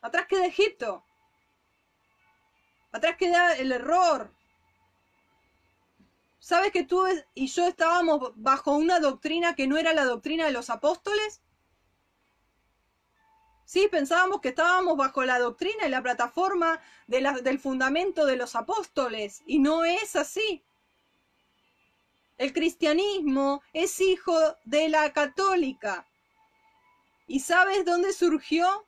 [0.00, 1.04] Atrás queda Egipto.
[2.92, 4.32] Atrás queda el error.
[6.38, 7.04] ¿Sabes que tú
[7.34, 11.42] y yo estábamos bajo una doctrina que no era la doctrina de los apóstoles?
[13.66, 19.42] Sí, pensábamos que estábamos bajo la doctrina y la plataforma del fundamento de los apóstoles,
[19.44, 20.64] y no es así.
[22.38, 26.06] El cristianismo es hijo de la católica.
[27.26, 28.87] ¿Y sabes dónde surgió?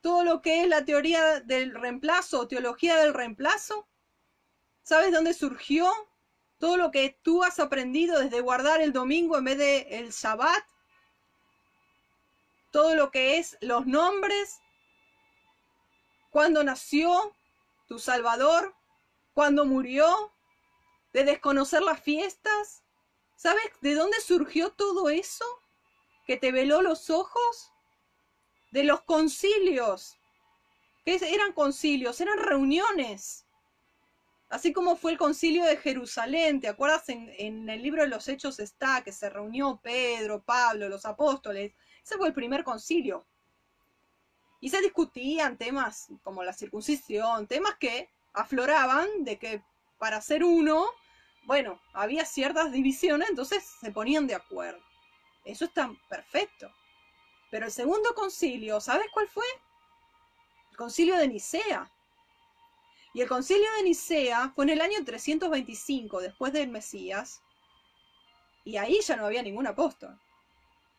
[0.00, 3.88] Todo lo que es la teoría del reemplazo teología del reemplazo?
[4.82, 5.90] ¿Sabes dónde surgió
[6.58, 10.64] todo lo que tú has aprendido desde guardar el domingo en vez de el Shabbat?
[12.70, 14.60] Todo lo que es los nombres,
[16.30, 17.34] cuándo nació
[17.88, 18.74] tu Salvador,
[19.34, 20.32] cuándo murió,
[21.12, 22.82] de desconocer las fiestas.
[23.36, 25.44] ¿Sabes de dónde surgió todo eso?
[26.26, 27.72] ¿Que te veló los ojos?
[28.70, 30.18] De los concilios.
[31.04, 32.20] ¿Qué eran concilios?
[32.20, 33.46] Eran reuniones.
[34.48, 37.08] Así como fue el concilio de Jerusalén, ¿te acuerdas?
[37.08, 41.72] En, en, el libro de los Hechos está que se reunió Pedro, Pablo, los apóstoles.
[42.02, 43.26] Ese fue el primer concilio.
[44.60, 49.62] Y se discutían temas como la circuncisión, temas que afloraban de que
[49.98, 50.86] para ser uno,
[51.44, 54.82] bueno, había ciertas divisiones, entonces se ponían de acuerdo.
[55.44, 56.70] Eso está perfecto.
[57.50, 59.46] Pero el segundo concilio, ¿sabes cuál fue?
[60.70, 61.90] El concilio de Nicea.
[63.12, 67.42] Y el concilio de Nicea fue en el año 325 después del Mesías.
[68.64, 70.18] Y ahí ya no había ningún apóstol.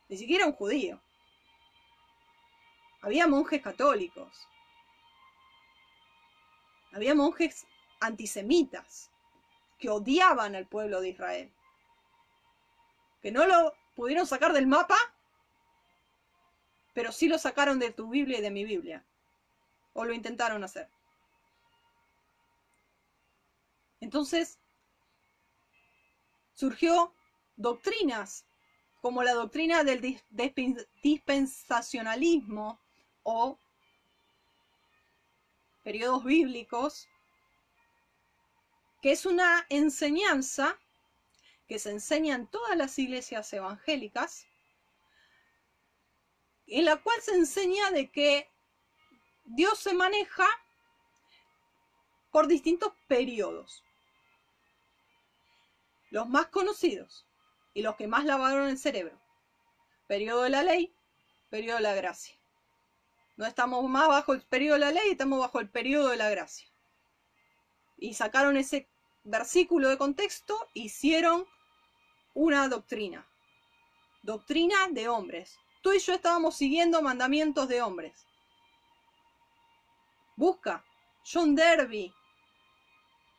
[0.09, 1.01] Ni siquiera un judío.
[3.01, 4.47] Había monjes católicos.
[6.91, 7.65] Había monjes
[8.01, 9.09] antisemitas
[9.79, 11.53] que odiaban al pueblo de Israel.
[13.21, 14.97] Que no lo pudieron sacar del mapa,
[16.93, 19.05] pero sí lo sacaron de tu Biblia y de mi Biblia.
[19.93, 20.89] O lo intentaron hacer.
[23.99, 24.57] Entonces,
[26.53, 27.13] surgió
[27.55, 28.45] doctrinas
[29.01, 30.21] como la doctrina del
[31.01, 32.79] dispensacionalismo
[33.23, 33.57] o
[35.83, 37.07] periodos bíblicos,
[39.01, 40.77] que es una enseñanza
[41.67, 44.45] que se enseña en todas las iglesias evangélicas,
[46.71, 48.49] en la cual se enseña de que
[49.43, 50.47] Dios se maneja
[52.31, 53.83] por distintos periodos.
[56.09, 57.27] Los más conocidos
[57.73, 59.19] y los que más lavaron el cerebro.
[60.07, 60.93] Periodo de la ley,
[61.49, 62.37] periodo de la gracia.
[63.35, 66.29] No estamos más bajo el periodo de la ley, estamos bajo el periodo de la
[66.29, 66.67] gracia.
[67.97, 68.87] Y sacaron ese
[69.23, 71.45] versículo de contexto, hicieron
[72.33, 73.27] una doctrina.
[74.23, 75.59] Doctrina de hombres.
[75.81, 78.25] Tú y yo estábamos siguiendo mandamientos de hombres.
[80.35, 80.83] Busca
[81.31, 82.13] John Derby.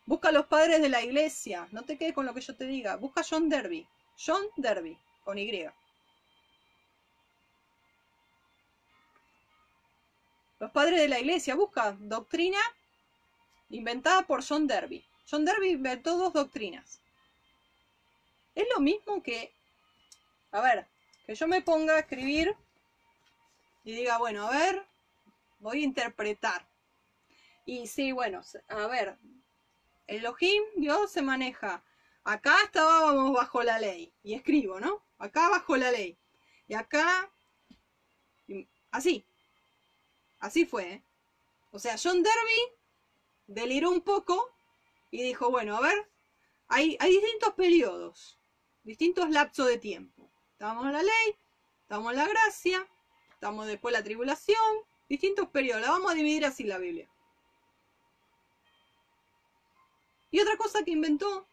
[0.06, 1.68] Busca a los padres de la iglesia.
[1.70, 2.96] No te quedes con lo que yo te diga.
[2.96, 3.86] Busca John Derby.
[4.24, 5.68] John Derby, con Y.
[10.58, 12.58] Los padres de la iglesia busca doctrina
[13.70, 15.04] inventada por John Derby.
[15.28, 17.00] John Derby inventó dos doctrinas.
[18.54, 19.52] Es lo mismo que,
[20.52, 20.86] a ver,
[21.26, 22.56] que yo me ponga a escribir
[23.84, 24.86] y diga, bueno, a ver,
[25.58, 26.68] voy a interpretar.
[27.64, 29.18] Y sí, bueno, a ver,
[30.06, 31.84] Elohim, Dios se maneja
[32.24, 34.12] acá estábamos bajo la ley.
[34.22, 35.04] Y escribo, ¿no?
[35.18, 36.18] Acá bajo la ley.
[36.68, 37.30] Y acá,
[38.90, 39.24] así.
[40.38, 40.92] Así fue.
[40.92, 41.04] ¿eh?
[41.70, 42.76] O sea, John Derby
[43.46, 44.54] deliró un poco
[45.10, 46.10] y dijo, bueno, a ver,
[46.68, 48.38] hay, hay distintos periodos,
[48.82, 50.21] distintos lapsos de tiempo.
[50.62, 51.36] Estamos en la ley,
[51.82, 52.88] estamos en la gracia,
[53.32, 54.62] estamos después la tribulación,
[55.08, 55.82] distintos periodos.
[55.82, 57.10] La vamos a dividir así la Biblia.
[60.30, 61.48] Y otra cosa que inventó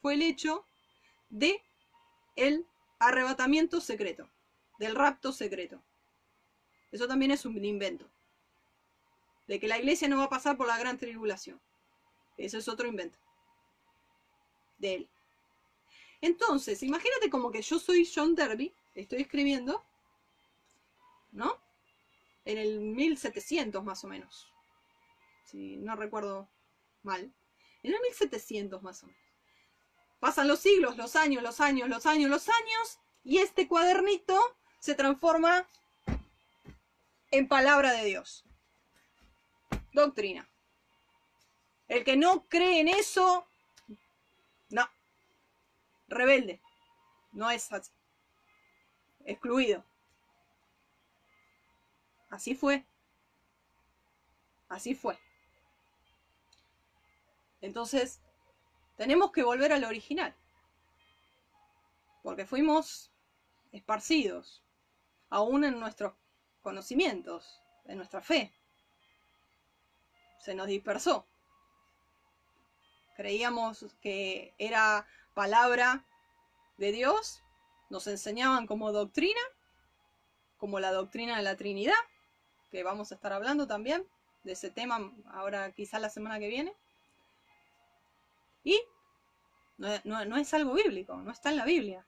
[0.00, 0.64] fue el hecho
[1.28, 1.62] de
[2.34, 2.66] el
[2.98, 4.30] arrebatamiento secreto,
[4.78, 5.82] del rapto secreto.
[6.92, 8.06] Eso también es un invento.
[9.48, 11.60] De que la iglesia no va a pasar por la gran tribulación.
[12.38, 13.18] Eso es otro invento.
[14.78, 15.10] De él.
[16.20, 19.84] Entonces, imagínate como que yo soy John Derby, estoy escribiendo,
[21.32, 21.58] ¿no?
[22.44, 24.52] En el 1700 más o menos.
[25.44, 26.48] Si no recuerdo
[27.02, 27.32] mal.
[27.82, 29.22] En el 1700 más o menos.
[30.18, 34.38] Pasan los siglos, los años, los años, los años, los años, y este cuadernito
[34.78, 35.66] se transforma
[37.30, 38.44] en palabra de Dios.
[39.92, 40.48] Doctrina.
[41.88, 43.46] El que no cree en eso.
[46.10, 46.60] Rebelde.
[47.32, 47.90] No es así.
[49.24, 49.84] Excluido.
[52.28, 52.84] Así fue.
[54.68, 55.18] Así fue.
[57.60, 58.20] Entonces,
[58.96, 60.34] tenemos que volver al original.
[62.22, 63.10] Porque fuimos
[63.72, 64.62] esparcidos,
[65.28, 66.14] aún en nuestros
[66.60, 68.52] conocimientos, en nuestra fe.
[70.38, 71.26] Se nos dispersó.
[73.16, 75.06] Creíamos que era
[75.40, 76.04] palabra
[76.76, 77.42] de Dios,
[77.88, 79.40] nos enseñaban como doctrina,
[80.58, 81.94] como la doctrina de la Trinidad,
[82.70, 84.06] que vamos a estar hablando también
[84.44, 86.74] de ese tema ahora quizá la semana que viene.
[88.64, 88.78] Y
[89.78, 92.06] no, es algo bíblico, no está en la Biblia,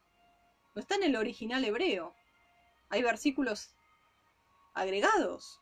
[0.75, 2.15] no está en el original hebreo.
[2.91, 3.71] Hay versículos
[4.75, 5.59] agregados.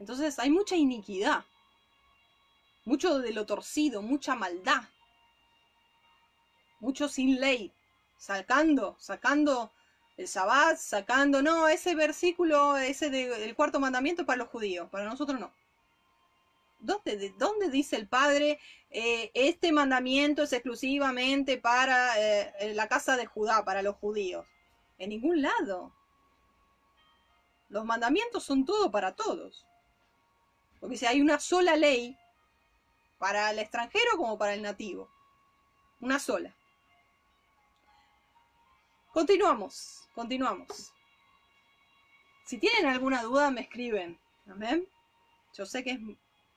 [0.00, 1.44] Entonces hay mucha iniquidad,
[2.84, 4.82] mucho de lo torcido, mucha maldad,
[6.80, 7.72] mucho sin ley,
[8.16, 9.72] sacando, sacando
[10.16, 15.38] el sabbat, sacando, no, ese versículo, ese del cuarto mandamiento para los judíos, para nosotros
[15.38, 15.52] no.
[16.80, 18.60] ¿Dónde, ¿Dónde dice el Padre,
[18.90, 24.46] eh, este mandamiento es exclusivamente para eh, la casa de Judá, para los judíos?
[24.98, 25.92] En ningún lado.
[27.68, 29.66] los mandamientos son todo para todos.
[30.80, 32.16] Porque si hay una sola ley
[33.18, 35.10] para el extranjero como para el nativo.
[36.00, 36.54] Una sola.
[39.18, 40.92] Continuamos, continuamos.
[42.44, 44.16] Si tienen alguna duda, me escriben.
[44.48, 44.86] Amén.
[45.54, 45.98] Yo sé que es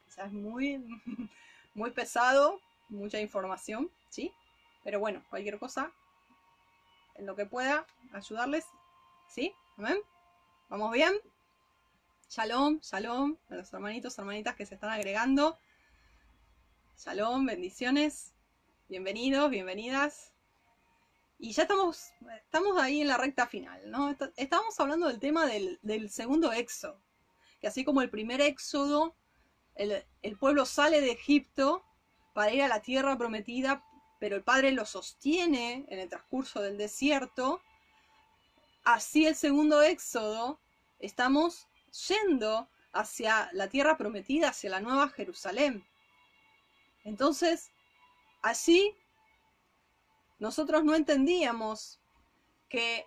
[0.06, 0.78] quizás muy,
[1.74, 4.32] muy pesado, mucha información, ¿sí?
[4.84, 5.92] Pero bueno, cualquier cosa,
[7.16, 8.68] en lo que pueda, ayudarles,
[9.28, 9.56] ¿sí?
[9.76, 9.98] Amén.
[10.70, 11.14] ¿Vamos bien?
[12.30, 15.58] Shalom, shalom, a los hermanitos, hermanitas que se están agregando.
[16.96, 18.36] Shalom, bendiciones.
[18.88, 20.31] Bienvenidos, bienvenidas.
[21.44, 22.14] Y ya estamos,
[22.44, 24.16] estamos ahí en la recta final, ¿no?
[24.36, 27.02] Estábamos hablando del tema del, segundo éxodo.
[27.60, 29.16] Que así como el primer éxodo,
[29.74, 31.84] el, el pueblo sale de Egipto
[32.36, 33.84] para ir a la tierra prometida,
[34.20, 37.60] pero el Padre lo sostiene en el transcurso del desierto.
[38.84, 40.60] Así el segundo éxodo,
[41.00, 41.68] estamos
[42.08, 45.84] yendo hacia la tierra prometida, hacia la nueva Jerusalén.
[47.04, 47.72] Entonces,
[48.44, 48.96] así
[50.42, 52.02] nosotros no entendíamos
[52.68, 53.06] que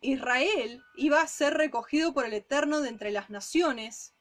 [0.00, 4.14] Israel iba a ser recogido por el Eterno de entre las naciones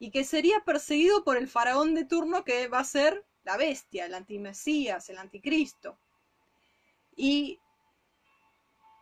[0.00, 4.06] y que sería perseguido por el faraón de turno que va a ser la bestia,
[4.06, 5.96] el antimesías, el anticristo.
[7.14, 7.60] Y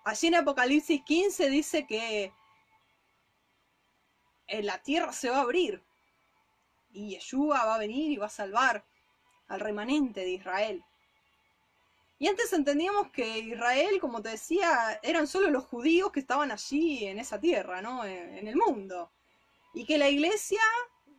[0.04, 2.34] allí en Apocalipsis 15 dice que
[4.46, 5.82] en la tierra se va a abrir
[6.90, 8.84] y Yeshua va a venir y va a salvar
[9.48, 10.84] al remanente de Israel.
[12.18, 17.06] Y antes entendíamos que Israel, como te decía, eran solo los judíos que estaban allí
[17.06, 18.04] en esa tierra, ¿no?
[18.04, 19.10] En, el mundo.
[19.72, 20.60] Y que la iglesia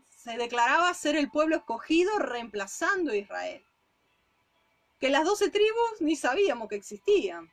[0.10, 3.64] se declaraba ser el pueblo escogido reemplazando a Israel.
[5.00, 7.52] Que las doce tribus ni sabíamos que existían.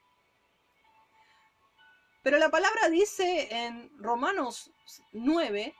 [2.22, 4.70] Pero la palabra dice en Romanos
[5.10, 5.74] 9,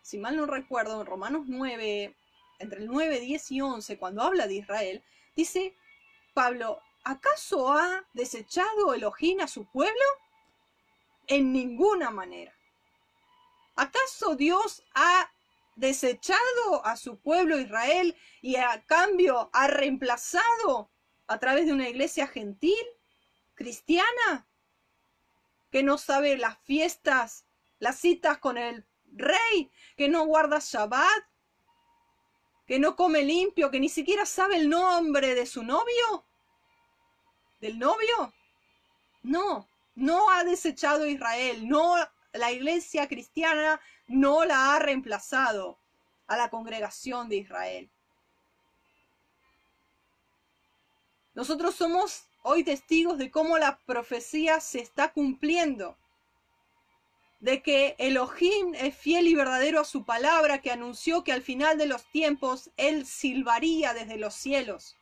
[0.00, 2.16] si mal no recuerdo, en Romanos 9,
[2.60, 5.04] entre el 9, 10 y 11, cuando habla de Israel,
[5.36, 5.76] dice
[6.38, 10.04] Pablo, ¿acaso ha desechado Elohim a su pueblo?
[11.26, 12.56] En ninguna manera.
[13.74, 15.28] ¿Acaso Dios ha
[15.74, 20.92] desechado a su pueblo Israel y a cambio ha reemplazado
[21.26, 22.86] a través de una iglesia gentil,
[23.56, 24.46] cristiana,
[25.72, 27.46] que no sabe las fiestas,
[27.80, 31.24] las citas con el rey, que no guarda Shabbat,
[32.64, 36.27] que no come limpio, que ni siquiera sabe el nombre de su novio,
[37.60, 38.32] del novio.
[39.22, 41.96] No, no ha desechado Israel, no
[42.32, 45.78] la iglesia cristiana no la ha reemplazado
[46.26, 47.90] a la congregación de Israel.
[51.34, 55.96] Nosotros somos hoy testigos de cómo la profecía se está cumpliendo
[57.40, 61.78] de que Elohim es fiel y verdadero a su palabra que anunció que al final
[61.78, 64.97] de los tiempos Él silbaría desde los cielos.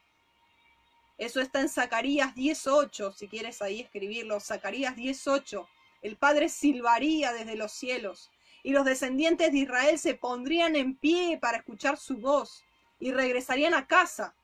[1.19, 5.69] Eso está en Zacarías 18, si quieres ahí escribirlo, Zacarías 18.
[6.03, 8.31] El Padre silbaría desde los cielos
[8.63, 12.65] y los descendientes de Israel se pondrían en pie para escuchar su voz
[12.99, 14.35] y regresarían a casa,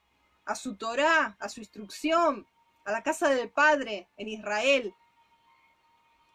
[0.45, 2.47] a su Torá, a su instrucción,
[2.85, 4.93] a la casa del Padre en Israel,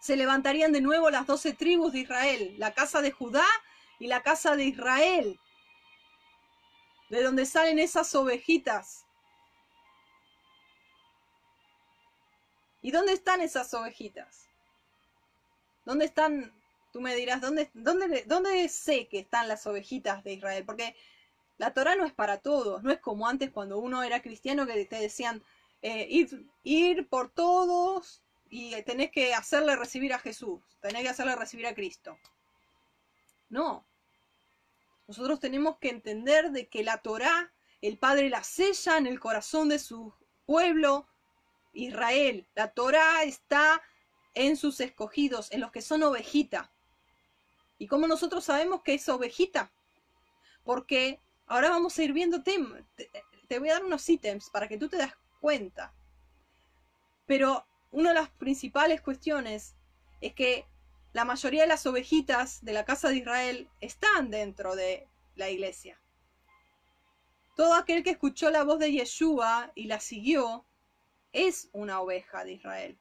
[0.00, 3.46] se levantarían de nuevo las doce tribus de Israel, la casa de Judá
[3.98, 5.40] y la casa de Israel,
[7.10, 9.06] de donde salen esas ovejitas.
[12.88, 14.48] ¿Y dónde están esas ovejitas?
[15.84, 16.50] ¿Dónde están?
[16.90, 20.64] Tú me dirás, ¿dónde, dónde, dónde sé que están las ovejitas de Israel?
[20.64, 20.96] Porque
[21.58, 24.86] la Torah no es para todos, no es como antes cuando uno era cristiano que
[24.86, 25.42] te decían
[25.82, 26.08] eh,
[26.62, 31.74] ir, por todos y tenés que hacerle recibir a Jesús, tenés que hacerle recibir a
[31.74, 32.16] Cristo.
[33.50, 33.84] No.
[35.06, 37.52] Nosotros tenemos que entender de que la Torá,
[37.82, 40.14] el Padre la sella en el corazón de su
[40.46, 41.06] pueblo,
[41.78, 42.46] Israel.
[42.54, 43.82] La Torá está
[44.34, 46.70] en sus escogidos, en los que son ovejita.
[47.78, 49.72] ¿Y cómo nosotros sabemos que es ovejita?
[50.64, 52.58] Porque ahora vamos a ir viendo te,
[53.48, 55.94] te voy a dar unos ítems para que tú te das cuenta.
[57.26, 59.76] Pero una de las principales cuestiones
[60.20, 60.66] es que
[61.12, 66.00] la mayoría de las ovejitas de la casa de Israel están dentro de la iglesia.
[67.56, 70.64] Todo aquel que escuchó la voz de Yeshua y la siguió
[71.32, 72.98] es una oveja de Israel.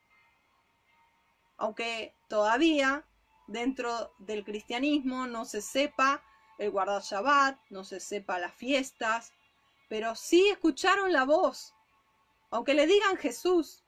[1.56, 3.04] Aunque todavía
[3.46, 6.22] dentro del cristianismo no se sepa
[6.58, 9.32] el guardar Shabbat, no se sepa las fiestas,
[9.88, 11.74] pero sí escucharon la voz.
[12.50, 13.84] Aunque le digan Jesús,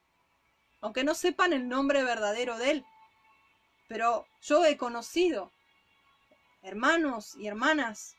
[0.81, 2.87] aunque no sepan el nombre verdadero de él.
[3.89, 5.53] Pero yo he conocido
[6.62, 8.17] hermanos y hermanas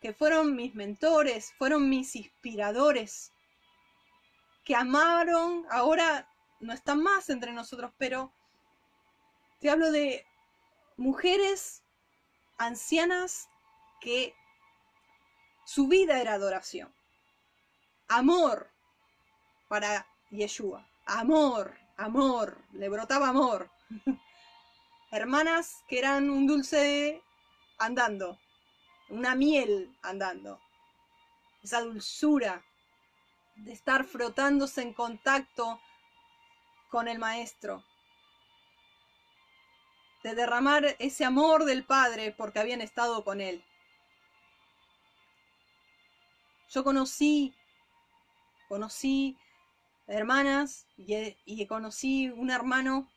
[0.00, 3.32] que fueron mis mentores, fueron mis inspiradores,
[4.64, 6.28] que amaron, ahora
[6.60, 8.32] no están más entre nosotros, pero
[9.60, 10.26] te hablo de
[10.96, 11.82] mujeres
[12.56, 13.48] ancianas
[14.00, 14.34] que
[15.64, 16.94] su vida era adoración.
[18.08, 18.70] Amor
[19.68, 20.88] para Yeshua.
[21.06, 23.70] Amor, amor, le brotaba amor.
[25.10, 27.22] Hermanas que eran un dulce
[27.78, 28.38] andando,
[29.10, 30.60] una miel andando.
[31.62, 32.64] Esa dulzura
[33.56, 35.80] de estar frotándose en contacto
[36.90, 37.84] con el maestro.
[40.22, 43.62] De derramar ese amor del Padre porque habían estado con él.
[46.70, 47.54] Yo conocí,
[48.68, 49.36] conocí
[50.06, 53.08] hermanas y, conocí un hermano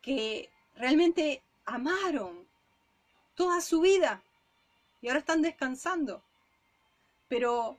[0.00, 2.46] que realmente amaron
[3.34, 4.22] toda su vida
[5.00, 6.22] y ahora están descansando.
[7.28, 7.78] Pero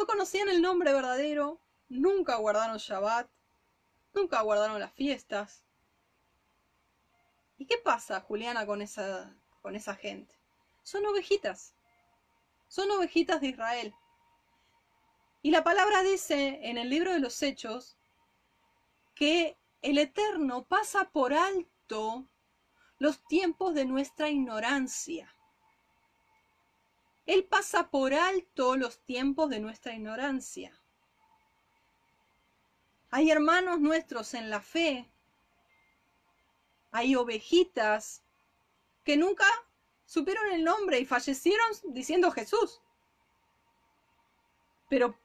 [0.00, 1.60] no conocían el nombre verdadero,
[1.90, 3.30] nunca guardaron Shabbat,
[4.14, 5.62] nunca guardaron las fiestas.
[7.58, 10.34] ¿Y qué pasa, Juliana, con esa, con esa gente?
[10.82, 11.74] Son ovejitas.
[12.66, 13.94] Son ovejitas de Israel.
[15.42, 17.98] Y la palabra dice en el libro de los Hechos
[19.14, 22.26] que el Eterno pasa por alto
[22.98, 25.36] los tiempos de nuestra ignorancia.
[27.30, 30.76] Él pasa por alto los tiempos de nuestra ignorancia.
[33.12, 35.08] Hay hermanos nuestros en la fe,
[36.90, 38.24] hay ovejitas
[39.04, 39.46] que nunca
[40.06, 42.80] supieron el nombre y fallecieron diciendo Jesús.
[44.88, 45.16] Pero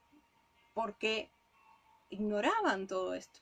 [0.74, 1.28] porque
[2.10, 3.40] ignoraban todo esto.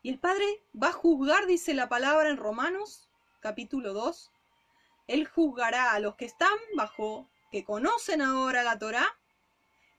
[0.00, 3.08] Y el Padre va a juzgar, dice la palabra en Romanos,
[3.40, 4.30] capítulo 2.
[5.06, 9.18] Él juzgará a los que están bajo, que conocen ahora la Torá,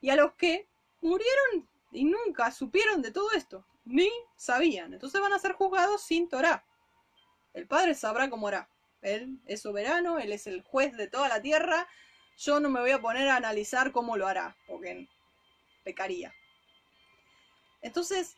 [0.00, 0.68] y a los que
[1.00, 4.92] murieron y nunca supieron de todo esto, ni sabían.
[4.92, 6.64] Entonces van a ser juzgados sin Torá.
[7.54, 8.68] El Padre sabrá cómo hará.
[9.00, 11.88] Él es soberano, Él es el juez de toda la tierra.
[12.36, 15.08] Yo no me voy a poner a analizar cómo lo hará, porque
[15.84, 16.34] pecaría.
[17.80, 18.36] Entonces,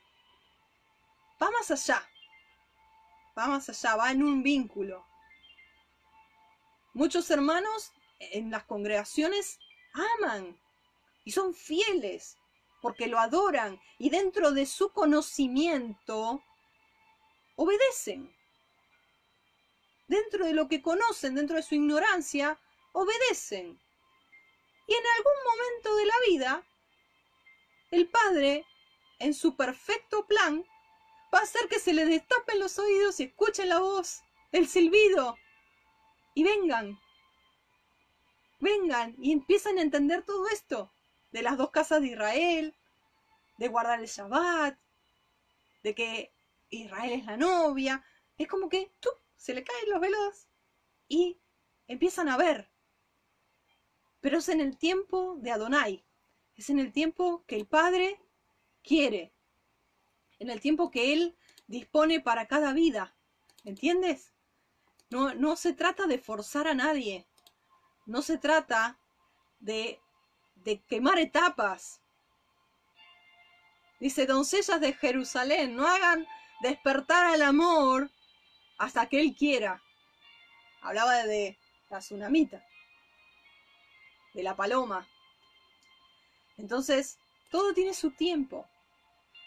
[1.42, 2.06] va más allá.
[3.36, 5.04] Va más allá, va en un vínculo.
[6.94, 9.58] Muchos hermanos en las congregaciones
[9.92, 10.60] aman
[11.24, 12.36] y son fieles
[12.80, 16.42] porque lo adoran y dentro de su conocimiento
[17.56, 18.34] obedecen.
[20.06, 22.58] Dentro de lo que conocen, dentro de su ignorancia,
[22.92, 23.78] obedecen.
[24.86, 26.66] Y en algún momento de la vida,
[27.90, 28.64] el Padre,
[29.18, 30.64] en su perfecto plan,
[31.34, 35.36] va a hacer que se les destapen los oídos y escuchen la voz, el silbido.
[36.38, 36.96] Y vengan.
[38.60, 40.88] Vengan y empiezan a entender todo esto.
[41.32, 42.76] De las dos casas de Israel,
[43.58, 44.78] de guardar el Shabbat,
[45.82, 46.32] de que
[46.70, 48.04] Israel es la novia.
[48.36, 48.92] Es como que
[49.36, 50.46] se le caen los velos
[51.08, 51.40] y
[51.88, 52.70] empiezan a ver.
[54.20, 56.04] Pero es en el tiempo de Adonai.
[56.54, 58.20] Es en el tiempo que el Padre
[58.84, 59.32] quiere
[60.38, 61.36] en el tiempo que Él
[61.66, 63.16] dispone para cada vida.
[63.64, 64.32] ¿Entiendes?
[65.10, 67.26] No, no se trata de forzar a nadie.
[68.06, 68.98] No se trata
[69.60, 70.00] de,
[70.56, 72.00] de quemar etapas.
[74.00, 76.26] Dice, doncellas de Jerusalén, no hagan
[76.60, 78.10] despertar al amor
[78.78, 79.82] hasta que Él quiera.
[80.82, 81.58] Hablaba de
[81.90, 82.64] la tsunamita,
[84.34, 85.06] de la paloma.
[86.56, 87.18] Entonces,
[87.50, 88.66] todo tiene su tiempo.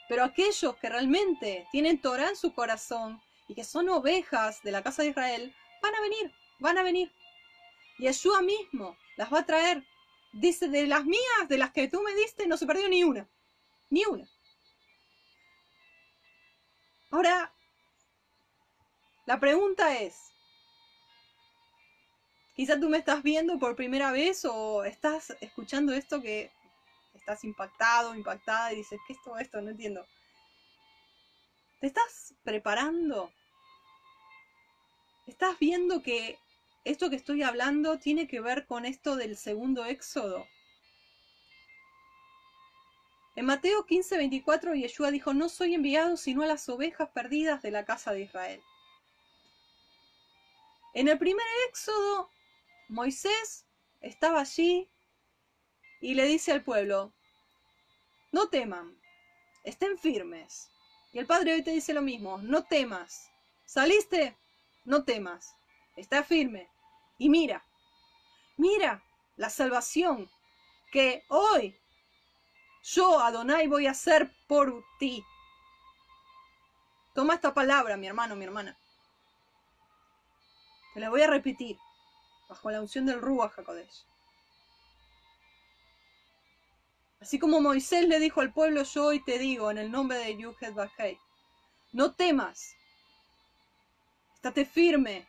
[0.09, 3.21] Pero aquellos que realmente tienen Torah en su corazón
[3.51, 7.11] y que son ovejas de la casa de Israel, van a venir, van a venir.
[7.97, 9.85] Y Yeshua mismo las va a traer.
[10.31, 13.27] Dice, de las mías, de las que tú me diste, no se perdió ni una.
[13.89, 14.25] Ni una.
[17.09, 17.53] Ahora,
[19.25, 20.15] la pregunta es,
[22.55, 26.53] quizá tú me estás viendo por primera vez o estás escuchando esto que
[27.15, 29.61] estás impactado, impactada y dices, ¿qué es todo esto?
[29.61, 30.07] No entiendo.
[31.81, 33.29] ¿Te estás preparando?
[35.27, 36.39] ¿Estás viendo que
[36.83, 40.47] esto que estoy hablando tiene que ver con esto del segundo éxodo?
[43.35, 47.71] En Mateo 15, 24, Yeshua dijo, no soy enviado sino a las ovejas perdidas de
[47.71, 48.61] la casa de Israel.
[50.93, 52.29] En el primer éxodo,
[52.89, 53.65] Moisés
[54.01, 54.89] estaba allí
[56.01, 57.13] y le dice al pueblo,
[58.31, 58.99] no teman,
[59.63, 60.69] estén firmes,
[61.13, 63.29] Y el Padre hoy te dice lo mismo, no temas.
[63.65, 64.37] ¿Saliste?
[64.85, 65.55] No temas.
[65.95, 66.69] Está firme.
[67.17, 67.63] Y mira,
[68.57, 69.03] mira
[69.37, 70.29] la salvación
[70.91, 71.77] que hoy
[72.83, 75.23] yo, Adonai, voy a hacer por ti.
[77.13, 78.77] Toma esta palabra, mi hermano, mi hermana.
[80.93, 81.77] Te la voy a repetir,
[82.49, 84.05] bajo la unción del Ruach HaKodesh.
[87.21, 90.37] Así como Moisés le dijo al pueblo, yo hoy te digo en el nombre de
[90.37, 91.19] Yuhet Bajei,
[91.93, 92.75] no temas,
[94.41, 95.27] estate firme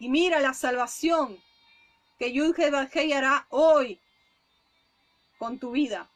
[0.00, 1.40] y mira la salvación
[2.18, 4.00] que Yuhet Bajei hará hoy
[5.38, 6.10] con tu vida.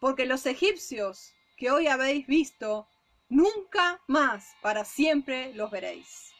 [0.00, 2.88] Porque los egipcios que hoy habéis visto,
[3.28, 6.32] nunca más para siempre los veréis.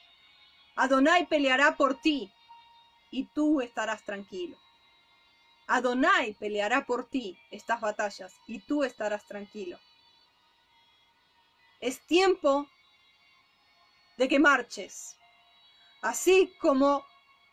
[0.74, 2.32] Adonai peleará por ti
[3.10, 4.56] y tú estarás tranquilo.
[5.66, 9.78] Adonai peleará por ti estas batallas y tú estarás tranquilo.
[11.80, 12.66] Es tiempo
[14.16, 15.16] de que marches.
[16.02, 17.04] Así como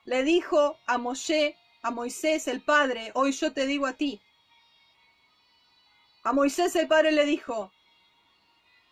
[0.05, 4.21] le dijo a Moshe, a Moisés el Padre, hoy yo te digo a ti.
[6.23, 7.71] A Moisés el Padre le dijo,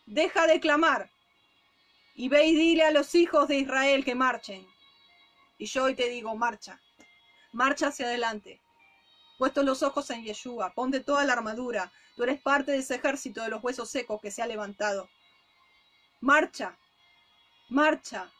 [0.05, 1.11] deja de clamar
[2.15, 4.67] y ve y dile a los hijos de Israel que marchen.
[5.57, 6.81] Y yo hoy te digo, marcha,
[7.51, 8.61] marcha hacia adelante
[9.39, 13.41] puestos los ojos en Yeshua, ponte toda la armadura, tú eres parte de ese ejército
[13.41, 15.09] de los huesos secos que se ha levantado.
[16.19, 16.77] Marcha,
[17.69, 18.31] marcha,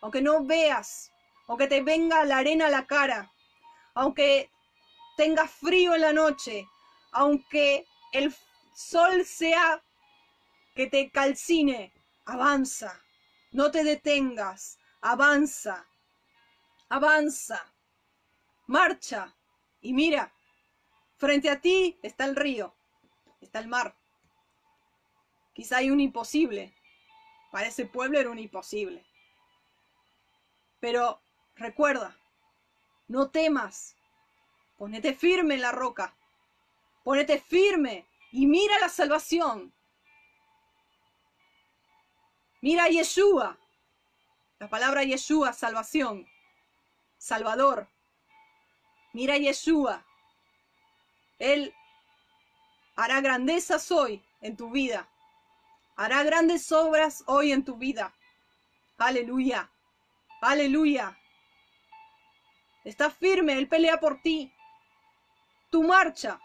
[0.00, 1.12] aunque no veas,
[1.46, 3.32] aunque te venga la arena a la cara,
[3.94, 4.50] aunque
[5.16, 6.66] tengas frío en la noche,
[7.12, 8.34] aunque el
[8.74, 9.82] sol sea
[10.74, 11.92] que te calcine,
[12.26, 13.00] avanza,
[13.52, 15.86] no te detengas, avanza,
[16.88, 17.72] avanza,
[18.66, 19.34] marcha.
[19.80, 20.32] Y mira,
[21.18, 22.76] Frente a ti está el río,
[23.40, 23.96] está el mar.
[25.52, 26.72] Quizá hay un imposible.
[27.50, 29.04] Para ese pueblo era un imposible.
[30.80, 31.20] Pero
[31.56, 32.16] recuerda,
[33.08, 33.96] no temas.
[34.76, 36.14] Ponete firme en la roca.
[37.04, 39.72] Ponete firme y mira la salvación.
[42.60, 43.58] Mira a Yeshua.
[44.58, 46.26] La palabra Yeshua, salvación.
[47.16, 47.88] Salvador.
[49.12, 50.04] Mira a Yeshua.
[51.38, 51.74] Él
[52.96, 55.08] hará grandezas hoy en tu vida.
[55.98, 58.14] Hará grandes obras hoy en tu vida.
[58.98, 59.68] Aleluya.
[60.40, 61.18] Aleluya.
[62.84, 64.50] Está firme, Él pelea por ti.
[65.70, 66.40] Tu marcha.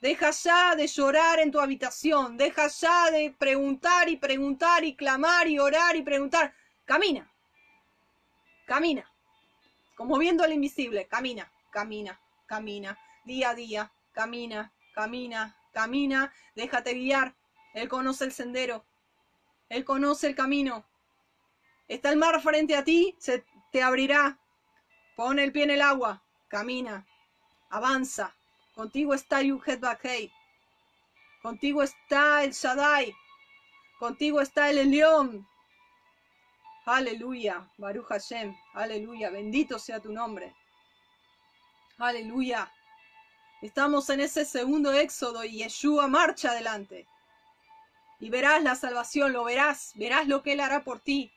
[0.00, 2.36] Deja ya de llorar en tu habitación.
[2.36, 6.52] Deja ya de preguntar y preguntar y clamar y orar y preguntar.
[6.84, 7.32] Camina.
[8.66, 9.08] Camina.
[9.94, 11.06] Como viendo al invisible.
[11.06, 17.34] Camina, camina, camina día a día, camina, camina, camina, déjate guiar.
[17.74, 18.84] Él conoce el sendero,
[19.68, 20.84] Él conoce el camino.
[21.88, 24.38] Está el mar frente a ti, se te abrirá.
[25.16, 27.06] Pon el pie en el agua, camina,
[27.70, 28.34] avanza.
[28.74, 30.32] Contigo está Yuhet Bakei.
[31.42, 33.14] Contigo está el Shaddai.
[33.98, 35.46] Contigo está el Elión.
[36.86, 38.56] Aleluya, Baruch Hashem.
[38.74, 40.54] Aleluya, bendito sea tu nombre.
[41.98, 42.72] Aleluya.
[43.60, 47.06] Estamos en ese segundo éxodo y Yeshua marcha adelante.
[48.22, 51.30] Y verás la salvación, lo verás, verás lo que Él hará por ti.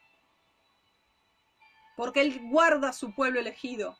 [1.97, 3.97] Porque Él guarda a su pueblo elegido.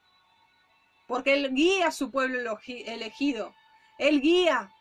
[1.08, 3.54] Porque Él guía a su pueblo elegido.
[3.98, 4.72] Él guía.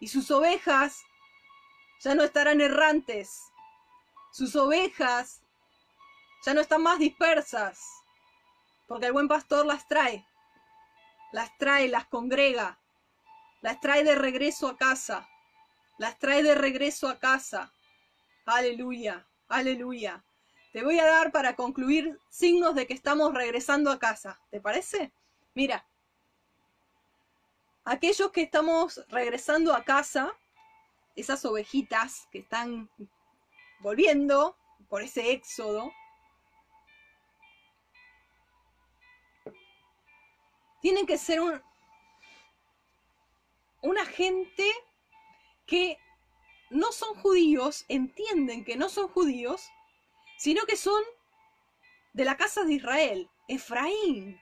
[0.00, 1.02] Y sus ovejas
[2.00, 3.42] ya no estarán errantes.
[4.32, 5.42] Sus ovejas
[6.46, 7.84] ya no están más dispersas.
[8.86, 10.24] Porque el buen pastor las trae
[11.32, 12.78] las trae, las congrega,
[13.62, 15.28] las trae de regreso a casa,
[16.02, 17.72] las trae de regreso a casa.
[18.44, 20.24] Aleluya, aleluya.
[20.72, 24.40] Te voy a dar para concluir signos de que estamos regresando a casa.
[24.50, 25.12] ¿Te parece?
[25.54, 25.86] Mira,
[27.84, 30.36] aquellos que estamos regresando a casa,
[31.14, 32.90] esas ovejitas que están
[33.78, 34.56] volviendo
[34.88, 35.92] por ese éxodo,
[40.80, 41.62] tienen que ser un,
[43.82, 44.68] una gente
[45.72, 45.98] que
[46.68, 49.70] no son judíos, entienden que no son judíos,
[50.36, 51.02] sino que son
[52.12, 54.38] de la casa de Israel, Efraín.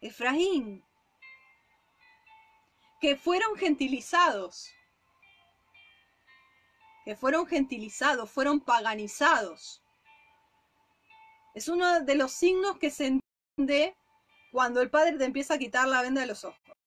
[0.00, 0.84] Efraín.
[3.00, 4.70] Que fueron gentilizados.
[7.04, 9.82] Que fueron gentilizados, fueron paganizados.
[11.56, 13.18] Es uno de los signos que se
[13.56, 13.96] entiende
[14.52, 16.77] cuando el padre te empieza a quitar la venda de los ojos.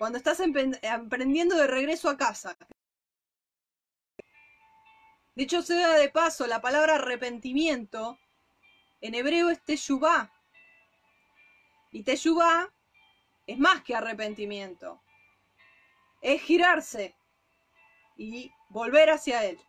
[0.00, 2.56] Cuando estás emprendiendo de regreso a casa.
[5.34, 8.18] Dicho sea de paso, la palabra arrepentimiento
[9.02, 10.32] en hebreo es teshuvah.
[11.92, 12.72] Y teshuvah
[13.46, 15.02] es más que arrepentimiento.
[16.22, 17.14] Es girarse
[18.16, 19.60] y volver hacia Él.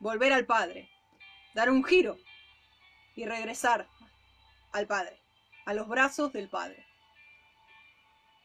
[0.00, 0.90] Volver al Padre.
[1.54, 2.18] Dar un giro
[3.14, 3.86] y regresar
[4.72, 5.16] al Padre,
[5.64, 6.91] a los brazos del Padre.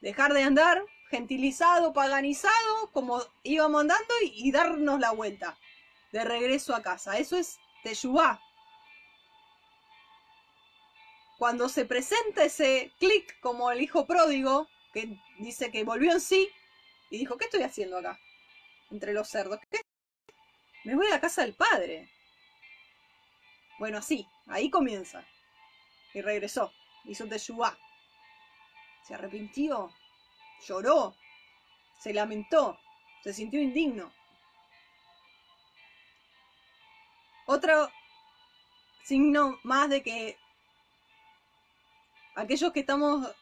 [0.02, 5.58] Dejar de andar gentilizado, paganizado, como íbamos andando y, darnos la vuelta
[6.12, 7.18] de regreso a casa.
[7.18, 8.42] Eso es Teshuvah.
[11.38, 16.50] Cuando se presenta ese clic como el hijo pródigo, que dice que volvió en sí
[17.10, 18.20] y dijo, ¿qué estoy haciendo acá?
[18.90, 19.60] Entre los cerdos.
[19.70, 19.82] ¿Qué?
[20.84, 22.10] Me voy a la casa del padre.
[23.78, 25.26] Bueno, así, ahí comienza.
[26.14, 26.74] Y regresó,
[27.06, 27.78] hizo Teshuvah.
[29.08, 29.94] Se arrepintió,
[30.68, 31.16] lloró,
[31.98, 32.78] se lamentó,
[33.24, 34.12] se sintió indigno.
[37.46, 37.90] Otro
[39.06, 40.38] signo más de que
[42.36, 43.34] aquellos que estamos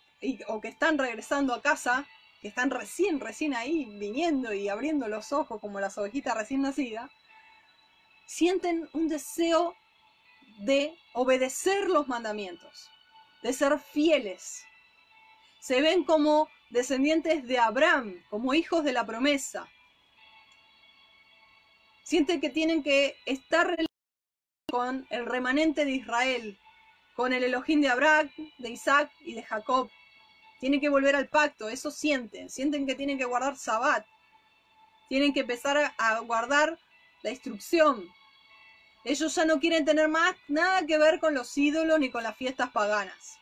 [0.48, 2.08] o que están regresando a casa,
[2.42, 7.10] que están recién, recién ahí viniendo y abriendo los ojos como las ovejitas recién nacidas,
[8.28, 9.76] sienten un deseo
[10.60, 12.88] de obedecer los mandamientos,
[13.42, 14.64] de ser fieles.
[15.66, 19.68] Se ven como descendientes de Abraham, como hijos de la promesa.
[22.04, 23.76] Sienten que tienen que estar
[24.70, 26.60] con el remanente de Israel,
[27.16, 28.30] con el Elohim de Abraham,
[28.60, 29.90] de Isaac y de Jacob.
[30.60, 32.48] Tienen que volver al pacto, eso sienten.
[32.52, 34.06] Sienten que tienen que guardar Sabbat.
[35.10, 36.78] Tienen que empezar a guardar
[37.24, 38.08] la instrucción,
[39.04, 42.36] ellos ya no quieren tener más nada que ver con los ídolos ni con las
[42.38, 43.40] fiestas paganas.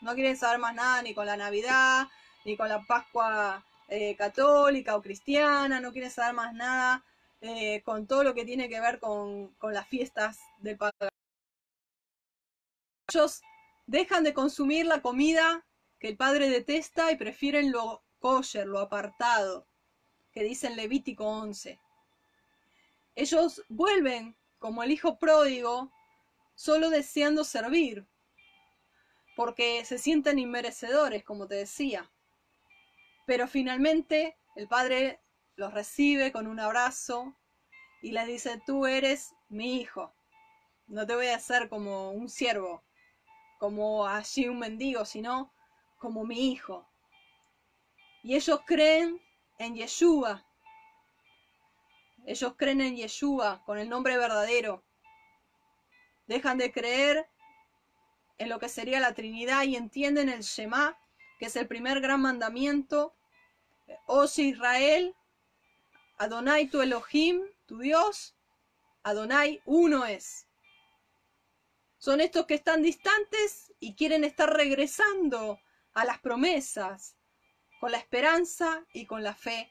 [0.00, 2.08] No quieren saber más nada ni con la Navidad,
[2.44, 7.04] ni con la Pascua eh, católica o cristiana, no quieren saber más nada
[7.40, 11.10] eh, con todo lo que tiene que ver con, con las fiestas del pagano.
[13.08, 13.40] Ellos
[13.86, 15.64] dejan de consumir la comida
[15.98, 19.66] que el padre detesta y prefieren lo kosher, lo apartado,
[20.32, 21.80] que dice en Levítico 11.
[23.14, 25.90] Ellos vuelven como el hijo pródigo,
[26.54, 28.06] solo deseando servir,
[29.38, 32.10] porque se sienten inmerecedores, como te decía.
[33.24, 35.20] Pero finalmente el padre
[35.54, 37.36] los recibe con un abrazo
[38.02, 40.12] y les dice, tú eres mi hijo,
[40.88, 42.82] no te voy a hacer como un siervo,
[43.60, 45.54] como allí un mendigo, sino
[46.00, 46.90] como mi hijo.
[48.24, 49.22] Y ellos creen
[49.60, 50.44] en Yeshua,
[52.26, 54.82] ellos creen en Yeshua con el nombre verdadero.
[56.26, 57.30] Dejan de creer
[58.38, 60.96] en lo que sería la Trinidad y entienden el Shema,
[61.38, 63.14] que es el primer gran mandamiento.
[64.06, 65.14] Os Israel,
[66.18, 68.36] Adonai tu Elohim, tu Dios,
[69.02, 70.46] Adonai uno es.
[71.98, 75.60] Son estos que están distantes y quieren estar regresando
[75.94, 77.16] a las promesas,
[77.80, 79.70] con la esperanza y con la fe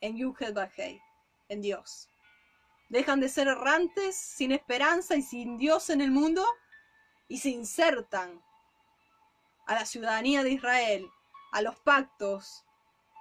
[0.00, 1.00] en Yuhed Bajei
[1.48, 2.08] en Dios.
[2.88, 6.46] Dejan de ser errantes, sin esperanza y sin Dios en el mundo
[7.32, 8.44] y se insertan
[9.64, 11.10] a la ciudadanía de Israel,
[11.52, 12.62] a los pactos,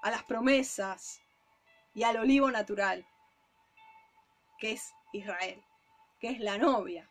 [0.03, 1.21] a las promesas
[1.93, 3.07] y al olivo natural,
[4.59, 5.63] que es Israel,
[6.19, 7.09] que es la novia.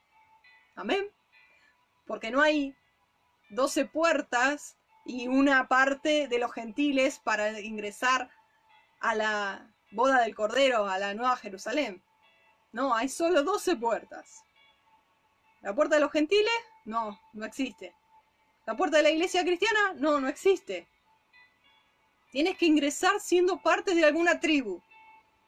[0.77, 1.11] Amén.
[2.07, 2.77] Porque no hay
[3.49, 8.29] doce puertas y una parte de los gentiles para ingresar
[9.01, 12.05] a la boda del Cordero a la Nueva Jerusalén.
[12.73, 14.45] No, hay solo 12 puertas.
[15.63, 16.53] ¿La puerta de los gentiles?
[16.91, 17.95] No, no existe.
[18.67, 19.95] ¿La puerta de la iglesia cristiana?
[19.95, 20.89] No, no existe.
[22.33, 24.83] Tienes que ingresar siendo parte de alguna tribu.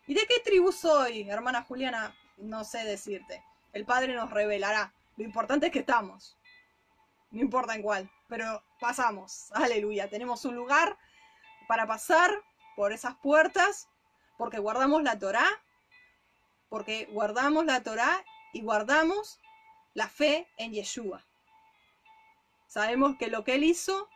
[0.06, 2.14] ¿Y de qué tribu soy, hermana Juliana?
[2.36, 3.43] No sé decirte.
[3.73, 4.94] El Padre nos revelará.
[5.16, 6.39] Lo importante es que estamos.
[7.32, 9.51] No importa en cuál, pero pasamos.
[9.52, 10.09] Aleluya.
[10.09, 10.97] Tenemos un lugar
[11.66, 12.31] para pasar
[12.77, 13.89] por esas puertas
[14.39, 15.47] porque guardamos la Torá,
[16.69, 19.40] porque guardamos la Torá y guardamos
[19.94, 21.24] la fe en Yeshua.
[22.73, 24.09] Sabemos que lo que Él hizo,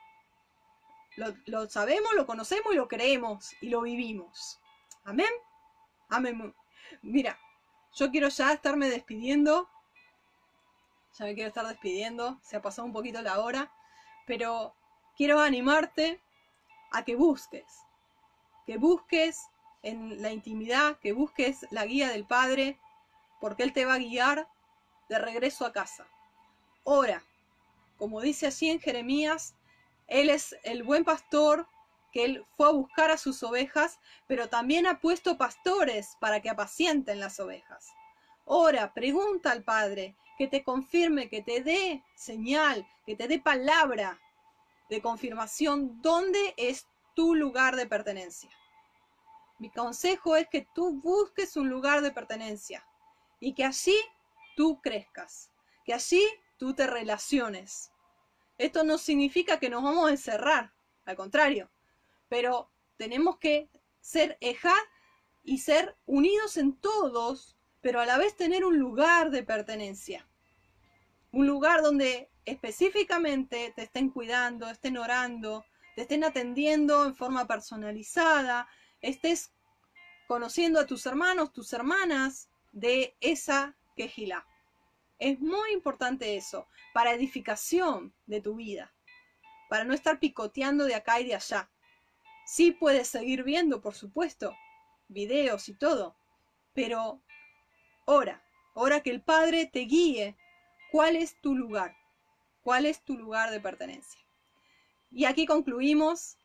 [1.44, 4.58] lo, sabemos, lo conocemos y lo creemos y lo vivimos.
[5.04, 5.28] Amén.
[6.08, 6.54] Amén.
[7.02, 7.38] Mira,
[7.92, 9.68] yo quiero ya estarme despidiendo.
[11.18, 12.40] Ya me quiero estar despidiendo.
[12.42, 13.70] Se ha pasado un poquito la hora.
[14.26, 14.74] Pero
[15.18, 16.22] quiero animarte
[16.92, 17.82] a que busques.
[18.64, 19.50] Que busques
[19.82, 22.80] en la intimidad, que busques la guía del Padre,
[23.38, 24.48] porque Él te va a guiar
[25.10, 26.06] de regreso a casa.
[26.84, 27.22] Ora,
[27.98, 29.54] como dice así en Jeremías,
[30.06, 31.66] Él es el buen pastor
[32.12, 36.48] que Él fue a buscar a sus ovejas, pero también ha puesto pastores para que
[36.48, 37.92] apacienten las ovejas.
[38.44, 44.20] Ora, pregunta al Padre, que te confirme, que te dé señal, que te dé palabra
[44.88, 48.50] de confirmación dónde es tu lugar de pertenencia.
[49.58, 52.86] Mi consejo es que tú busques un lugar de pertenencia
[53.40, 53.96] y que allí
[54.54, 55.50] tú crezcas,
[55.84, 56.22] que allí
[56.56, 57.90] tú te relaciones.
[58.58, 60.72] Esto no significa que nos vamos a encerrar,
[61.04, 61.70] al contrario,
[62.28, 63.68] pero tenemos que
[64.00, 64.72] ser ejad
[65.42, 70.28] y ser unidos en todos, pero a la vez tener un lugar de pertenencia.
[71.32, 75.64] Un lugar donde específicamente te estén cuidando, estén orando,
[75.94, 78.68] te estén atendiendo en forma personalizada,
[79.00, 79.52] estés
[80.26, 84.46] conociendo a tus hermanos, tus hermanas de esa quejila.
[85.18, 88.94] Es muy importante eso, para edificación de tu vida,
[89.70, 91.70] para no estar picoteando de acá y de allá.
[92.46, 94.54] Sí puedes seguir viendo, por supuesto,
[95.08, 96.16] videos y todo,
[96.74, 97.22] pero
[98.04, 98.44] ora,
[98.74, 100.36] ora que el Padre te guíe
[100.92, 101.96] cuál es tu lugar,
[102.62, 104.20] cuál es tu lugar de pertenencia.
[105.10, 106.36] Y aquí concluimos.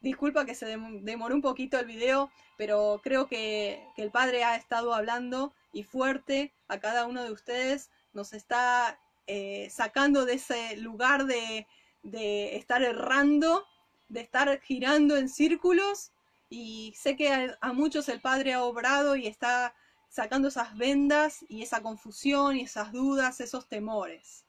[0.00, 0.66] Disculpa que se
[1.02, 6.52] demoró un poquito el video, pero creo que, el Padre ha estado hablando y fuerte
[6.68, 7.90] a cada uno de ustedes.
[8.12, 11.66] Nos está eh, sacando de ese lugar de,
[12.02, 13.66] de estar errando
[14.10, 16.10] de estar girando en círculos
[16.50, 19.74] y sé que a, muchos el Padre ha obrado y está
[20.08, 24.44] sacando esas vendas y esa confusión y esas dudas, esos temores.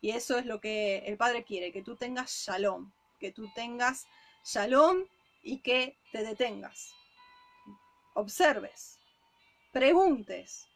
[0.00, 4.06] Y eso es lo que el Padre quiere, que tú tengas shalom, que tú tengas
[4.44, 5.04] shalom
[5.42, 6.92] y que te detengas.
[8.14, 8.98] Observes,
[9.72, 10.68] preguntes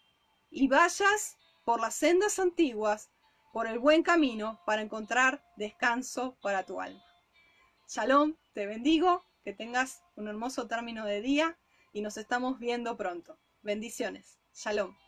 [0.50, 3.10] y vayas por las sendas antiguas,
[3.52, 7.02] por el buen camino para encontrar descanso para tu alma.
[7.88, 11.58] Shalom, te bendigo, que tengas un hermoso término de día
[11.92, 13.38] y nos estamos viendo pronto.
[13.62, 14.38] Bendiciones.
[14.52, 15.05] Shalom.